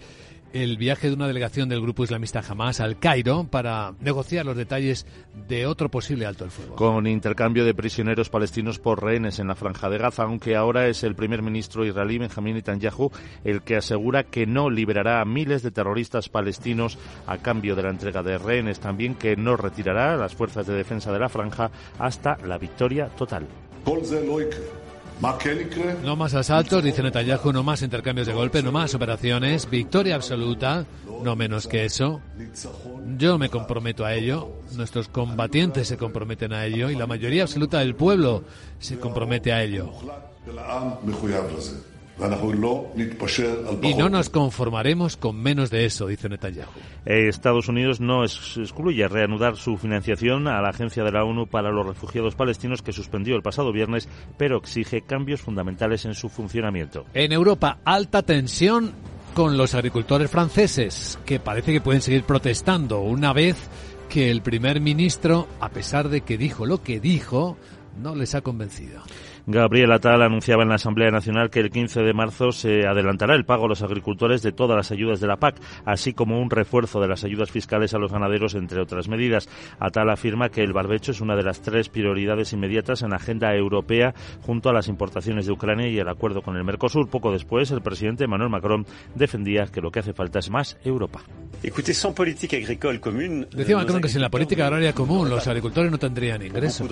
el 0.55 0.77
viaje 0.77 1.09
de 1.09 1.15
una 1.15 1.27
delegación 1.27 1.67
del 1.67 1.81
grupo 1.81 2.05
islamista 2.05 2.41
Hamas 2.47 2.79
al 2.79 2.97
Cairo 2.97 3.43
para 3.43 3.93
negociar 3.99 4.45
los 4.45 4.55
detalles 4.55 5.05
de 5.49 5.65
otro 5.65 5.91
posible 5.91 6.25
alto 6.25 6.45
el 6.45 6.51
fuego. 6.51 6.77
Con 6.77 7.07
intercambio 7.07 7.65
de 7.65 7.73
prisioneros 7.73 8.29
palestinos 8.29 8.79
por 8.79 9.03
rehenes 9.03 9.39
en 9.39 9.47
la 9.49 9.55
franja 9.55 9.89
de 9.89 9.97
Gaza, 9.97 10.23
aunque 10.23 10.55
ahora 10.55 10.87
es 10.87 11.03
el 11.03 11.13
primer 11.13 11.41
ministro 11.41 11.85
israelí 11.85 12.19
Benjamin 12.19 12.55
Netanyahu 12.55 13.11
el 13.43 13.63
que 13.63 13.75
asegura 13.75 14.23
que 14.23 14.45
no 14.45 14.69
liberará 14.69 15.19
a 15.19 15.25
miles 15.25 15.61
de 15.61 15.71
terroristas 15.71 16.29
palestinos 16.29 16.97
a 17.27 17.37
cambio 17.39 17.75
de 17.75 17.83
la 17.83 17.89
entrega 17.89 18.23
de 18.23 18.37
rehenes, 18.37 18.79
también 18.79 19.15
que 19.15 19.35
no 19.35 19.57
retirará 19.57 20.13
a 20.13 20.17
las 20.17 20.35
fuerzas 20.35 20.65
de 20.65 20.73
defensa 20.73 21.11
de 21.11 21.19
la 21.19 21.27
franja 21.27 21.69
hasta 21.99 22.37
la 22.45 22.57
victoria 22.57 23.07
total. 23.07 23.45
No 26.03 26.15
más 26.15 26.33
asaltos, 26.33 26.83
dice 26.83 27.01
Netanyahu, 27.01 27.51
no 27.53 27.63
más 27.63 27.81
intercambios 27.81 28.27
de 28.27 28.33
golpes, 28.33 28.63
no 28.63 28.71
más 28.71 28.93
operaciones, 28.93 29.69
victoria 29.69 30.15
absoluta, 30.15 30.85
no 31.23 31.35
menos 31.35 31.67
que 31.67 31.85
eso. 31.85 32.21
Yo 33.17 33.37
me 33.37 33.49
comprometo 33.49 34.05
a 34.05 34.13
ello, 34.13 34.51
nuestros 34.73 35.07
combatientes 35.07 35.87
se 35.87 35.97
comprometen 35.97 36.53
a 36.53 36.65
ello 36.65 36.89
y 36.89 36.95
la 36.95 37.07
mayoría 37.07 37.43
absoluta 37.43 37.79
del 37.79 37.95
pueblo 37.95 38.43
se 38.79 38.99
compromete 38.99 39.53
a 39.53 39.63
ello. 39.63 39.91
Y 43.81 43.93
no 43.93 44.09
nos 44.09 44.29
conformaremos 44.29 45.17
con 45.17 45.35
menos 45.35 45.69
de 45.69 45.85
eso, 45.85 46.07
dice 46.07 46.29
Netanyahu. 46.29 46.69
Eh, 47.05 47.27
Estados 47.27 47.67
Unidos 47.67 47.99
no 47.99 48.23
excluye 48.23 49.07
reanudar 49.07 49.57
su 49.57 49.77
financiación 49.77 50.47
a 50.47 50.61
la 50.61 50.69
Agencia 50.69 51.03
de 51.03 51.11
la 51.11 51.23
ONU 51.23 51.47
para 51.47 51.71
los 51.71 51.85
Refugiados 51.85 52.35
Palestinos 52.35 52.81
que 52.81 52.93
suspendió 52.93 53.35
el 53.35 53.41
pasado 53.41 53.73
viernes, 53.73 54.07
pero 54.37 54.57
exige 54.57 55.01
cambios 55.01 55.41
fundamentales 55.41 56.05
en 56.05 56.13
su 56.13 56.29
funcionamiento. 56.29 57.05
En 57.13 57.31
Europa, 57.31 57.79
alta 57.83 58.21
tensión 58.21 58.93
con 59.33 59.57
los 59.57 59.75
agricultores 59.75 60.31
franceses, 60.31 61.19
que 61.25 61.39
parece 61.41 61.73
que 61.73 61.81
pueden 61.81 62.01
seguir 62.01 62.23
protestando 62.23 63.01
una 63.01 63.33
vez 63.33 63.57
que 64.07 64.31
el 64.31 64.41
primer 64.41 64.79
ministro, 64.79 65.47
a 65.59 65.69
pesar 65.69 66.07
de 66.07 66.21
que 66.21 66.37
dijo 66.37 66.65
lo 66.65 66.81
que 66.81 67.01
dijo, 67.01 67.57
no 68.01 68.15
les 68.15 68.35
ha 68.35 68.41
convencido. 68.41 69.01
Gabriel 69.47 69.91
Atal 69.91 70.23
anunciaba 70.23 70.63
en 70.63 70.69
la 70.69 70.75
Asamblea 70.75 71.11
Nacional 71.11 71.51
que 71.51 71.59
el 71.59 71.69
15 71.69 72.01
de 72.01 72.13
marzo 72.13 72.51
se 72.51 72.87
adelantará 72.87 73.35
el 73.35 73.45
pago 73.45 73.65
a 73.65 73.67
los 73.67 73.83
agricultores 73.83 74.41
de 74.41 74.51
todas 74.51 74.75
las 74.75 74.91
ayudas 74.91 75.19
de 75.19 75.27
la 75.27 75.37
PAC, 75.37 75.57
así 75.85 76.13
como 76.13 76.41
un 76.41 76.49
refuerzo 76.49 76.99
de 76.99 77.07
las 77.07 77.23
ayudas 77.23 77.51
fiscales 77.51 77.93
a 77.93 77.99
los 77.99 78.11
ganaderos, 78.11 78.55
entre 78.55 78.81
otras 78.81 79.07
medidas. 79.07 79.47
Atal 79.77 80.09
afirma 80.09 80.49
que 80.49 80.63
el 80.63 80.73
barbecho 80.73 81.11
es 81.11 81.21
una 81.21 81.35
de 81.35 81.43
las 81.43 81.61
tres 81.61 81.89
prioridades 81.89 82.53
inmediatas 82.53 83.03
en 83.03 83.11
la 83.11 83.17
agenda 83.17 83.55
europea 83.55 84.15
junto 84.41 84.69
a 84.69 84.73
las 84.73 84.87
importaciones 84.87 85.45
de 85.45 85.51
Ucrania 85.51 85.87
y 85.89 85.99
el 85.99 86.09
acuerdo 86.09 86.41
con 86.41 86.57
el 86.57 86.63
Mercosur. 86.63 87.07
Poco 87.07 87.31
después, 87.31 87.69
el 87.69 87.81
presidente 87.81 88.23
Emmanuel 88.23 88.49
Macron 88.49 88.87
defendía 89.13 89.67
que 89.67 89.79
lo 89.79 89.91
que 89.91 89.99
hace 89.99 90.13
falta 90.13 90.39
es 90.39 90.49
más 90.49 90.75
Europa. 90.83 91.21
Decía 93.51 93.77
Macron 93.77 94.01
que 94.01 94.09
sin 94.09 94.21
la 94.21 94.29
política 94.29 94.65
agraria 94.65 94.93
común 94.93 95.29
los 95.29 95.45
agricultores 95.45 95.91
no 95.91 95.99
tendrían 95.99 96.43
ingresos. 96.43 96.89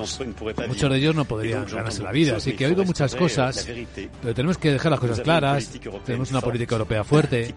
Muchos 0.68 0.91
de 0.91 0.97
ellos 0.97 1.16
no 1.16 1.26
podrían 1.26 1.66
ganarse 1.66 2.04
la 2.04 2.12
vida 2.12 2.43
Así 2.44 2.58
que 2.58 2.66
oído 2.66 2.84
muchas 2.84 3.16
cosas, 3.16 3.66
pero 4.22 4.34
tenemos 4.34 4.58
que 4.58 4.74
dejar 4.74 4.91
las 4.91 5.00
cosas 5.00 5.22
claras. 5.22 5.72
Tenemos 6.06 6.30
una 6.30 6.41
política 6.41 6.76
europea 6.76 7.06
fuerte 7.06 7.56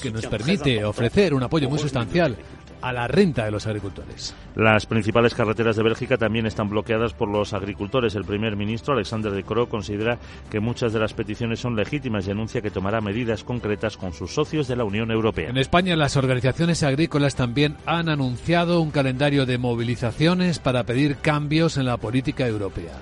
que 0.00 0.10
nos 0.10 0.24
permite 0.26 0.82
ofrecer 0.82 1.34
un 1.34 1.42
apoyo 1.42 1.68
muy 1.68 1.78
sustancial 1.78 2.34
a 2.80 2.92
la 2.92 3.06
renta 3.06 3.44
de 3.44 3.50
los 3.50 3.66
agricultores. 3.66 4.34
Las 4.54 4.86
principales 4.86 5.34
carreteras 5.34 5.76
de 5.76 5.82
Bélgica 5.82 6.16
también 6.16 6.46
están 6.46 6.70
bloqueadas 6.70 7.12
por 7.12 7.28
los 7.28 7.52
agricultores. 7.52 8.14
El 8.14 8.24
primer 8.24 8.56
ministro, 8.56 8.94
Alexander 8.94 9.32
de 9.32 9.42
Croo, 9.42 9.68
considera 9.68 10.18
que 10.48 10.60
muchas 10.60 10.92
de 10.94 11.00
las 11.00 11.12
peticiones 11.12 11.60
son 11.60 11.76
legítimas 11.76 12.26
y 12.26 12.30
anuncia 12.30 12.62
que 12.62 12.70
tomará 12.70 13.00
medidas 13.02 13.44
concretas 13.44 13.96
con 13.96 14.14
sus 14.14 14.32
socios 14.32 14.68
de 14.68 14.76
la 14.76 14.84
Unión 14.84 15.10
Europea. 15.10 15.50
En 15.50 15.58
España, 15.58 15.96
las 15.96 16.16
organizaciones 16.16 16.82
agrícolas 16.82 17.34
también 17.34 17.76
han 17.84 18.08
anunciado 18.08 18.80
un 18.80 18.90
calendario 18.90 19.44
de 19.44 19.58
movilizaciones 19.58 20.60
para 20.60 20.84
pedir 20.84 21.16
cambios 21.16 21.76
en 21.76 21.86
la 21.86 21.98
política 21.98 22.46
europea. 22.46 22.94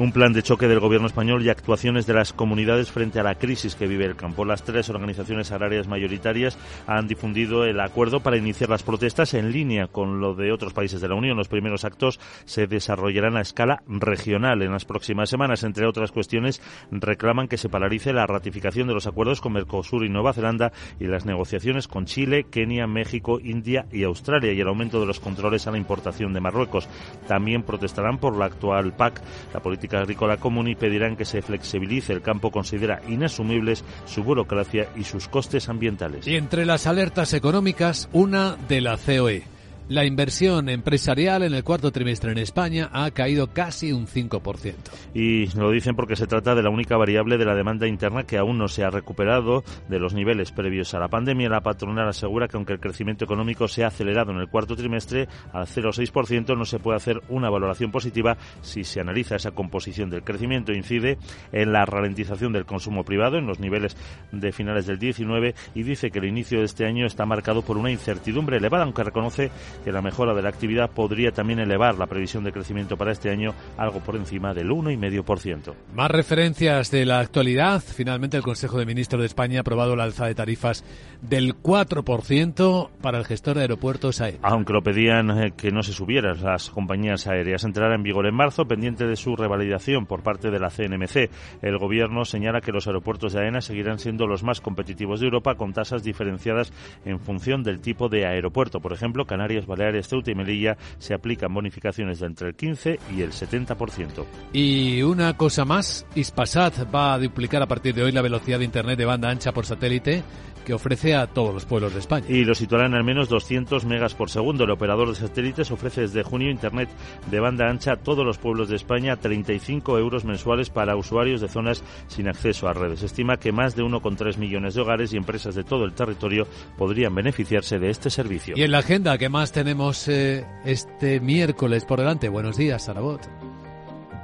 Un 0.00 0.12
plan 0.12 0.32
de 0.32 0.42
choque 0.42 0.66
del 0.66 0.80
gobierno 0.80 1.06
español 1.06 1.44
y 1.44 1.50
actuaciones 1.50 2.06
de 2.06 2.14
las 2.14 2.32
comunidades 2.32 2.90
frente 2.90 3.20
a 3.20 3.22
la 3.22 3.34
crisis 3.34 3.74
que 3.74 3.86
vive 3.86 4.06
el 4.06 4.16
campo. 4.16 4.46
Las 4.46 4.62
tres 4.62 4.88
organizaciones 4.88 5.52
agrarias 5.52 5.88
mayoritarias 5.88 6.56
han 6.86 7.06
difundido 7.06 7.66
el 7.66 7.78
acuerdo 7.80 8.20
para 8.20 8.38
iniciar 8.38 8.70
las 8.70 8.82
protestas 8.82 9.34
en 9.34 9.52
línea 9.52 9.88
con 9.88 10.18
lo 10.18 10.34
de 10.34 10.52
otros 10.52 10.72
países 10.72 11.02
de 11.02 11.08
la 11.08 11.16
Unión. 11.16 11.36
Los 11.36 11.48
primeros 11.48 11.84
actos 11.84 12.18
se 12.46 12.66
desarrollarán 12.66 13.36
a 13.36 13.42
escala 13.42 13.82
regional 13.88 14.62
en 14.62 14.72
las 14.72 14.86
próximas 14.86 15.28
semanas. 15.28 15.64
Entre 15.64 15.86
otras 15.86 16.12
cuestiones, 16.12 16.62
reclaman 16.90 17.46
que 17.46 17.58
se 17.58 17.68
paralice 17.68 18.14
la 18.14 18.26
ratificación 18.26 18.88
de 18.88 18.94
los 18.94 19.06
acuerdos 19.06 19.42
con 19.42 19.52
Mercosur 19.52 20.06
y 20.06 20.08
Nueva 20.08 20.32
Zelanda 20.32 20.72
y 20.98 21.08
las 21.08 21.26
negociaciones 21.26 21.88
con 21.88 22.06
Chile, 22.06 22.46
Kenia, 22.50 22.86
México, 22.86 23.38
India 23.38 23.84
y 23.92 24.04
Australia 24.04 24.54
y 24.54 24.60
el 24.62 24.68
aumento 24.68 24.98
de 24.98 25.06
los 25.06 25.20
controles 25.20 25.66
a 25.66 25.72
la 25.72 25.76
importación 25.76 26.32
de 26.32 26.40
Marruecos. 26.40 26.88
También 27.28 27.64
protestarán 27.64 28.16
por 28.16 28.38
la 28.38 28.46
actual 28.46 28.94
PAC, 28.96 29.20
la 29.52 29.60
política 29.60 29.89
agrícola 29.96 30.36
común, 30.36 30.68
y 30.68 30.74
pedirán 30.74 31.16
que 31.16 31.24
se 31.24 31.42
flexibilice. 31.42 32.12
El 32.12 32.22
campo 32.22 32.50
considera 32.50 33.00
inasumibles 33.08 33.84
su 34.06 34.22
burocracia 34.22 34.88
y 34.96 35.04
sus 35.04 35.28
costes 35.28 35.68
ambientales. 35.68 36.26
Y 36.26 36.36
entre 36.36 36.66
las 36.66 36.86
alertas 36.86 37.32
económicas, 37.34 38.08
una 38.12 38.56
de 38.68 38.80
la 38.80 38.96
COE. 38.96 39.59
La 39.90 40.04
inversión 40.04 40.68
empresarial 40.68 41.42
en 41.42 41.52
el 41.52 41.64
cuarto 41.64 41.90
trimestre 41.90 42.30
en 42.30 42.38
España 42.38 42.90
ha 42.92 43.10
caído 43.10 43.48
casi 43.48 43.90
un 43.90 44.06
5%. 44.06 44.74
Y 45.14 45.48
lo 45.58 45.72
dicen 45.72 45.96
porque 45.96 46.14
se 46.14 46.28
trata 46.28 46.54
de 46.54 46.62
la 46.62 46.70
única 46.70 46.96
variable 46.96 47.38
de 47.38 47.44
la 47.44 47.56
demanda 47.56 47.88
interna 47.88 48.22
que 48.22 48.38
aún 48.38 48.56
no 48.56 48.68
se 48.68 48.84
ha 48.84 48.90
recuperado 48.90 49.64
de 49.88 49.98
los 49.98 50.14
niveles 50.14 50.52
previos 50.52 50.94
a 50.94 51.00
la 51.00 51.08
pandemia. 51.08 51.48
La 51.48 51.62
patronal 51.62 52.08
asegura 52.08 52.46
que 52.46 52.56
aunque 52.56 52.74
el 52.74 52.78
crecimiento 52.78 53.24
económico 53.24 53.66
se 53.66 53.82
ha 53.82 53.88
acelerado 53.88 54.30
en 54.30 54.38
el 54.38 54.48
cuarto 54.48 54.76
trimestre 54.76 55.26
al 55.52 55.66
0,6%, 55.66 56.56
no 56.56 56.64
se 56.64 56.78
puede 56.78 56.96
hacer 56.96 57.20
una 57.28 57.50
valoración 57.50 57.90
positiva 57.90 58.36
si 58.62 58.84
se 58.84 59.00
analiza 59.00 59.34
esa 59.34 59.50
composición 59.50 60.08
del 60.08 60.22
crecimiento. 60.22 60.72
Incide 60.72 61.18
en 61.50 61.72
la 61.72 61.84
ralentización 61.84 62.52
del 62.52 62.64
consumo 62.64 63.02
privado 63.02 63.38
en 63.38 63.46
los 63.48 63.58
niveles 63.58 63.96
de 64.30 64.52
finales 64.52 64.86
del 64.86 65.00
19 65.00 65.56
y 65.74 65.82
dice 65.82 66.12
que 66.12 66.20
el 66.20 66.26
inicio 66.26 66.60
de 66.60 66.66
este 66.66 66.86
año 66.86 67.06
está 67.06 67.26
marcado 67.26 67.62
por 67.62 67.76
una 67.76 67.90
incertidumbre 67.90 68.58
elevada, 68.58 68.84
aunque 68.84 69.02
reconoce 69.02 69.50
que 69.80 69.92
la 69.92 70.02
mejora 70.02 70.34
de 70.34 70.42
la 70.42 70.48
actividad 70.48 70.90
podría 70.90 71.32
también 71.32 71.58
elevar 71.58 71.96
la 71.96 72.06
previsión 72.06 72.44
de 72.44 72.52
crecimiento 72.52 72.96
para 72.96 73.12
este 73.12 73.30
año 73.30 73.54
algo 73.76 74.00
por 74.00 74.16
encima 74.16 74.54
del 74.54 74.70
1,5%. 74.70 75.74
Más 75.94 76.10
referencias 76.10 76.90
de 76.90 77.06
la 77.06 77.20
actualidad. 77.20 77.82
Finalmente 77.82 78.36
el 78.36 78.42
Consejo 78.42 78.78
de 78.78 78.86
Ministros 78.86 79.20
de 79.20 79.26
España 79.26 79.58
ha 79.58 79.60
aprobado 79.60 79.96
la 79.96 80.04
alza 80.04 80.26
de 80.26 80.34
tarifas 80.34 80.84
del 81.22 81.56
4% 81.56 82.90
para 83.00 83.18
el 83.18 83.24
gestor 83.24 83.56
de 83.56 83.62
aeropuertos 83.62 84.20
aéreos. 84.20 84.42
Aunque 84.44 84.72
lo 84.72 84.82
pedían 84.82 85.30
eh, 85.30 85.52
que 85.56 85.70
no 85.70 85.82
se 85.82 85.92
subieran 85.92 86.42
las 86.42 86.70
compañías 86.70 87.26
aéreas. 87.26 87.64
Entrará 87.64 87.94
en 87.94 88.02
vigor 88.02 88.26
en 88.26 88.34
marzo, 88.34 88.66
pendiente 88.66 89.06
de 89.06 89.16
su 89.16 89.36
revalidación 89.36 90.06
por 90.06 90.22
parte 90.22 90.50
de 90.50 90.58
la 90.58 90.70
CNMC. 90.70 91.30
El 91.62 91.78
Gobierno 91.78 92.24
señala 92.24 92.60
que 92.60 92.72
los 92.72 92.86
aeropuertos 92.86 93.32
de 93.32 93.40
AENA 93.40 93.60
seguirán 93.60 93.98
siendo 93.98 94.26
los 94.26 94.42
más 94.42 94.60
competitivos 94.60 95.20
de 95.20 95.26
Europa 95.26 95.54
con 95.54 95.72
tasas 95.72 96.02
diferenciadas 96.02 96.72
en 97.04 97.20
función 97.20 97.62
del 97.62 97.80
tipo 97.80 98.08
de 98.08 98.26
aeropuerto. 98.26 98.80
Por 98.80 98.92
ejemplo, 98.92 99.24
Canarias 99.24 99.66
Baleares, 99.70 100.08
Ceuta 100.08 100.30
y 100.30 100.34
Melilla 100.34 100.76
se 100.98 101.14
aplican 101.14 101.54
bonificaciones 101.54 102.20
de 102.20 102.26
entre 102.26 102.48
el 102.48 102.54
15 102.54 102.98
y 103.16 103.22
el 103.22 103.32
70%. 103.32 104.24
Y 104.52 105.02
una 105.02 105.36
cosa 105.36 105.64
más, 105.64 106.06
Ispasat 106.14 106.94
va 106.94 107.14
a 107.14 107.18
duplicar 107.18 107.62
a 107.62 107.66
partir 107.66 107.94
de 107.94 108.02
hoy 108.02 108.12
la 108.12 108.22
velocidad 108.22 108.58
de 108.58 108.64
Internet 108.64 108.98
de 108.98 109.04
banda 109.04 109.30
ancha 109.30 109.52
por 109.52 109.64
satélite 109.66 110.22
que 110.64 110.74
ofrece 110.74 111.14
a 111.14 111.26
todos 111.26 111.52
los 111.52 111.64
pueblos 111.64 111.92
de 111.92 112.00
España. 112.00 112.26
Y 112.28 112.44
lo 112.44 112.54
situarán 112.54 112.94
al 112.94 113.04
menos 113.04 113.28
200 113.28 113.84
megas 113.84 114.14
por 114.14 114.30
segundo. 114.30 114.64
El 114.64 114.70
operador 114.70 115.08
de 115.08 115.14
satélites 115.14 115.70
ofrece 115.70 116.02
desde 116.02 116.22
junio 116.22 116.50
Internet 116.50 116.88
de 117.30 117.40
banda 117.40 117.68
ancha 117.68 117.92
a 117.92 117.96
todos 117.96 118.24
los 118.24 118.38
pueblos 118.38 118.68
de 118.68 118.76
España 118.76 119.16
35 119.16 119.98
euros 119.98 120.24
mensuales 120.24 120.70
para 120.70 120.96
usuarios 120.96 121.40
de 121.40 121.48
zonas 121.48 121.82
sin 122.08 122.28
acceso 122.28 122.68
a 122.68 122.72
redes. 122.72 123.00
Se 123.00 123.06
estima 123.06 123.38
que 123.38 123.52
más 123.52 123.76
de 123.76 123.82
1,3 123.82 124.36
millones 124.36 124.74
de 124.74 124.80
hogares 124.80 125.12
y 125.12 125.16
empresas 125.16 125.54
de 125.54 125.64
todo 125.64 125.84
el 125.84 125.92
territorio 125.92 126.46
podrían 126.76 127.14
beneficiarse 127.14 127.78
de 127.78 127.90
este 127.90 128.10
servicio. 128.10 128.54
Y 128.56 128.62
en 128.62 128.72
la 128.72 128.78
agenda 128.78 129.18
que 129.18 129.28
más 129.28 129.52
tenemos 129.52 130.08
eh, 130.08 130.46
este 130.64 131.20
miércoles 131.20 131.84
por 131.84 131.98
delante. 131.98 132.28
Buenos 132.28 132.56
días, 132.56 132.84
Sarabot. 132.84 133.28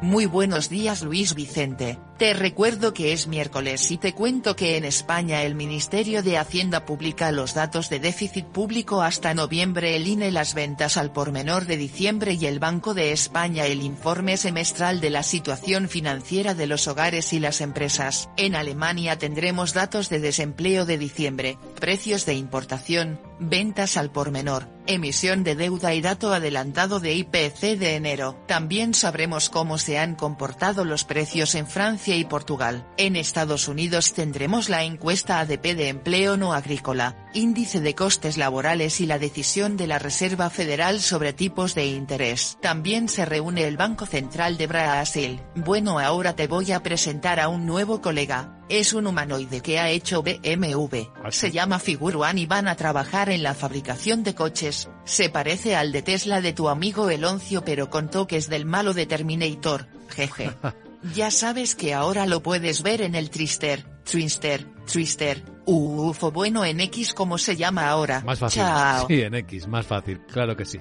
Muy 0.03 0.27
buenos 0.27 0.69
días 0.69 1.03
Luis 1.03 1.35
Vicente, 1.35 1.99
te 2.19 2.33
recuerdo 2.33 2.95
que 2.95 3.13
es 3.13 3.27
miércoles 3.27 3.91
y 3.91 3.99
te 3.99 4.15
cuento 4.15 4.57
que 4.57 4.77
en 4.77 4.85
España 4.85 5.43
el 5.43 5.55
Ministerio 5.55 6.23
de 6.23 6.39
Hacienda 6.39 6.87
publica 6.87 7.31
los 7.31 7.53
datos 7.53 7.91
de 7.91 8.01
déficit 8.01 8.47
público 8.47 9.03
hasta 9.03 9.35
noviembre, 9.35 9.97
el 9.97 10.07
INE 10.07 10.31
las 10.31 10.55
ventas 10.55 10.97
al 10.97 11.13
por 11.13 11.31
menor 11.31 11.67
de 11.67 11.77
diciembre 11.77 12.33
y 12.33 12.47
el 12.47 12.59
Banco 12.59 12.95
de 12.95 13.13
España 13.13 13.67
el 13.67 13.83
informe 13.83 14.39
semestral 14.39 15.01
de 15.01 15.11
la 15.11 15.23
situación 15.23 15.89
financiera 15.89 16.55
de 16.55 16.67
los 16.67 16.89
hogares 16.89 17.35
y 17.35 17.41
las 17.41 17.61
empresas. 17.61 18.31
En 18.39 18.55
Alemania 18.55 19.19
tendremos 19.19 19.75
datos 19.75 20.09
de 20.09 20.21
desempleo 20.21 20.87
de 20.87 20.97
diciembre, 20.97 21.59
precios 21.79 22.25
de 22.25 22.35
importación, 22.35 23.21
ventas 23.39 23.99
al 23.99 24.11
por 24.11 24.31
menor, 24.31 24.69
emisión 24.87 25.45
de 25.45 25.55
deuda 25.55 25.93
y 25.93 26.01
dato 26.01 26.33
adelantado 26.33 26.99
de 26.99 27.15
IPC 27.15 27.79
de 27.79 27.97
enero. 27.97 28.37
También 28.47 28.95
sabremos 28.95 29.51
cómo 29.51 29.77
se 29.77 29.99
han 29.99 30.15
comportado 30.15 30.85
los 30.85 31.05
precios 31.05 31.55
en 31.55 31.67
Francia 31.67 32.06
y 32.15 32.25
Portugal. 32.25 32.87
En 32.97 33.17
Estados 33.17 33.67
Unidos 33.67 34.13
tendremos 34.13 34.69
la 34.69 34.85
encuesta 34.85 35.41
ADP 35.41 35.75
de 35.75 35.89
empleo 35.89 36.37
no 36.37 36.53
agrícola, 36.53 37.17
índice 37.35 37.81
de 37.81 37.95
costes 37.95 38.37
laborales 38.37 39.01
y 39.01 39.07
la 39.07 39.19
decisión 39.19 39.77
de 39.77 39.87
la 39.87 39.99
Reserva 39.99 40.51
Federal 40.51 41.01
sobre 41.01 41.33
tipos 41.33 41.75
de 41.75 41.87
interés. 41.87 42.59
También 42.61 43.09
se 43.09 43.25
reúne 43.25 43.65
el 43.65 43.77
Banco 43.77 44.07
Central 44.07 44.57
de 44.57 44.67
Brasil. 44.67 45.41
Bueno, 45.57 45.99
ahora 45.99 46.37
te 46.37 46.47
voy 46.47 46.71
a 46.73 46.83
presentar 46.83 47.41
a 47.41 47.49
un 47.49 47.67
nuevo 47.67 48.01
colega. 48.01 48.53
Es 48.69 48.93
un 48.93 49.07
humanoide 49.07 49.61
que 49.61 49.79
ha 49.79 49.91
hecho 49.91 50.23
BMW. 50.23 50.97
Se 51.31 51.51
llama 51.51 51.79
Figuruan 51.79 52.39
y 52.39 52.47
van 52.47 52.69
a 52.69 52.77
trabajar 52.77 53.31
en 53.31 53.43
la 53.43 53.55
fabricación 53.55 54.23
de 54.23 54.35
coches. 54.35 54.89
Se 55.05 55.31
parece 55.31 55.77
al 55.77 55.93
de 55.93 56.03
Tesla 56.03 56.41
de 56.41 56.53
tu 56.53 56.69
amigo 56.69 57.11
Eloncio 57.11 57.65
pero 57.65 57.91
con 57.91 58.11
toques 58.11 58.49
del 58.49 58.67
malo 58.67 58.93
de 58.93 59.07
Terminator. 59.07 59.89
Jeje. 60.09 60.53
Ya 61.15 61.31
sabes 61.31 61.75
que 61.75 61.95
ahora 61.95 62.27
lo 62.27 62.43
puedes 62.43 62.83
ver 62.83 63.03
en 63.03 63.15
el 63.15 63.31
Trister, 63.31 63.85
Twinster, 64.11 64.67
Twister, 64.91 65.43
UFO 65.65 66.31
bueno 66.31 66.65
en 66.65 66.81
X 66.81 67.15
como 67.15 67.39
se 67.39 67.57
llama 67.57 67.89
ahora. 67.89 68.23
Más 68.25 68.39
fácil. 68.39 68.63
Chao. 68.63 69.07
Sí, 69.07 69.23
en 69.23 69.35
X, 69.35 69.67
más 69.67 69.87
fácil, 69.87 70.21
claro 70.27 70.57
que 70.57 70.65
sí. 70.65 70.81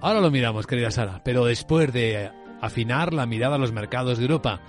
Ahora 0.00 0.20
lo 0.20 0.30
miramos, 0.30 0.66
querida 0.66 0.90
Sara, 0.90 1.22
pero 1.24 1.44
después 1.46 1.92
de 1.92 2.30
afinar 2.60 3.12
la 3.12 3.26
mirada 3.26 3.56
a 3.56 3.58
los 3.58 3.72
mercados 3.72 4.18
de 4.18 4.24
Europa, 4.24 4.60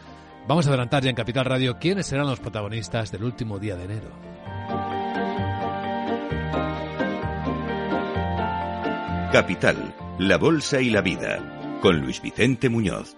vamos 0.47 0.65
a 0.65 0.69
adelantar 0.69 1.03
ya 1.03 1.09
en 1.09 1.15
Capital 1.15 1.45
Radio 1.45 1.77
quiénes 1.79 2.07
serán 2.07 2.27
los 2.27 2.39
protagonistas 2.39 3.11
del 3.11 3.23
último 3.23 3.59
día 3.59 3.75
de 3.75 3.83
enero. 3.85 4.11
Capital, 9.31 9.93
la 10.19 10.37
Bolsa 10.37 10.79
y 10.79 10.89
la 10.89 11.01
Vida, 11.01 11.79
con 11.81 11.99
Luis 11.99 12.21
Vicente 12.21 12.69
Muñoz. 12.69 13.17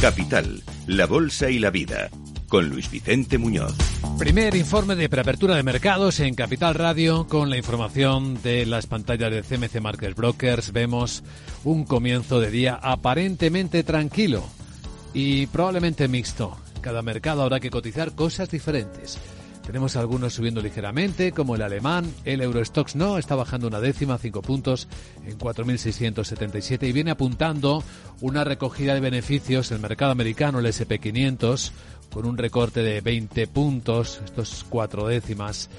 Capital, 0.00 0.62
la 0.86 1.06
Bolsa 1.06 1.50
y 1.50 1.58
la 1.58 1.68
Vida, 1.68 2.08
con 2.48 2.70
Luis 2.70 2.90
Vicente 2.90 3.36
Muñoz. 3.36 3.74
Primer 4.18 4.54
informe 4.54 4.96
de 4.96 5.10
preapertura 5.10 5.56
de 5.56 5.62
mercados 5.62 6.20
en 6.20 6.34
Capital 6.34 6.74
Radio 6.74 7.26
con 7.28 7.50
la 7.50 7.58
información 7.58 8.40
de 8.42 8.64
las 8.64 8.86
pantallas 8.86 9.30
de 9.30 9.42
CMC 9.42 9.78
Markets 9.82 10.16
Brokers. 10.16 10.72
Vemos 10.72 11.22
un 11.64 11.84
comienzo 11.84 12.40
de 12.40 12.50
día 12.50 12.80
aparentemente 12.82 13.82
tranquilo 13.82 14.42
y 15.12 15.46
probablemente 15.48 16.08
mixto. 16.08 16.56
Cada 16.80 17.02
mercado 17.02 17.42
habrá 17.42 17.60
que 17.60 17.68
cotizar 17.68 18.14
cosas 18.14 18.50
diferentes. 18.50 19.18
Tenemos 19.66 19.96
algunos 19.96 20.34
subiendo 20.34 20.60
ligeramente, 20.60 21.32
como 21.32 21.54
el 21.54 21.62
alemán, 21.62 22.12
el 22.24 22.40
Eurostox 22.40 22.96
no, 22.96 23.18
está 23.18 23.34
bajando 23.34 23.68
una 23.68 23.80
décima, 23.80 24.18
cinco 24.18 24.42
puntos 24.42 24.88
en 25.24 25.38
4.677 25.38 26.88
y 26.88 26.92
viene 26.92 27.10
apuntando 27.10 27.84
una 28.20 28.42
recogida 28.42 28.94
de 28.94 29.00
beneficios 29.00 29.70
el 29.70 29.78
mercado 29.78 30.12
americano, 30.12 30.58
el 30.58 30.66
SP500, 30.66 31.72
con 32.12 32.26
un 32.26 32.36
recorte 32.36 32.82
de 32.82 33.00
20 33.00 33.46
puntos, 33.46 34.20
estos 34.24 34.64
cuatro 34.68 35.06
décimas 35.06 35.70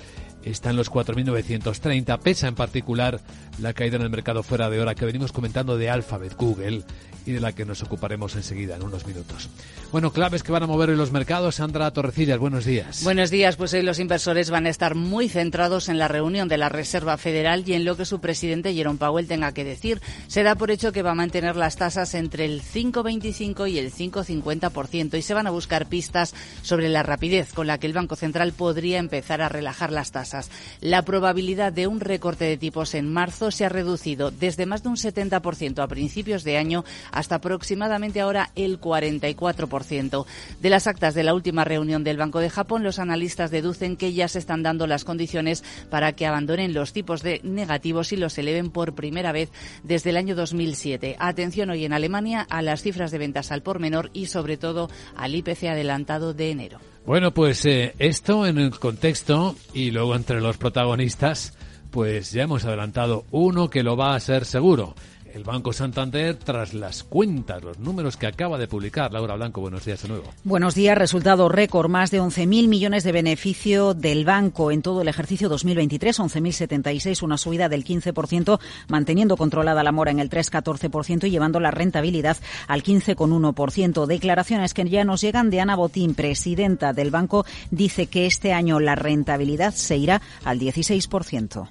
está 0.43 0.69
en 0.69 0.75
los 0.75 0.91
4.930. 0.91 2.19
Pesa 2.19 2.47
en 2.47 2.55
particular 2.55 3.19
la 3.61 3.73
caída 3.73 3.97
en 3.97 4.01
el 4.01 4.09
mercado 4.09 4.43
fuera 4.43 4.69
de 4.69 4.79
hora 4.79 4.95
que 4.95 5.05
venimos 5.05 5.31
comentando 5.31 5.77
de 5.77 5.89
Alphabet, 5.89 6.35
Google 6.35 6.83
y 7.25 7.31
de 7.31 7.39
la 7.39 7.53
que 7.53 7.65
nos 7.65 7.83
ocuparemos 7.83 8.35
enseguida 8.35 8.75
en 8.75 8.83
unos 8.83 9.05
minutos. 9.05 9.49
Bueno, 9.91 10.11
claves 10.11 10.41
que 10.41 10.51
van 10.51 10.63
a 10.63 10.67
mover 10.67 10.89
en 10.89 10.97
los 10.97 11.11
mercados. 11.11 11.55
Sandra 11.55 11.91
Torrecillas, 11.91 12.39
buenos 12.39 12.65
días. 12.65 13.03
Buenos 13.03 13.29
días. 13.29 13.57
Pues 13.57 13.73
hoy 13.73 13.83
los 13.83 13.99
inversores 13.99 14.49
van 14.49 14.65
a 14.65 14.69
estar 14.69 14.95
muy 14.95 15.29
centrados 15.29 15.89
en 15.89 15.99
la 15.99 16.07
reunión 16.07 16.47
de 16.47 16.57
la 16.57 16.69
Reserva 16.69 17.17
Federal 17.17 17.63
y 17.67 17.73
en 17.73 17.85
lo 17.85 17.97
que 17.97 18.05
su 18.05 18.19
presidente 18.19 18.73
Jerome 18.73 18.97
Powell 18.97 19.27
tenga 19.27 19.53
que 19.53 19.63
decir. 19.63 20.01
Se 20.27 20.43
da 20.43 20.55
por 20.55 20.71
hecho 20.71 20.91
que 20.91 21.03
va 21.03 21.11
a 21.11 21.15
mantener 21.15 21.55
las 21.55 21.75
tasas 21.75 22.15
entre 22.15 22.45
el 22.45 22.61
5,25 22.63 23.69
y 23.69 23.77
el 23.77 23.91
5,50% 23.91 25.17
y 25.17 25.21
se 25.21 25.33
van 25.33 25.47
a 25.47 25.51
buscar 25.51 25.87
pistas 25.87 26.33
sobre 26.63 26.89
la 26.89 27.03
rapidez 27.03 27.53
con 27.53 27.67
la 27.67 27.77
que 27.77 27.87
el 27.87 27.93
Banco 27.93 28.15
Central 28.15 28.53
podría 28.53 28.97
empezar 28.97 29.41
a 29.41 29.49
relajar 29.49 29.91
las 29.91 30.11
tasas. 30.11 30.49
La 30.79 31.03
probabilidad 31.03 31.73
de 31.73 31.87
un 31.87 31.99
recorte 31.99 32.45
de 32.45 32.57
tipos 32.57 32.95
en 32.95 33.11
marzo 33.11 33.50
se 33.51 33.65
ha 33.65 33.69
reducido 33.69 34.31
desde 34.31 34.65
más 34.65 34.83
de 34.83 34.89
un 34.89 34.95
70% 34.95 35.83
a 35.83 35.87
principios 35.87 36.43
de 36.43 36.57
año 36.57 36.83
hasta 37.11 37.35
aproximadamente 37.35 38.21
ahora 38.21 38.51
el 38.55 38.79
44%. 38.79 40.25
De 40.59 40.69
las 40.69 40.87
actas 40.87 41.13
de 41.13 41.23
la 41.23 41.33
última 41.33 41.63
reunión 41.63 42.03
del 42.03 42.17
Banco 42.17 42.39
de 42.39 42.49
Japón, 42.49 42.83
los 42.83 42.99
analistas 42.99 43.51
deducen 43.51 43.97
que 43.97 44.13
ya 44.13 44.27
se 44.27 44.39
están 44.39 44.63
dando 44.63 44.87
las 44.87 45.03
condiciones 45.03 45.63
para 45.89 46.13
que 46.13 46.25
abandonen 46.25 46.73
los 46.73 46.93
tipos 46.93 47.21
de 47.21 47.41
negativos 47.43 48.11
y 48.11 48.17
los 48.17 48.37
eleven 48.37 48.71
por 48.71 48.93
primera 48.93 49.31
vez 49.31 49.49
desde 49.83 50.11
el 50.11 50.17
año 50.17 50.35
2007. 50.35 51.15
Atención 51.19 51.69
hoy 51.69 51.85
en 51.85 51.93
Alemania 51.93 52.45
a 52.49 52.61
las 52.61 52.81
cifras 52.81 53.11
de 53.11 53.17
ventas 53.17 53.51
al 53.51 53.61
por 53.61 53.79
menor 53.79 54.09
y 54.13 54.27
sobre 54.27 54.57
todo 54.57 54.89
al 55.15 55.35
IPC 55.35 55.65
adelantado 55.65 56.33
de 56.33 56.51
enero. 56.51 56.79
Bueno, 57.05 57.33
pues 57.33 57.65
eh, 57.65 57.95
esto 57.97 58.45
en 58.45 58.59
el 58.59 58.77
contexto 58.77 59.55
y 59.73 59.89
luego 59.89 60.15
entre 60.15 60.39
los 60.39 60.57
protagonistas, 60.57 61.57
pues 61.91 62.31
ya 62.31 62.43
hemos 62.43 62.65
adelantado 62.65 63.25
uno 63.31 63.69
que 63.69 63.83
lo 63.83 63.95
va 63.95 64.15
a 64.15 64.19
ser 64.19 64.45
seguro 64.45 64.95
el 65.33 65.43
Banco 65.43 65.73
Santander 65.73 66.35
tras 66.35 66.73
las 66.73 67.03
cuentas, 67.03 67.63
los 67.63 67.79
números 67.79 68.17
que 68.17 68.27
acaba 68.27 68.57
de 68.57 68.67
publicar. 68.67 69.13
Laura 69.13 69.35
Blanco, 69.35 69.61
buenos 69.61 69.85
días 69.85 70.01
de 70.01 70.09
nuevo. 70.09 70.25
Buenos 70.43 70.75
días, 70.75 70.97
resultado 70.97 71.49
récord, 71.49 71.89
más 71.89 72.11
de 72.11 72.21
11.000 72.21 72.67
millones 72.67 73.03
de 73.03 73.11
beneficio 73.11 73.93
del 73.93 74.25
banco 74.25 74.71
en 74.71 74.81
todo 74.81 75.01
el 75.01 75.07
ejercicio 75.07 75.49
2023, 75.49 76.19
11.076, 76.19 77.23
una 77.23 77.37
subida 77.37 77.69
del 77.69 77.85
15%, 77.85 78.59
manteniendo 78.87 79.37
controlada 79.37 79.83
la 79.83 79.91
mora 79.91 80.11
en 80.11 80.19
el 80.19 80.29
3,14% 80.29 81.27
y 81.27 81.31
llevando 81.31 81.59
la 81.59 81.71
rentabilidad 81.71 82.37
al 82.67 82.83
15,1%. 82.83 84.05
Declaraciones 84.05 84.73
que 84.73 84.89
ya 84.89 85.03
nos 85.03 85.21
llegan 85.21 85.49
de 85.49 85.61
Ana 85.61 85.75
Botín, 85.75 86.15
presidenta 86.15 86.93
del 86.93 87.11
banco, 87.11 87.45
dice 87.69 88.07
que 88.07 88.25
este 88.25 88.53
año 88.53 88.79
la 88.79 88.95
rentabilidad 88.95 89.73
se 89.73 89.97
irá 89.97 90.21
al 90.43 90.59
16%. 90.59 91.69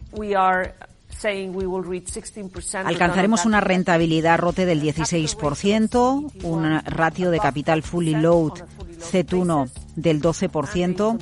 Alcanzaremos 2.84 3.44
una 3.44 3.60
rentabilidad 3.60 4.38
rote 4.38 4.66
del 4.66 4.82
16%, 4.82 6.44
un 6.44 6.80
ratio 6.84 7.30
de 7.30 7.38
capital 7.38 7.82
fully 7.82 8.14
load 8.14 8.52
CET1 9.00 9.70
del 9.96 10.20
12% 10.20 11.18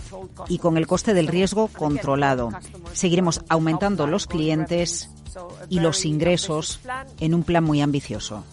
y 0.48 0.58
con 0.58 0.76
el 0.76 0.86
coste 0.86 1.14
del 1.14 1.28
riesgo 1.28 1.68
controlado. 1.68 2.50
Seguiremos 2.92 3.42
aumentando 3.48 4.06
los 4.06 4.26
clientes 4.26 5.10
y 5.68 5.80
los 5.80 6.04
ingresos 6.04 6.80
en 7.20 7.34
un 7.34 7.42
plan 7.42 7.64
muy 7.64 7.80
ambicioso. 7.80 8.44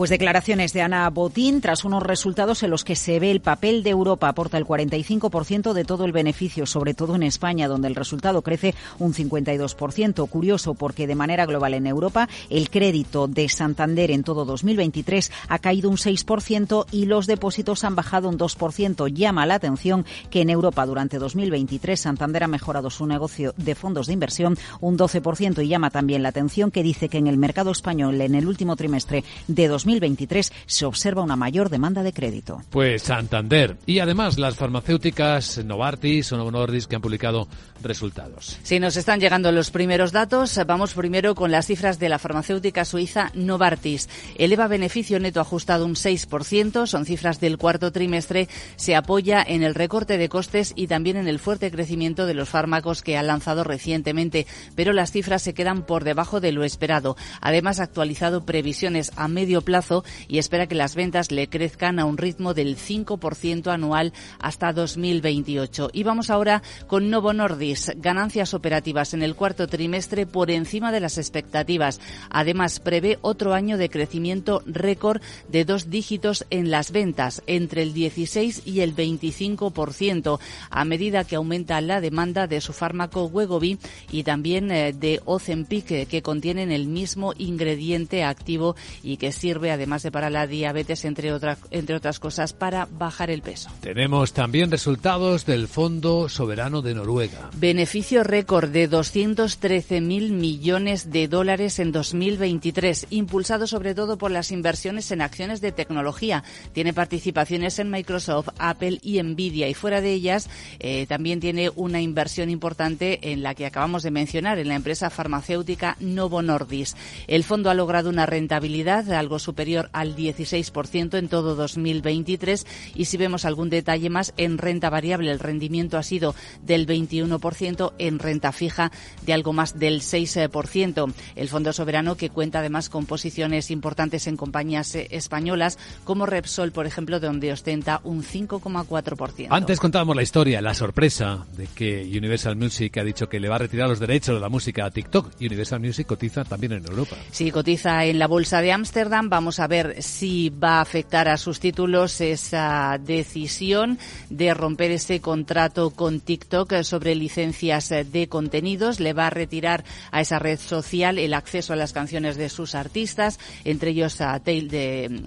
Pues 0.00 0.08
declaraciones 0.08 0.72
de 0.72 0.80
Ana 0.80 1.10
Botín 1.10 1.60
tras 1.60 1.84
unos 1.84 2.02
resultados 2.02 2.62
en 2.62 2.70
los 2.70 2.84
que 2.84 2.96
se 2.96 3.20
ve 3.20 3.30
el 3.30 3.42
papel 3.42 3.82
de 3.82 3.90
Europa 3.90 4.30
aporta 4.30 4.56
el 4.56 4.64
45% 4.64 5.74
de 5.74 5.84
todo 5.84 6.06
el 6.06 6.12
beneficio, 6.12 6.64
sobre 6.64 6.94
todo 6.94 7.16
en 7.16 7.22
España, 7.22 7.68
donde 7.68 7.88
el 7.88 7.94
resultado 7.94 8.40
crece 8.40 8.74
un 8.98 9.12
52%. 9.12 10.26
Curioso 10.30 10.72
porque 10.72 11.06
de 11.06 11.14
manera 11.14 11.44
global 11.44 11.74
en 11.74 11.86
Europa 11.86 12.30
el 12.48 12.70
crédito 12.70 13.28
de 13.28 13.50
Santander 13.50 14.10
en 14.10 14.24
todo 14.24 14.46
2023 14.46 15.30
ha 15.48 15.58
caído 15.58 15.90
un 15.90 15.98
6% 15.98 16.86
y 16.90 17.04
los 17.04 17.26
depósitos 17.26 17.84
han 17.84 17.94
bajado 17.94 18.30
un 18.30 18.38
2%. 18.38 19.12
Llama 19.12 19.44
la 19.44 19.56
atención 19.56 20.06
que 20.30 20.40
en 20.40 20.48
Europa 20.48 20.86
durante 20.86 21.18
2023 21.18 22.00
Santander 22.00 22.44
ha 22.44 22.48
mejorado 22.48 22.88
su 22.88 23.04
negocio 23.04 23.52
de 23.58 23.74
fondos 23.74 24.06
de 24.06 24.14
inversión 24.14 24.56
un 24.80 24.96
12% 24.96 25.62
y 25.62 25.68
llama 25.68 25.90
también 25.90 26.22
la 26.22 26.30
atención 26.30 26.70
que 26.70 26.82
dice 26.82 27.10
que 27.10 27.18
en 27.18 27.26
el 27.26 27.36
mercado 27.36 27.70
español 27.70 28.18
en 28.18 28.34
el 28.34 28.48
último 28.48 28.76
trimestre 28.76 29.24
de 29.46 29.68
2023 29.68 29.89
2023 29.90 30.52
se 30.66 30.86
observa 30.86 31.22
una 31.22 31.36
mayor 31.36 31.68
demanda 31.68 32.02
de 32.02 32.12
crédito. 32.12 32.62
Pues 32.70 33.02
Santander 33.02 33.76
y 33.86 33.98
además 33.98 34.38
las 34.38 34.56
farmacéuticas 34.56 35.64
Novartis 35.64 36.32
o 36.32 36.36
Novo 36.36 36.50
Nordisk 36.50 36.88
que 36.88 36.96
han 36.96 37.02
publicado 37.02 37.48
resultados. 37.82 38.58
Si 38.62 38.78
nos 38.78 38.96
están 38.96 39.20
llegando 39.20 39.52
los 39.52 39.70
primeros 39.70 40.12
datos, 40.12 40.58
vamos 40.66 40.92
primero 40.94 41.34
con 41.34 41.50
las 41.50 41.66
cifras 41.66 41.98
de 41.98 42.08
la 42.08 42.18
farmacéutica 42.18 42.84
suiza 42.84 43.30
Novartis. 43.34 44.08
Eleva 44.36 44.68
beneficio 44.68 45.18
neto 45.18 45.40
ajustado 45.40 45.86
un 45.86 45.94
6%, 45.94 46.86
son 46.86 47.06
cifras 47.06 47.40
del 47.40 47.56
cuarto 47.56 47.90
trimestre, 47.90 48.48
se 48.76 48.96
apoya 48.96 49.42
en 49.42 49.62
el 49.62 49.74
recorte 49.74 50.18
de 50.18 50.28
costes 50.28 50.72
y 50.76 50.86
también 50.86 51.16
en 51.16 51.26
el 51.26 51.38
fuerte 51.38 51.70
crecimiento 51.70 52.26
de 52.26 52.34
los 52.34 52.48
fármacos 52.48 53.02
que 53.02 53.16
ha 53.16 53.22
lanzado 53.22 53.64
recientemente, 53.64 54.46
pero 54.74 54.92
las 54.92 55.10
cifras 55.10 55.42
se 55.42 55.54
quedan 55.54 55.82
por 55.86 56.04
debajo 56.04 56.40
de 56.40 56.52
lo 56.52 56.64
esperado. 56.64 57.16
Además, 57.40 57.80
ha 57.80 57.84
actualizado 57.84 58.44
previsiones 58.44 59.12
a 59.16 59.26
medio 59.28 59.62
plazo 59.62 59.79
y 60.28 60.38
espera 60.38 60.66
que 60.66 60.74
las 60.74 60.94
ventas 60.94 61.30
le 61.30 61.48
crezcan 61.48 61.98
a 61.98 62.04
un 62.04 62.18
ritmo 62.18 62.54
del 62.54 62.76
5% 62.76 63.72
anual 63.72 64.12
hasta 64.38 64.72
2028. 64.72 65.90
Y 65.92 66.02
vamos 66.02 66.30
ahora 66.30 66.62
con 66.86 67.10
Novo 67.10 67.32
Nordisk, 67.32 67.90
ganancias 67.96 68.54
operativas 68.54 69.14
en 69.14 69.22
el 69.22 69.34
cuarto 69.34 69.66
trimestre 69.66 70.26
por 70.26 70.50
encima 70.50 70.92
de 70.92 71.00
las 71.00 71.18
expectativas. 71.18 72.00
Además, 72.30 72.80
prevé 72.80 73.18
otro 73.22 73.54
año 73.54 73.78
de 73.78 73.90
crecimiento 73.90 74.62
récord 74.66 75.22
de 75.48 75.64
dos 75.64 75.90
dígitos 75.90 76.44
en 76.50 76.70
las 76.70 76.92
ventas, 76.92 77.42
entre 77.46 77.82
el 77.82 77.92
16 77.92 78.62
y 78.64 78.80
el 78.80 78.94
25%, 78.94 80.38
a 80.70 80.84
medida 80.84 81.24
que 81.24 81.36
aumenta 81.36 81.80
la 81.80 82.00
demanda 82.00 82.46
de 82.46 82.60
su 82.60 82.72
fármaco 82.72 83.26
Wegovy 83.26 83.78
y 84.10 84.22
también 84.22 84.70
eh, 84.70 84.92
de 84.92 85.20
Ozempic, 85.24 86.08
que 86.08 86.22
contienen 86.22 86.70
el 86.70 86.86
mismo 86.86 87.32
ingrediente 87.38 88.24
activo 88.24 88.76
y 89.02 89.16
que 89.16 89.32
sirve 89.32 89.59
además 89.68 90.02
de 90.02 90.10
para 90.10 90.30
la 90.30 90.46
diabetes, 90.46 91.04
entre, 91.04 91.32
otras 91.32 91.58
entre 91.70 91.96
otras 91.96 92.18
cosas, 92.18 92.52
para 92.52 92.88
bajar 92.90 93.30
el 93.30 93.42
peso. 93.42 93.70
Tenemos 93.80 94.32
también 94.32 94.70
resultados 94.70 95.44
del 95.44 95.68
Fondo 95.68 96.28
Soberano 96.28 96.80
de 96.80 96.94
Noruega. 96.94 97.50
Beneficio 97.56 98.24
récord 98.24 98.70
de 98.70 98.88
213.000 98.88 100.30
millones 100.30 101.10
de 101.10 101.28
dólares 101.28 101.78
en 101.78 101.92
2023, 101.92 103.08
impulsado 103.10 103.66
sobre 103.66 103.94
todo 103.94 104.16
por 104.16 104.30
las 104.30 104.52
inversiones 104.52 105.10
en 105.10 105.20
acciones 105.20 105.60
de 105.60 105.72
tecnología. 105.72 106.44
Tiene 106.72 106.92
participaciones 106.92 107.78
en 107.78 107.90
Microsoft, 107.90 108.48
Apple 108.58 108.98
y 109.02 109.22
Nvidia 109.22 109.68
y 109.68 109.74
fuera 109.74 110.00
de 110.00 110.12
ellas 110.12 110.48
eh, 110.78 111.06
también 111.06 111.40
tiene 111.40 111.70
una 111.74 112.00
inversión 112.00 112.50
importante 112.50 113.32
en 113.32 113.42
la 113.42 113.54
que 113.54 113.66
acabamos 113.66 114.02
de 114.02 114.10
mencionar, 114.10 114.58
en 114.58 114.68
la 114.68 114.74
empresa 114.76 115.10
farmacéutica 115.10 115.96
Novo 116.00 116.42
Nordisk. 116.42 116.96
El 117.26 117.44
fondo 117.44 117.70
ha 117.70 117.74
logrado 117.74 118.08
una 118.08 118.26
rentabilidad 118.26 119.10
algo 119.12 119.38
superior 119.38 119.49
superior 119.50 119.90
al 119.92 120.14
16% 120.14 121.18
en 121.18 121.28
todo 121.28 121.56
2023 121.56 122.66
y 122.94 123.06
si 123.06 123.16
vemos 123.16 123.44
algún 123.44 123.68
detalle 123.68 124.08
más 124.10 124.32
en 124.36 124.58
renta 124.58 124.90
variable 124.90 125.32
el 125.32 125.40
rendimiento 125.40 125.98
ha 125.98 126.04
sido 126.04 126.36
del 126.62 126.86
21%, 126.86 127.94
en 127.98 128.20
renta 128.20 128.52
fija 128.52 128.92
de 129.26 129.32
algo 129.32 129.52
más 129.52 129.76
del 129.76 130.02
6%. 130.02 131.12
El 131.34 131.48
Fondo 131.48 131.72
Soberano 131.72 132.16
que 132.16 132.30
cuenta 132.30 132.60
además 132.60 132.88
con 132.88 133.06
posiciones 133.06 133.72
importantes 133.72 134.28
en 134.28 134.36
compañías 134.36 134.94
eh, 134.94 135.08
españolas 135.10 135.78
como 136.04 136.26
Repsol, 136.26 136.70
por 136.70 136.86
ejemplo, 136.86 137.18
donde 137.18 137.52
ostenta 137.52 138.00
un 138.04 138.22
5,4%. 138.22 139.48
Antes 139.50 139.80
contábamos 139.80 140.14
la 140.14 140.22
historia, 140.22 140.62
la 140.62 140.74
sorpresa 140.74 141.44
de 141.56 141.66
que 141.66 142.02
Universal 142.16 142.54
Music 142.54 142.96
ha 142.98 143.04
dicho 143.04 143.28
que 143.28 143.40
le 143.40 143.48
va 143.48 143.56
a 143.56 143.58
retirar 143.58 143.88
los 143.88 143.98
derechos 143.98 144.36
de 144.36 144.40
la 144.40 144.48
música 144.48 144.84
a 144.84 144.92
TikTok. 144.92 145.32
Universal 145.40 145.80
Music 145.80 146.06
cotiza 146.06 146.44
también 146.44 146.72
en 146.72 146.84
Europa. 146.84 147.16
Sí, 147.32 147.50
cotiza 147.50 148.04
en 148.04 148.20
la 148.20 148.28
bolsa 148.28 148.60
de 148.60 148.70
Ámsterdam. 148.70 149.28
Vamos 149.40 149.58
a 149.58 149.68
ver 149.68 150.02
si 150.02 150.50
va 150.50 150.76
a 150.76 150.80
afectar 150.82 151.26
a 151.26 151.38
sus 151.38 151.60
títulos 151.60 152.20
esa 152.20 152.98
decisión 153.02 153.98
de 154.28 154.52
romper 154.52 154.90
ese 154.90 155.22
contrato 155.22 155.92
con 155.92 156.20
TikTok 156.20 156.82
sobre 156.82 157.14
licencias 157.14 157.88
de 157.88 158.28
contenidos. 158.28 159.00
Le 159.00 159.14
va 159.14 159.28
a 159.28 159.30
retirar 159.30 159.82
a 160.10 160.20
esa 160.20 160.38
red 160.38 160.58
social 160.58 161.18
el 161.18 161.32
acceso 161.32 161.72
a 161.72 161.76
las 161.76 161.94
canciones 161.94 162.36
de 162.36 162.50
sus 162.50 162.74
artistas, 162.74 163.40
entre 163.64 163.92
ellos 163.92 164.20
a, 164.20 164.40
de, 164.40 165.22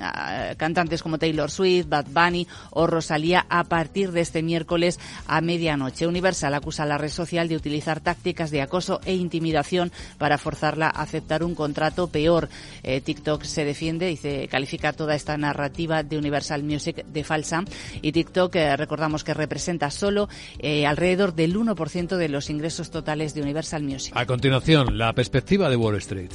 cantantes 0.57 1.01
como 1.01 1.18
Taylor 1.18 1.49
Swift, 1.49 1.89
Bad 1.89 2.05
Bunny 2.11 2.47
o 2.70 2.86
Rosalía 2.86 3.47
a 3.49 3.64
partir 3.64 4.11
de 4.11 4.22
este 4.22 4.43
miércoles 4.43 4.99
a 5.26 5.41
medianoche. 5.41 6.05
Universal 6.05 6.53
acusa 6.53 6.84
a 6.84 6.86
la 6.86 6.99
red 6.99 7.09
social 7.09 7.47
de 7.47 7.55
utilizar 7.55 7.99
tácticas 7.99 8.51
de 8.51 8.61
acoso 8.61 9.01
e 9.05 9.16
intimidación 9.16 9.91
para 10.20 10.38
forzarla 10.38 10.86
a 10.86 11.01
aceptar 11.01 11.43
un 11.43 11.55
contrato 11.55 12.09
peor. 12.09 12.47
Eh, 12.84 13.01
TikTok 13.01 13.41
se 13.41 13.66
defiende, 13.66 14.03
dice, 14.06 14.47
califica 14.47 14.93
toda 14.93 15.16
esta 15.16 15.38
narrativa 15.38 16.04
de 16.04 16.18
Universal 16.18 16.64
Music 16.64 17.06
de 17.06 17.24
falsa 17.24 17.64
y 18.01 18.12
TikTok 18.12 18.56
eh, 18.56 18.78
recordamos 18.78 19.24
que 19.24 19.34
representa 19.34 19.91
solo 19.91 20.30
eh, 20.60 20.86
alrededor 20.86 21.34
del 21.34 21.56
1% 21.56 22.18
de 22.18 22.30
los 22.30 22.49
ingresos 22.49 22.91
totales 22.91 23.34
de 23.34 23.41
Universal 23.41 23.84
Music. 23.84 24.14
A 24.16 24.26
continuación, 24.26 24.97
la 24.97 25.14
perspectiva 25.14 25.70
de 25.70 25.76
Wall 25.76 25.97
Street. 25.97 26.32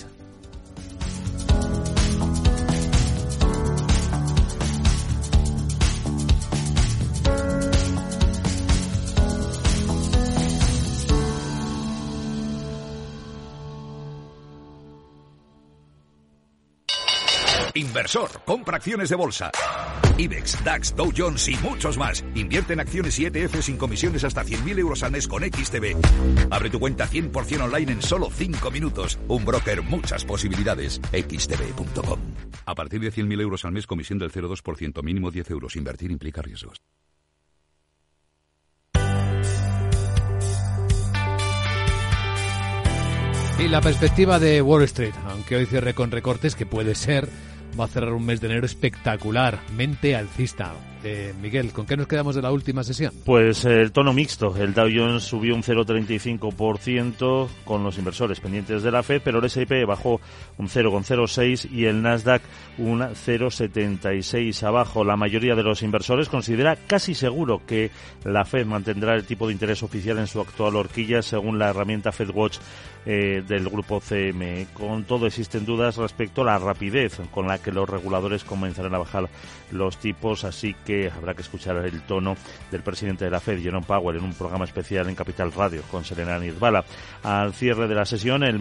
Inversor, 17.99 18.31
compra 18.45 18.77
acciones 18.77 19.09
de 19.09 19.17
bolsa. 19.17 19.51
IBEX, 20.17 20.63
DAX, 20.63 20.95
Dow 20.95 21.11
Jones 21.17 21.49
y 21.49 21.57
muchos 21.57 21.99
más. 21.99 22.25
Invierte 22.37 22.75
en 22.75 22.79
acciones 22.79 23.19
y 23.19 23.27
ETF 23.27 23.61
sin 23.61 23.77
comisiones 23.77 24.23
hasta 24.23 24.45
100.000 24.45 24.79
euros 24.79 25.03
al 25.03 25.11
mes 25.11 25.27
con 25.27 25.43
XTB. 25.43 25.97
Abre 26.49 26.71
tu 26.71 26.79
cuenta 26.79 27.09
100% 27.09 27.61
online 27.61 27.91
en 27.91 28.01
solo 28.01 28.31
5 28.31 28.71
minutos. 28.71 29.19
Un 29.27 29.45
broker, 29.45 29.83
muchas 29.83 30.25
posibilidades. 30.25 31.01
XTB.com. 31.11 32.21
A 32.67 32.75
partir 32.77 33.01
de 33.01 33.11
100.000 33.11 33.41
euros 33.41 33.65
al 33.65 33.73
mes, 33.73 33.89
comisión 33.89 34.21
del 34.21 34.31
0,2%, 34.31 35.03
mínimo 35.03 35.33
10 35.33 35.51
euros. 35.51 35.75
Invertir 35.75 36.13
implica 36.13 36.41
riesgos. 36.41 36.81
Y 43.59 43.67
la 43.67 43.81
perspectiva 43.81 44.39
de 44.39 44.63
Wall 44.63 44.85
Street, 44.85 45.15
aunque 45.27 45.57
hoy 45.57 45.67
cierre 45.67 45.95
con 45.95 46.13
recortes, 46.13 46.55
que 46.55 46.65
puede 46.65 46.95
ser 46.95 47.29
va 47.79 47.85
a 47.85 47.89
cerrar 47.89 48.13
un 48.13 48.25
mes 48.25 48.41
de 48.41 48.49
enero 48.49 48.67
espectacular, 48.67 49.61
mente 49.77 50.17
alcista. 50.17 50.73
Eh, 51.05 51.33
Miguel, 51.41 51.73
¿con 51.73 51.87
qué 51.87 51.97
nos 51.97 52.09
quedamos 52.09 52.35
de 52.35 52.43
la 52.43 52.51
última 52.51 52.83
sesión? 52.83 53.13
Pues 53.25 53.65
el 53.65 53.93
tono 53.93 54.13
mixto. 54.13 54.57
El 54.57 54.75
Dow 54.75 54.89
Jones 54.93 55.23
subió 55.23 55.55
un 55.55 55.63
0,35% 55.63 57.49
con 57.65 57.85
los 57.85 57.99
inversores 57.99 58.41
pendientes 58.41 58.83
de 58.83 58.91
la 58.91 59.05
Fed, 59.05 59.23
pero 59.25 59.39
el 59.39 59.45
S&P 59.45 59.85
bajó 59.85 60.21
un 60.57 60.69
0,06 60.69 61.71
y 61.71 61.85
el 61.85 62.03
Nasdaq 62.03 62.43
un 62.79 63.01
0,76 63.01 64.63
abajo. 64.65 65.05
La 65.05 65.17
mayoría 65.17 65.55
de 65.55 65.63
los 65.63 65.83
inversores 65.83 66.29
considera 66.29 66.75
casi 66.75 67.15
seguro 67.15 67.63
que 67.65 67.93
la 68.25 68.45
Fed 68.45 68.67
mantendrá 68.67 69.15
el 69.15 69.25
tipo 69.25 69.47
de 69.47 69.53
interés 69.53 69.85
oficial 69.85 70.19
en 70.19 70.27
su 70.27 70.41
actual 70.41 70.75
horquilla 70.75 71.23
según 71.23 71.61
la 71.61 71.71
herramienta 71.71 72.11
FedWatch 72.11 72.59
eh, 73.07 73.43
del 73.47 73.69
grupo 73.69 74.01
CME. 74.01 74.67
Con 74.75 75.05
todo 75.05 75.27
existen 75.27 75.65
dudas 75.65 75.97
respecto 75.97 76.43
a 76.43 76.47
la 76.47 76.59
rapidez 76.59 77.21
con 77.31 77.47
la 77.47 77.59
que 77.59 77.73
los 77.73 77.89
reguladores 77.89 78.45
comenzarán 78.45 78.95
a 78.95 78.99
bajar 78.99 79.29
los 79.71 79.99
tipos, 79.99 80.45
así 80.45 80.75
que 80.85 80.88
habrá 81.15 81.35
que 81.35 81.43
escuchar 81.43 81.77
el 81.85 82.03
tono 82.03 82.37
del 82.71 82.83
presidente 82.83 83.25
de 83.25 83.31
la 83.31 83.41
Fed, 83.41 83.61
Jerome 83.61 83.87
Powell, 83.87 84.17
en 84.17 84.25
un 84.25 84.33
programa 84.33 84.65
especial 84.65 85.09
en 85.09 85.15
Capital 85.15 85.53
Radio 85.53 85.83
con 85.91 86.05
Selena 86.05 86.39
Nizbala. 86.39 86.85
Al 87.23 87.53
cierre 87.53 87.89
de 87.89 87.95
la 87.95 88.05
sesión 88.05 88.43
el 88.43 88.59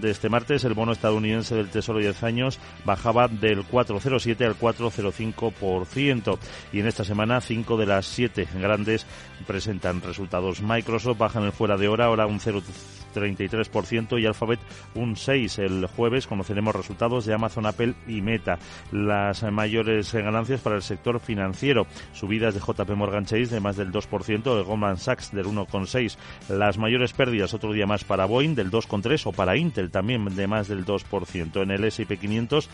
de 0.00 0.10
este 0.10 0.28
martes, 0.28 0.64
el 0.64 0.74
bono 0.74 0.92
estadounidense 0.92 1.54
del 1.54 1.68
Tesoro 1.68 1.98
de 1.98 2.06
10 2.06 2.22
años 2.22 2.58
bajaba 2.84 3.28
del 3.28 3.64
4,07 3.66 4.44
al 4.44 4.58
4,05% 4.58 6.38
y 6.72 6.80
en 6.80 6.86
esta 6.86 7.04
semana 7.04 7.40
cinco 7.40 7.76
de 7.76 7.86
las 7.86 8.06
siete 8.06 8.48
grandes 8.54 9.06
presentan 9.46 10.00
resultados. 10.02 10.62
Microsoft 10.62 11.18
baja 11.18 11.38
en 11.38 11.46
el 11.46 11.52
fuera 11.52 11.76
de 11.76 11.88
hora, 11.88 12.06
ahora 12.06 12.26
un 12.26 12.40
0,33% 12.40 14.20
y 14.20 14.26
Alphabet 14.26 14.60
un 14.94 15.16
6. 15.16 15.58
El 15.58 15.86
jueves 15.86 16.26
conoceremos 16.26 16.74
resultados 16.74 17.26
de 17.26 17.34
Amazon, 17.34 17.66
Apple 17.66 17.94
y 18.06 18.20
Meta. 18.22 18.58
Las 18.92 19.42
mayores 19.50 20.12
ganancias 20.12 20.60
para 20.60 20.76
el 20.76 20.82
sector 20.82 21.20
financiero, 21.20 21.65
subidas 22.12 22.54
de 22.54 22.60
JP 22.60 22.90
Morgan 22.96 23.24
Chase 23.24 23.46
de 23.46 23.60
más 23.60 23.76
del 23.76 23.92
2%, 23.92 24.56
de 24.56 24.62
Goldman 24.62 24.96
Sachs 24.96 25.32
del 25.32 25.46
1,6%. 25.46 26.16
Las 26.48 26.78
mayores 26.78 27.12
pérdidas 27.12 27.54
otro 27.54 27.72
día 27.72 27.86
más 27.86 28.04
para 28.04 28.26
Boeing 28.26 28.54
del 28.54 28.70
2,3% 28.70 29.26
o 29.26 29.32
para 29.32 29.56
Intel 29.56 29.90
también 29.90 30.24
de 30.34 30.46
más 30.46 30.68
del 30.68 30.84
2%. 30.84 31.62
En 31.62 31.70
el 31.70 31.84
S&P 31.84 32.16
500 32.16 32.68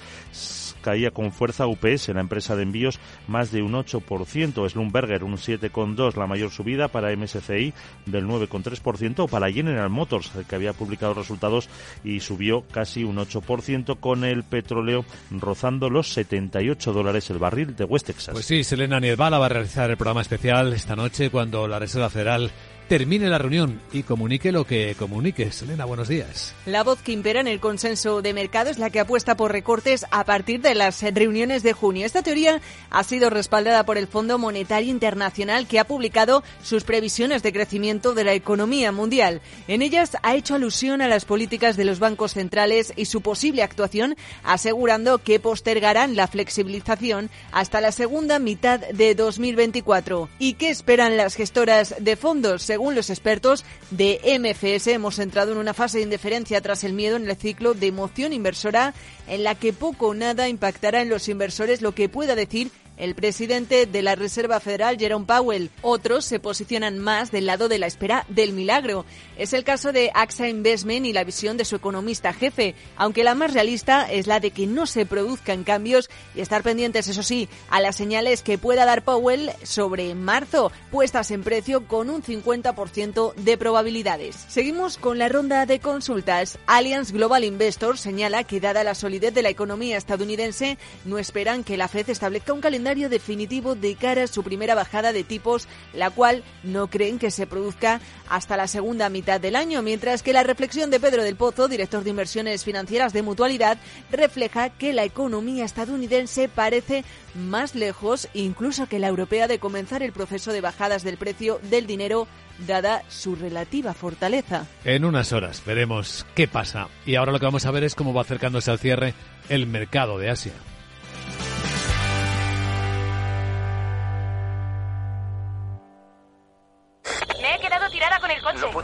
caía 0.83 1.11
con 1.11 1.33
fuerza 1.33 1.66
UPS, 1.66 2.09
la 2.09 2.20
empresa 2.20 2.57
de 2.57 2.64
envíos, 2.64 3.01
más 3.28 3.51
de 3.51 3.62
un 3.62 3.72
8%. 3.72 4.68
Slumberger 4.68 5.24
un 5.24 5.37
7,2%, 5.37 6.16
la 6.16 6.26
mayor 6.26 6.51
subida 6.51 6.89
para 6.89 7.14
MSCI 7.16 7.72
del 8.07 8.26
9,3% 8.26 9.20
o 9.20 9.28
para 9.28 9.51
General 9.51 9.89
Motors, 9.89 10.33
que 10.49 10.55
había 10.55 10.72
publicado 10.72 11.14
resultados 11.14 11.68
y 12.05 12.20
subió 12.20 12.62
casi 12.70 13.05
un 13.05 13.16
8% 13.16 13.99
con 13.99 14.24
el 14.24 14.45
petróleo 14.45 15.05
rozando 15.30 15.89
los 15.89 16.12
78 16.12 16.93
dólares 16.93 17.30
el 17.30 17.39
barril 17.39 17.74
de 17.76 17.85
West 17.85 18.07
Texas. 18.07 18.33
Pues 18.33 18.47
sí, 18.47 18.64
Selena 18.64 19.01
Niedbala 19.01 19.39
va 19.39 19.47
a 19.47 19.51
realizar 19.51 19.91
el 19.91 19.97
programa 19.97 20.22
especial 20.22 20.72
esta 20.72 20.97
noche 20.97 21.30
cuando 21.30 21.68
la 21.68 21.78
Reserva 21.78 22.11
Federal 22.11 22.51
termine 22.93 23.30
la 23.30 23.38
reunión 23.38 23.80
y 23.90 24.03
comunique 24.03 24.53
lo 24.53 24.66
que 24.66 24.95
comunique. 24.99 25.51
Selena, 25.51 25.86
buenos 25.86 26.09
días. 26.09 26.55
La 26.66 26.82
voz 26.82 27.01
que 27.01 27.12
impera 27.12 27.40
en 27.40 27.49
el 27.49 27.59
consenso 27.59 28.20
de 28.20 28.34
mercado 28.34 28.68
es 28.68 28.76
la 28.76 28.90
que 28.90 29.01
apuesta 29.01 29.34
por 29.34 29.51
recortes 29.51 30.05
a 30.11 30.24
partir 30.24 30.61
de 30.61 30.74
las 30.74 31.01
reuniones 31.01 31.62
de 31.62 31.72
junio. 31.72 32.05
Esta 32.05 32.22
teoría 32.22 32.61
ha 32.90 33.03
sido 33.03 33.30
respaldada 33.30 33.86
por 33.86 33.97
el 33.97 34.09
Fondo 34.09 34.36
Monetario 34.36 34.90
Internacional 34.90 35.66
que 35.66 35.78
ha 35.78 35.86
publicado 35.86 36.45
sus 36.62 36.84
previsiones 36.84 37.43
de 37.43 37.55
crecimiento 37.55 38.12
de 38.12 38.24
la 38.24 38.34
economía 38.34 38.93
mundial. 38.93 39.40
En 39.68 39.80
ellas 39.80 40.18
ha 40.22 40.34
hecho 40.34 40.55
alusión 40.55 41.01
a 41.01 41.09
las 41.09 41.24
políticas 41.24 41.78
de 41.78 41.86
los 41.86 41.99
bancos 41.99 42.34
centrales 42.34 42.93
y 42.95 43.07
su 43.07 43.22
posible 43.22 43.62
actuación, 43.62 44.16
asegurando 44.45 45.16
que 45.16 45.40
postergarán 45.40 46.14
la 46.14 46.26
flexibilización 46.26 47.30
hasta 47.53 47.80
la 47.80 47.90
segunda 47.90 48.38
mitad 48.38 48.80
de 48.80 49.14
2024. 49.14 50.28
¿Y 50.38 50.55
qué 50.55 50.68
esperan 50.68 51.16
las 51.16 51.36
gestoras 51.36 51.95
de 51.99 52.16
fondos? 52.16 52.61
según 52.62 52.82
los 52.91 53.11
expertos 53.11 53.64
de 53.91 54.20
MFS, 54.41 54.89
hemos 54.89 55.18
entrado 55.18 55.53
en 55.53 55.59
una 55.59 55.74
fase 55.74 55.99
de 55.99 56.05
indiferencia 56.05 56.61
tras 56.61 56.85
el 56.85 56.93
miedo 56.93 57.16
en 57.16 57.28
el 57.28 57.37
ciclo 57.37 57.74
de 57.74 57.87
emoción 57.87 58.33
inversora 58.33 58.95
en 59.28 59.45
la 59.45 59.55
que 59.55 59.72
poco 59.72 60.09
o 60.09 60.14
nada 60.14 60.49
impactará 60.49 61.01
en 61.01 61.09
los 61.09 61.28
inversores, 61.28 61.80
lo 61.80 61.93
que 61.93 62.09
pueda 62.09 62.35
decir 62.35 62.70
el 62.97 63.14
presidente 63.14 63.86
de 63.86 64.03
la 64.03 64.14
Reserva 64.14 64.61
Federal, 64.61 64.99
Jerome 64.99 65.26
Powell. 65.26 65.70
Otros 65.82 66.24
se 66.24 66.38
posicionan 66.38 66.99
más 66.99 67.30
del 67.30 67.47
lado 67.47 67.68
de 67.68 67.78
la 67.78 67.86
espera 67.86 68.26
del 68.28 68.53
milagro. 68.53 69.05
Es 69.38 69.53
el 69.53 69.64
caso 69.64 69.93
de 69.93 70.11
AXA 70.14 70.49
Investment 70.49 71.07
y 71.07 71.12
la 71.12 71.24
visión 71.24 71.57
de 71.57 71.64
su 71.64 71.76
economista 71.76 72.32
jefe, 72.32 72.74
aunque 72.97 73.24
la 73.24 73.34
más 73.34 73.55
realista 73.55 74.11
es 74.11 74.26
la 74.26 74.40
de 74.40 74.51
que 74.51 74.66
no 74.66 74.86
se 74.86 75.07
produzcan 75.07 75.64
cambios 75.64 76.11
y 76.34 76.40
estar 76.40 76.62
pendientes, 76.62 77.09
eso 77.09 77.22
sí, 77.22 77.49
a 77.70 77.80
las 77.80 77.97
señales 77.97 78.43
que 78.43 78.59
pueda 78.59 78.84
dar 78.84 79.03
Powell 79.03 79.51
sobre 79.62 80.14
marzo, 80.14 80.70
puestas 80.90 81.30
en 81.30 81.43
precio 81.43 81.86
con 81.86 82.11
un 82.11 82.22
50% 82.22 83.34
de 83.34 83.57
probabilidades. 83.57 84.36
Seguimos 84.49 84.99
con 84.99 85.18
la 85.18 85.28
ronda 85.28 85.66
de 85.66 85.80
consultas. 85.80 86.59
Allianz 86.66 87.12
Global 87.12 87.45
Investors 87.45 88.01
señala 88.01 88.45
que 88.45 88.61
dada 88.61 88.84
la 88.84 88.95
solidez 88.95 89.34
de 89.34 89.43
la 89.43 89.49
economía 89.49 89.97
estadounidense, 89.97 90.78
no 91.05 91.18
esperan 91.18 91.64
que 91.64 91.76
la 91.76 91.88
Fed 91.88 92.11
establezca 92.11 92.53
un 92.53 92.61
calendario 92.61 92.82
definitivo 92.83 93.74
de 93.74 93.95
cara 93.95 94.24
a 94.24 94.26
su 94.26 94.43
primera 94.43 94.74
bajada 94.74 95.12
de 95.12 95.24
tipos, 95.24 95.68
la 95.95 96.11
cual 96.11 96.43
no 96.62 96.89
creen 96.89 97.18
que 97.18 97.30
se 97.30 97.47
produzca 97.47 98.01
hasta 98.28 98.57
la 98.57 98.66
segunda 98.66 99.09
mitad 99.09 99.41
del 99.41 99.57
año, 99.57 99.83
mientras 99.83 100.22
que 100.22 100.33
la 100.33 100.43
reflexión 100.43 100.91
de 100.91 101.01
Pedro 101.01 101.22
del 101.22 101.37
Pozo, 101.37 101.68
director 101.68 102.05
de 102.05 102.11
inversiones 102.11 102.64
financieras 102.64 103.12
de 103.12 103.22
Mutualidad, 103.22 103.78
refleja 104.11 104.70
que 104.70 104.93
la 104.93 105.05
economía 105.05 105.64
estadounidense 105.64 106.49
parece 106.49 107.05
más 107.35 107.74
lejos 107.74 108.28
incluso 108.35 108.87
que 108.87 108.99
la 108.99 109.09
europea 109.09 109.49
de 109.49 109.59
comenzar 109.59 110.03
el 110.03 110.12
proceso 110.12 110.53
de 110.53 110.61
bajadas 110.61 111.03
del 111.03 111.16
precio 111.16 111.61
del 111.70 111.87
dinero 111.87 112.26
dada 112.66 113.03
su 113.09 113.35
relativa 113.35 113.95
fortaleza. 113.95 114.66
En 114.85 115.05
unas 115.05 115.33
horas 115.33 115.62
veremos 115.64 116.26
qué 116.35 116.49
pasa. 116.49 116.89
Y 117.07 117.16
ahora 117.16 117.33
lo 117.33 117.39
que 117.39 117.47
vamos 117.47 117.66
a 117.66 117.70
ver 117.70 117.85
es 117.85 117.95
cómo 117.95 118.14
va 118.14 118.22
acercándose 118.22 118.70
al 118.70 118.78
cierre 118.78 119.14
el 119.49 119.66
mercado 119.66 120.18
de 120.18 120.30
Asia. 120.30 120.53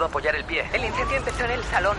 Apoyar 0.05 0.37
el 0.37 0.45
pie. 0.45 0.65
El 0.73 0.85
incendio 0.85 1.17
empezó 1.17 1.45
en 1.45 1.51
el 1.53 1.65
salón. 1.65 1.97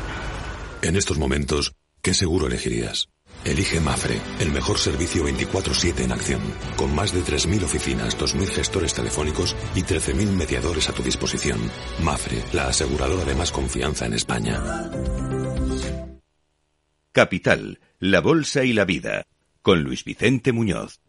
En 0.82 0.96
estos 0.96 1.18
momentos, 1.18 1.74
¿qué 2.02 2.14
seguro 2.14 2.48
elegirías? 2.48 3.10
Elige 3.46 3.80
Mafre, 3.80 4.20
el 4.40 4.52
mejor 4.52 4.78
servicio 4.78 5.24
24/7 5.24 6.04
en 6.04 6.12
acción, 6.12 6.42
con 6.76 6.94
más 6.94 7.14
de 7.14 7.22
3.000 7.22 7.64
oficinas, 7.64 8.18
2.000 8.18 8.50
gestores 8.50 8.94
telefónicos 8.94 9.56
y 9.76 9.84
13.000 9.84 10.32
mediadores 10.32 10.90
a 10.90 10.94
tu 10.94 11.04
disposición. 11.04 11.60
Mafre, 12.04 12.44
la 12.52 12.68
aseguradora 12.68 13.24
de 13.24 13.36
más 13.36 13.52
confianza 13.52 14.06
en 14.06 14.14
España. 14.14 14.62
Capital, 17.12 17.80
la 18.00 18.22
Bolsa 18.22 18.64
y 18.64 18.74
la 18.74 18.86
Vida, 18.86 19.26
con 19.62 19.84
Luis 19.84 20.04
Vicente 20.04 20.52
Muñoz. 20.52 21.00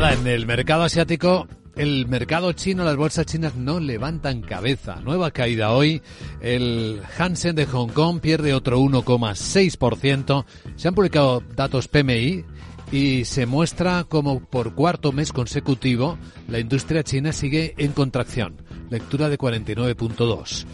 En 0.00 0.28
el 0.28 0.46
mercado 0.46 0.84
asiático, 0.84 1.48
el 1.74 2.06
mercado 2.06 2.52
chino, 2.52 2.84
las 2.84 2.94
bolsas 2.94 3.26
chinas 3.26 3.56
no 3.56 3.80
levantan 3.80 4.42
cabeza. 4.42 5.00
Nueva 5.00 5.32
caída 5.32 5.72
hoy. 5.72 6.02
El 6.40 7.02
Hansen 7.18 7.56
de 7.56 7.66
Hong 7.66 7.88
Kong 7.88 8.20
pierde 8.20 8.54
otro 8.54 8.78
1,6%. 8.78 10.44
Se 10.76 10.86
han 10.86 10.94
publicado 10.94 11.42
datos 11.56 11.88
PMI 11.88 12.44
y 12.92 13.24
se 13.24 13.46
muestra 13.46 14.04
como 14.04 14.38
por 14.38 14.76
cuarto 14.76 15.10
mes 15.10 15.32
consecutivo 15.32 16.16
la 16.46 16.60
industria 16.60 17.02
china 17.02 17.32
sigue 17.32 17.74
en 17.76 17.90
contracción. 17.90 18.62
Lectura 18.90 19.28
de 19.28 19.36
49.2. 19.36 20.64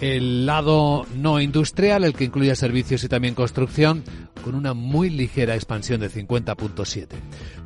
El 0.00 0.46
lado 0.46 1.06
no 1.16 1.40
industrial, 1.40 2.04
el 2.04 2.14
que 2.14 2.24
incluye 2.24 2.54
servicios 2.54 3.02
y 3.02 3.08
también 3.08 3.34
construcción, 3.34 4.04
con 4.44 4.54
una 4.54 4.72
muy 4.72 5.10
ligera 5.10 5.56
expansión 5.56 6.00
de 6.00 6.08
50.7. 6.08 7.08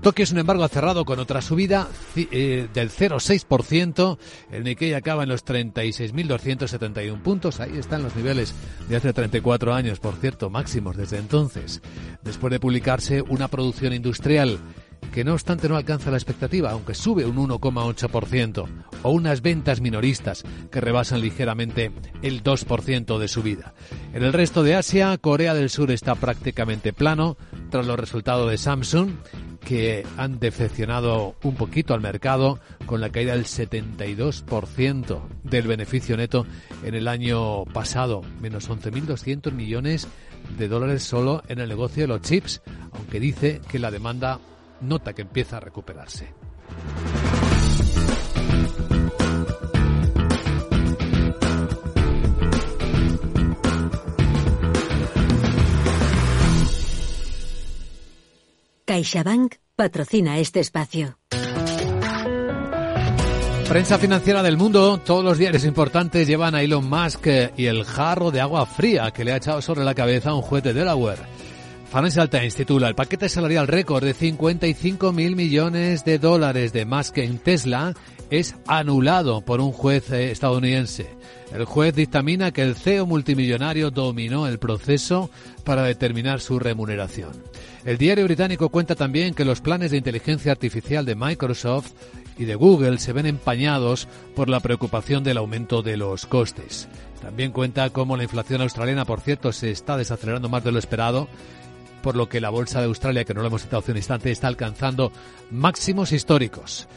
Tokio, 0.01 0.25
sin 0.27 0.39
embargo, 0.39 0.65
ha 0.65 0.69
cerrado 0.69 1.05
con 1.05 1.19
otra 1.19 1.43
subida 1.43 1.89
eh, 2.17 2.69
del 2.73 2.91
0,6%. 2.91 4.19
El 4.51 4.65
Nikkei 4.65 4.95
acaba 4.95 5.25
en 5.25 5.29
los 5.29 5.45
36.271 5.45 7.21
puntos. 7.21 7.61
Ahí 7.61 7.77
están 7.77 8.03
los 8.03 8.17
niveles 8.17 8.55
de 8.89 8.97
hace 8.97 9.13
34 9.13 9.75
años, 9.75 10.01
por 10.01 10.17
cierto, 10.17 10.49
máximos 10.49 10.97
desde 10.97 11.19
entonces. 11.19 11.83
Después 12.23 12.51
de 12.51 12.61
publicarse 12.61 13.23
una 13.23 13.49
producción 13.49 13.93
industrial 13.93 14.59
que 15.13 15.25
no 15.25 15.35
obstante 15.35 15.69
no 15.69 15.77
alcanza 15.77 16.11
la 16.11 16.17
expectativa, 16.17 16.71
aunque 16.71 16.95
sube 16.95 17.27
un 17.27 17.37
1,8%, 17.37 18.67
o 19.03 19.11
unas 19.11 19.43
ventas 19.43 19.81
minoristas 19.81 20.43
que 20.71 20.81
rebasan 20.81 21.21
ligeramente 21.21 21.93
el 22.23 22.43
2% 22.43 23.19
de 23.19 23.29
subida. 23.29 23.75
En 24.15 24.25
el 24.25 24.33
resto 24.33 24.63
de 24.63 24.75
Asia, 24.75 25.17
Corea 25.19 25.55
del 25.55 25.71
Sur 25.71 25.91
está 25.91 26.15
prácticamente 26.15 26.93
plano 26.93 27.37
tras 27.71 27.87
los 27.87 28.01
resultados 28.01 28.51
de 28.51 28.59
Samsung, 28.59 29.11
que 29.61 30.05
han 30.17 30.41
decepcionado 30.41 31.37
un 31.43 31.55
poquito 31.55 31.95
al 31.95 32.01
mercado 32.01 32.59
con 32.87 33.01
la 33.01 33.11
caída 33.11 33.33
del 33.33 33.45
72% 33.45 35.23
del 35.45 35.67
beneficio 35.67 36.17
neto 36.17 36.47
en 36.85 36.95
el 36.95 37.07
año 37.07 37.65
pasado, 37.67 38.23
menos 38.41 38.69
11.200 38.69 39.53
millones 39.53 40.09
de 40.59 40.69
dólares 40.69 41.05
solo 41.05 41.43
en 41.49 41.61
el 41.61 41.69
negocio 41.69 42.03
de 42.03 42.09
los 42.09 42.23
chips, 42.23 42.63
aunque 42.93 43.21
dice 43.21 43.61
que 43.71 43.79
la 43.79 43.93
demanda 43.93 44.41
nota 44.83 45.13
que 45.13 45.23
empieza 45.23 45.57
a 45.57 45.61
recuperarse. 45.61 46.35
CaixaBank 58.85 59.55
patrocina 59.75 60.39
este 60.39 60.61
espacio. 60.61 61.19
Prensa 63.69 63.97
financiera 63.97 64.43
del 64.43 64.59
mundo, 64.59 64.99
todos 64.99 65.25
los 65.25 65.39
diarios 65.39 65.65
importantes 65.65 66.29
llevan 66.29 66.55
a 66.55 66.61
Elon 66.63 66.91
Musk 66.91 67.27
y 67.57 67.67
el 67.67 67.85
jarro 67.85 68.31
de 68.31 68.43
agua 68.43 68.67
fría 68.67 69.11
que 69.13 69.25
le 69.25 69.33
ha 69.33 69.37
echado 69.37 69.63
sobre 69.63 69.83
la 69.83 69.95
cabeza 69.95 70.29
a 70.31 70.35
un 70.35 70.43
juez 70.43 70.63
de 70.63 70.75
Delaware. 70.75 71.23
Financial 71.93 72.31
Times 72.31 72.55
titula 72.55 72.89
el 72.89 72.95
paquete 72.95 73.29
salarial 73.29 73.69
récord 73.69 74.03
de 74.03 74.15
55 74.15 75.13
mil 75.13 75.37
millones 75.37 76.07
de 76.07 76.19
dólares 76.19 76.73
de 76.73 76.87
Musk 76.87 77.19
en 77.19 77.37
Tesla 77.37 77.93
es 78.31 78.57
anulado 78.67 79.43
por 79.43 79.61
un 79.61 79.73
juez 79.73 80.11
eh, 80.11 80.31
estadounidense. 80.31 81.11
El 81.53 81.67
juez 81.67 81.95
dictamina 81.95 82.51
que 82.51 82.63
el 82.63 82.77
CEO 82.77 83.05
multimillonario 83.05 83.91
dominó 83.91 84.47
el 84.47 84.59
proceso 84.59 85.31
para 85.65 85.83
determinar 85.83 86.41
su 86.41 86.59
remuneración. 86.59 87.33
El 87.85 87.99
diario 87.99 88.25
británico 88.25 88.71
cuenta 88.71 88.95
también 88.95 89.35
que 89.35 89.45
los 89.45 89.61
planes 89.61 89.91
de 89.91 89.99
inteligencia 89.99 90.51
artificial 90.51 91.05
de 91.05 91.15
Microsoft 91.15 91.93
y 92.39 92.47
de 92.47 92.55
Google 92.55 93.01
se 93.01 93.13
ven 93.13 93.27
empañados 93.27 94.09
por 94.35 94.49
la 94.49 94.61
preocupación 94.61 95.25
del 95.25 95.37
aumento 95.37 95.83
de 95.83 95.99
los 95.99 96.25
costes. 96.25 96.89
También 97.21 97.53
cuenta 97.53 97.91
cómo 97.91 98.17
la 98.17 98.23
inflación 98.23 98.63
australiana, 98.63 99.05
por 99.05 99.21
cierto, 99.21 99.53
se 99.53 99.71
está 99.71 99.99
desacelerando 99.99 100.49
más 100.49 100.65
de 100.65 100.73
lo 100.73 100.79
esperado 100.79 101.29
por 102.03 102.17
lo 102.17 102.29
que 102.29 102.41
la 102.41 102.51
bolsa 102.51 102.81
de 102.81 102.87
Australia, 102.87 103.25
que 103.25 103.35
no 103.35 103.41
lo 103.41 103.47
hemos 103.47 103.63
citado 103.63 103.81
hace 103.81 103.93
un 103.93 103.97
instante, 103.97 104.31
está 104.31 104.49
alcanzando 104.49 105.13
máximos 105.51 106.13
históricos. 106.13 106.89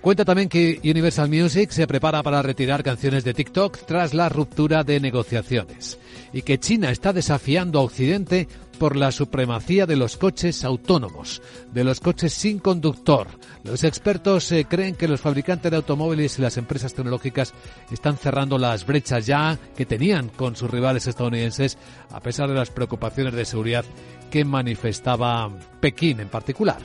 Cuenta 0.00 0.24
también 0.24 0.48
que 0.48 0.80
Universal 0.82 1.28
Music 1.28 1.70
se 1.70 1.86
prepara 1.86 2.22
para 2.22 2.40
retirar 2.40 2.82
canciones 2.82 3.22
de 3.22 3.34
TikTok 3.34 3.84
tras 3.86 4.14
la 4.14 4.30
ruptura 4.30 4.82
de 4.82 4.98
negociaciones 4.98 5.98
y 6.32 6.40
que 6.40 6.58
China 6.58 6.90
está 6.90 7.12
desafiando 7.12 7.78
a 7.78 7.82
Occidente 7.82 8.48
por 8.78 8.96
la 8.96 9.12
supremacía 9.12 9.84
de 9.84 9.96
los 9.96 10.16
coches 10.16 10.64
autónomos, 10.64 11.42
de 11.70 11.84
los 11.84 12.00
coches 12.00 12.32
sin 12.32 12.60
conductor. 12.60 13.26
Los 13.62 13.84
expertos 13.84 14.50
eh, 14.52 14.64
creen 14.66 14.94
que 14.94 15.06
los 15.06 15.20
fabricantes 15.20 15.70
de 15.70 15.76
automóviles 15.76 16.38
y 16.38 16.42
las 16.42 16.56
empresas 16.56 16.94
tecnológicas 16.94 17.52
están 17.92 18.16
cerrando 18.16 18.56
las 18.56 18.86
brechas 18.86 19.26
ya 19.26 19.58
que 19.76 19.84
tenían 19.84 20.30
con 20.30 20.56
sus 20.56 20.70
rivales 20.70 21.06
estadounidenses, 21.06 21.76
a 22.10 22.20
pesar 22.20 22.48
de 22.48 22.54
las 22.54 22.70
preocupaciones 22.70 23.34
de 23.34 23.44
seguridad 23.44 23.84
que 24.30 24.44
manifestaba 24.44 25.50
Pekín 25.80 26.20
en 26.20 26.28
particular. 26.28 26.78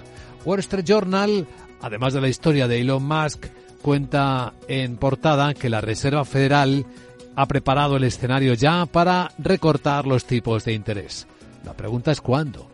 Wall 0.43 0.59
Street 0.59 0.85
Journal, 0.85 1.47
además 1.81 2.13
de 2.13 2.21
la 2.21 2.27
historia 2.27 2.67
de 2.67 2.81
Elon 2.81 3.03
Musk, 3.03 3.45
cuenta 3.81 4.53
en 4.67 4.97
portada 4.97 5.53
que 5.53 5.69
la 5.69 5.81
Reserva 5.81 6.25
Federal 6.25 6.85
ha 7.35 7.45
preparado 7.47 7.97
el 7.97 8.03
escenario 8.03 8.53
ya 8.53 8.85
para 8.85 9.31
recortar 9.37 10.07
los 10.07 10.25
tipos 10.25 10.65
de 10.65 10.73
interés. 10.73 11.27
La 11.63 11.73
pregunta 11.73 12.11
es 12.11 12.21
cuándo. 12.21 12.69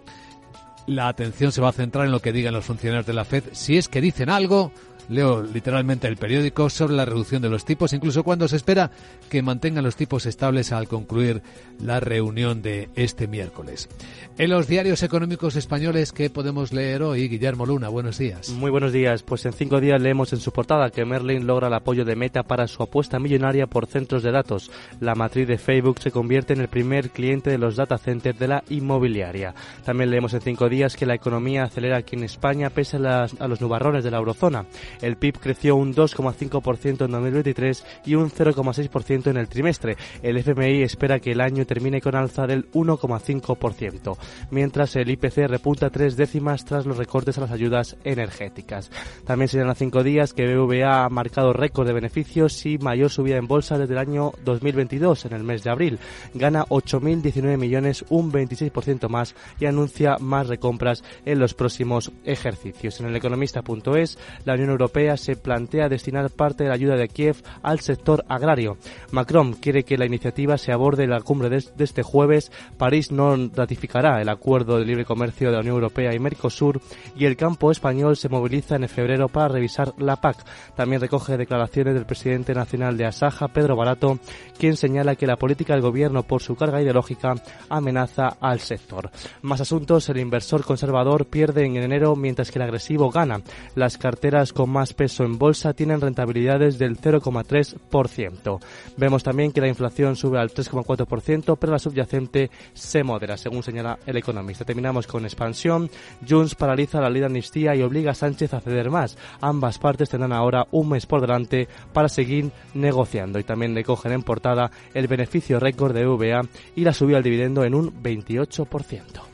La 0.88 1.08
atención 1.08 1.52
se 1.52 1.62
va 1.62 1.70
a 1.70 1.74
centrar 1.74 2.06
en 2.06 2.12
lo 2.12 2.22
que 2.22 2.32
digan 2.32 2.54
los 2.54 2.66
funcionarios 2.66 3.06
de 3.06 3.14
la 3.14 3.26
Fed, 3.26 3.44
si 3.52 3.78
es 3.78 3.88
que 3.88 4.02
dicen 4.02 4.30
algo 4.30 4.72
leo 5.10 5.44
literalmente 5.44 6.08
el 6.08 6.18
periódico, 6.18 6.70
sobre 6.70 6.94
la 6.94 7.06
reducción 7.06 7.42
de 7.42 7.50
los 7.50 7.66
tipos, 7.66 7.94
incluso 7.94 8.24
cuando 8.24 8.48
se 8.48 8.56
espera 8.56 8.92
que 9.30 9.42
mantengan 9.42 9.84
los 9.84 9.96
tipos 9.96 10.26
estables 10.26 10.72
al 10.72 10.88
concluir 10.88 11.42
la 11.80 12.00
reunión 12.00 12.62
de 12.62 12.90
este 12.96 13.28
miércoles. 13.28 13.90
En 14.38 14.50
los 14.50 14.68
diarios 14.68 15.04
económicos 15.04 15.56
españoles 15.56 16.12
que 16.12 16.30
podemos 16.30 16.74
leer 16.74 17.04
hoy, 17.04 17.28
Guillermo 17.28 17.66
Luna, 17.66 17.90
buenos 17.90 18.18
días. 18.18 18.50
Muy 18.50 18.72
buenos 18.72 18.94
días. 18.94 19.24
Pues 19.24 19.46
en 19.46 19.54
cinco 19.54 19.80
días 19.80 20.02
leemos 20.02 20.34
en 20.34 20.40
su 20.40 20.52
portada 20.52 20.90
que 20.90 21.06
Merlin 21.06 21.46
logra 21.46 21.68
el 21.68 21.74
apoyo 21.74 22.06
de 22.06 22.16
Meta 22.16 22.44
para 22.44 22.68
su 22.68 22.82
apuesta 22.82 23.20
millonaria 23.20 23.68
por 23.68 23.88
centros 23.88 24.24
de 24.24 24.32
datos. 24.32 24.72
La 25.00 25.16
matriz 25.16 25.48
de 25.48 25.58
Facebook 25.58 26.00
se 26.00 26.12
convierte 26.12 26.54
en 26.54 26.62
el 26.62 26.68
primer 26.68 27.10
cliente 27.10 27.50
de 27.50 27.58
los 27.58 27.76
data 27.76 27.98
centers 27.98 28.40
de 28.40 28.48
la 28.48 28.64
inmobiliaria. 28.70 29.54
También 29.84 30.10
leemos 30.10 30.34
en 30.34 30.42
cinco 30.42 30.70
días 30.70 30.96
que 30.96 31.06
la 31.06 31.16
economía 31.16 31.64
acelera 31.64 31.98
aquí 31.98 32.16
en 32.16 32.24
España 32.24 32.70
pese 32.70 32.98
a, 32.98 33.26
a 33.40 33.48
los 33.48 33.62
nubarrones 33.62 34.04
de 34.04 34.12
la 34.12 34.18
eurozona. 34.18 34.66
El 35.02 35.18
PIB 35.18 35.40
creció 35.40 35.76
un 35.76 35.94
2,5% 35.94 37.06
en 37.06 37.12
2023 37.12 37.86
y 38.06 38.16
un 38.16 38.30
0,6% 38.30 39.28
en 39.28 39.38
el 39.38 39.48
trimestre. 39.48 39.98
El 40.22 40.38
FMI 40.38 40.84
espera 40.84 41.20
que 41.20 41.32
el 41.32 41.42
año 41.42 41.66
termine 41.66 42.02
con 42.02 42.16
alza 42.16 42.48
del 42.48 42.72
1,5%, 42.72 44.18
mientras 44.52 44.96
el 44.96 45.10
IPC 45.10 45.48
repunta 45.48 45.90
tres 45.90 46.16
décimas 46.16 46.66
tras 46.66 46.86
los 46.86 46.98
recortes 46.98 47.38
a 47.38 47.42
las 47.42 47.52
ayudas 47.52 47.98
energéticas. 48.04 48.92
También 49.26 49.48
señala 49.48 49.76
cinco 49.76 50.04
días 50.04 50.34
que 50.34 50.54
BVA 50.54 51.06
ha 51.06 51.10
marcado 51.10 51.54
récord 51.54 51.88
de 51.88 51.94
beneficios 51.94 52.66
y 52.66 52.78
mayor 52.78 53.10
subida 53.10 53.38
en 53.38 53.48
bolsa 53.48 53.78
desde 53.78 53.94
el 53.94 54.00
año 54.00 54.32
2022, 54.44 55.26
en 55.26 55.34
el 55.34 55.44
mes 55.44 55.64
de 55.64 55.72
abril. 55.72 56.00
Gana 56.34 56.66
8.019 56.66 57.58
millones, 57.58 58.06
un 58.10 58.32
26% 58.32 59.10
más 59.10 59.36
y 59.60 59.66
anuncia 59.66 60.18
más 60.20 60.48
recompras 60.48 61.04
en 61.26 61.40
los 61.40 61.54
próximos 61.54 62.12
ejercicios. 62.26 63.00
En 63.00 63.08
el 63.08 63.16
economista.es, 63.16 64.18
la 64.46 64.54
Unión 64.54 64.70
Europea 64.70 64.81
se 65.18 65.36
plantea 65.36 65.90
destinar 65.90 66.30
parte 66.30 66.64
de 66.64 66.70
la 66.70 66.76
ayuda 66.76 66.96
de 66.96 67.08
Kiev 67.08 67.38
al 67.62 67.80
sector 67.80 68.26
agrario. 68.28 68.78
Macron 69.12 69.54
quiere 69.54 69.84
que 69.84 69.98
la 69.98 70.06
iniciativa 70.06 70.58
se 70.58 70.72
aborde 70.72 71.04
en 71.04 71.10
la 71.10 71.22
cumbre 71.22 71.50
de, 71.50 71.64
este 71.80 72.04
jueves. 72.04 72.52
París 72.78 73.12
no 73.12 73.36
ratificará 73.56 74.22
el 74.22 74.30
acuerdo 74.30 74.78
de 74.78 74.86
libre 74.86 75.06
comercio 75.06 75.50
de 75.50 75.54
la 75.54 75.62
Unión 75.62 75.76
Europea 75.76 76.14
y 76.14 76.20
Mercosur 76.20 76.82
y 77.16 77.26
el 77.26 77.38
campo 77.38 77.72
español 77.72 78.18
se 78.18 78.30
moviliza 78.30 78.76
en 78.76 78.88
febrero 78.88 79.28
para 79.28 79.48
revisar 79.48 79.94
la 79.98 80.18
PAC. 80.18 80.38
También 80.76 81.02
recoge 81.02 81.38
declaraciones 81.38 81.94
del 81.94 82.06
presidente 82.06 82.54
nacional 82.54 82.98
de 82.98 83.06
Asaja, 83.06 83.48
Pedro 83.48 83.76
Barato, 83.76 84.20
quien 84.58 84.76
señala 84.76 85.16
que 85.16 85.28
la 85.28 85.38
política 85.38 85.74
del 85.74 85.82
gobierno 85.82 86.24
por 86.24 86.42
su 86.42 86.56
carga 86.56 86.82
ideológica 86.82 87.36
amenaza 87.70 88.38
al 88.40 88.60
sector. 88.60 89.12
Más 89.42 89.62
asuntos, 89.62 90.10
el 90.10 90.20
inversor 90.20 90.64
conservador 90.64 91.26
pierde 91.26 91.66
en 91.66 91.78
enero 91.78 92.16
mientras 92.16 92.52
que 92.52 92.60
el 92.60 92.64
agresivo 92.64 93.10
gana. 93.10 93.42
Las 93.76 93.98
carteras 93.98 94.54
más 94.72 94.94
peso 94.94 95.24
en 95.24 95.38
bolsa 95.38 95.74
tienen 95.74 96.02
rentabilidades 96.02 96.80
del 96.80 96.98
0,3%. 96.98 98.60
Vemos 98.98 99.24
también 99.24 99.52
que 99.52 99.62
la 99.62 99.68
inflación 99.68 100.16
sube 100.16 100.40
al 100.40 100.50
3,4%, 100.50 101.58
pero 101.60 101.72
la 101.72 101.80
subyacente 101.80 102.50
se 102.74 103.04
modera, 103.04 103.38
según 103.38 103.64
señala 103.64 104.00
el 104.06 104.18
economista. 104.18 104.66
Terminamos 104.66 105.08
con 105.08 105.26
expansión. 105.26 105.90
Junts 106.28 106.56
paraliza 106.56 107.02
la 107.02 107.10
ley 107.10 107.20
de 107.20 107.28
amnistía 107.28 107.76
y 107.76 107.82
obliga 107.82 108.12
a 108.12 108.16
Sánchez 108.16 108.54
a 108.54 108.62
ceder 108.62 108.90
más. 108.90 109.18
Ambas 109.42 109.78
partes 109.78 110.10
tendrán 110.10 110.34
ahora 110.34 110.68
un 110.72 110.90
mes 110.90 111.06
por 111.06 111.22
delante 111.22 111.68
para 111.94 112.10
seguir 112.10 112.52
negociando. 112.74 113.40
Y 113.40 113.44
también 113.44 113.74
le 113.74 113.84
cogen 113.84 114.14
en 114.14 114.24
portada 114.24 114.72
el 114.94 115.08
beneficio 115.08 115.60
récord 115.60 115.94
de 115.94 116.06
VA 116.06 116.42
y 116.76 116.84
la 116.84 116.94
subida 116.94 117.18
al 117.18 117.24
dividendo 117.24 117.64
en 117.64 117.76
un 117.76 117.92
28%. 118.02 119.32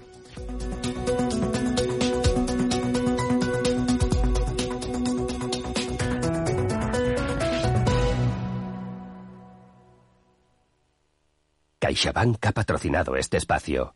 CaixaBank 11.87 12.45
ha 12.45 12.51
patrocinado 12.51 13.15
este 13.15 13.37
espacio. 13.37 13.95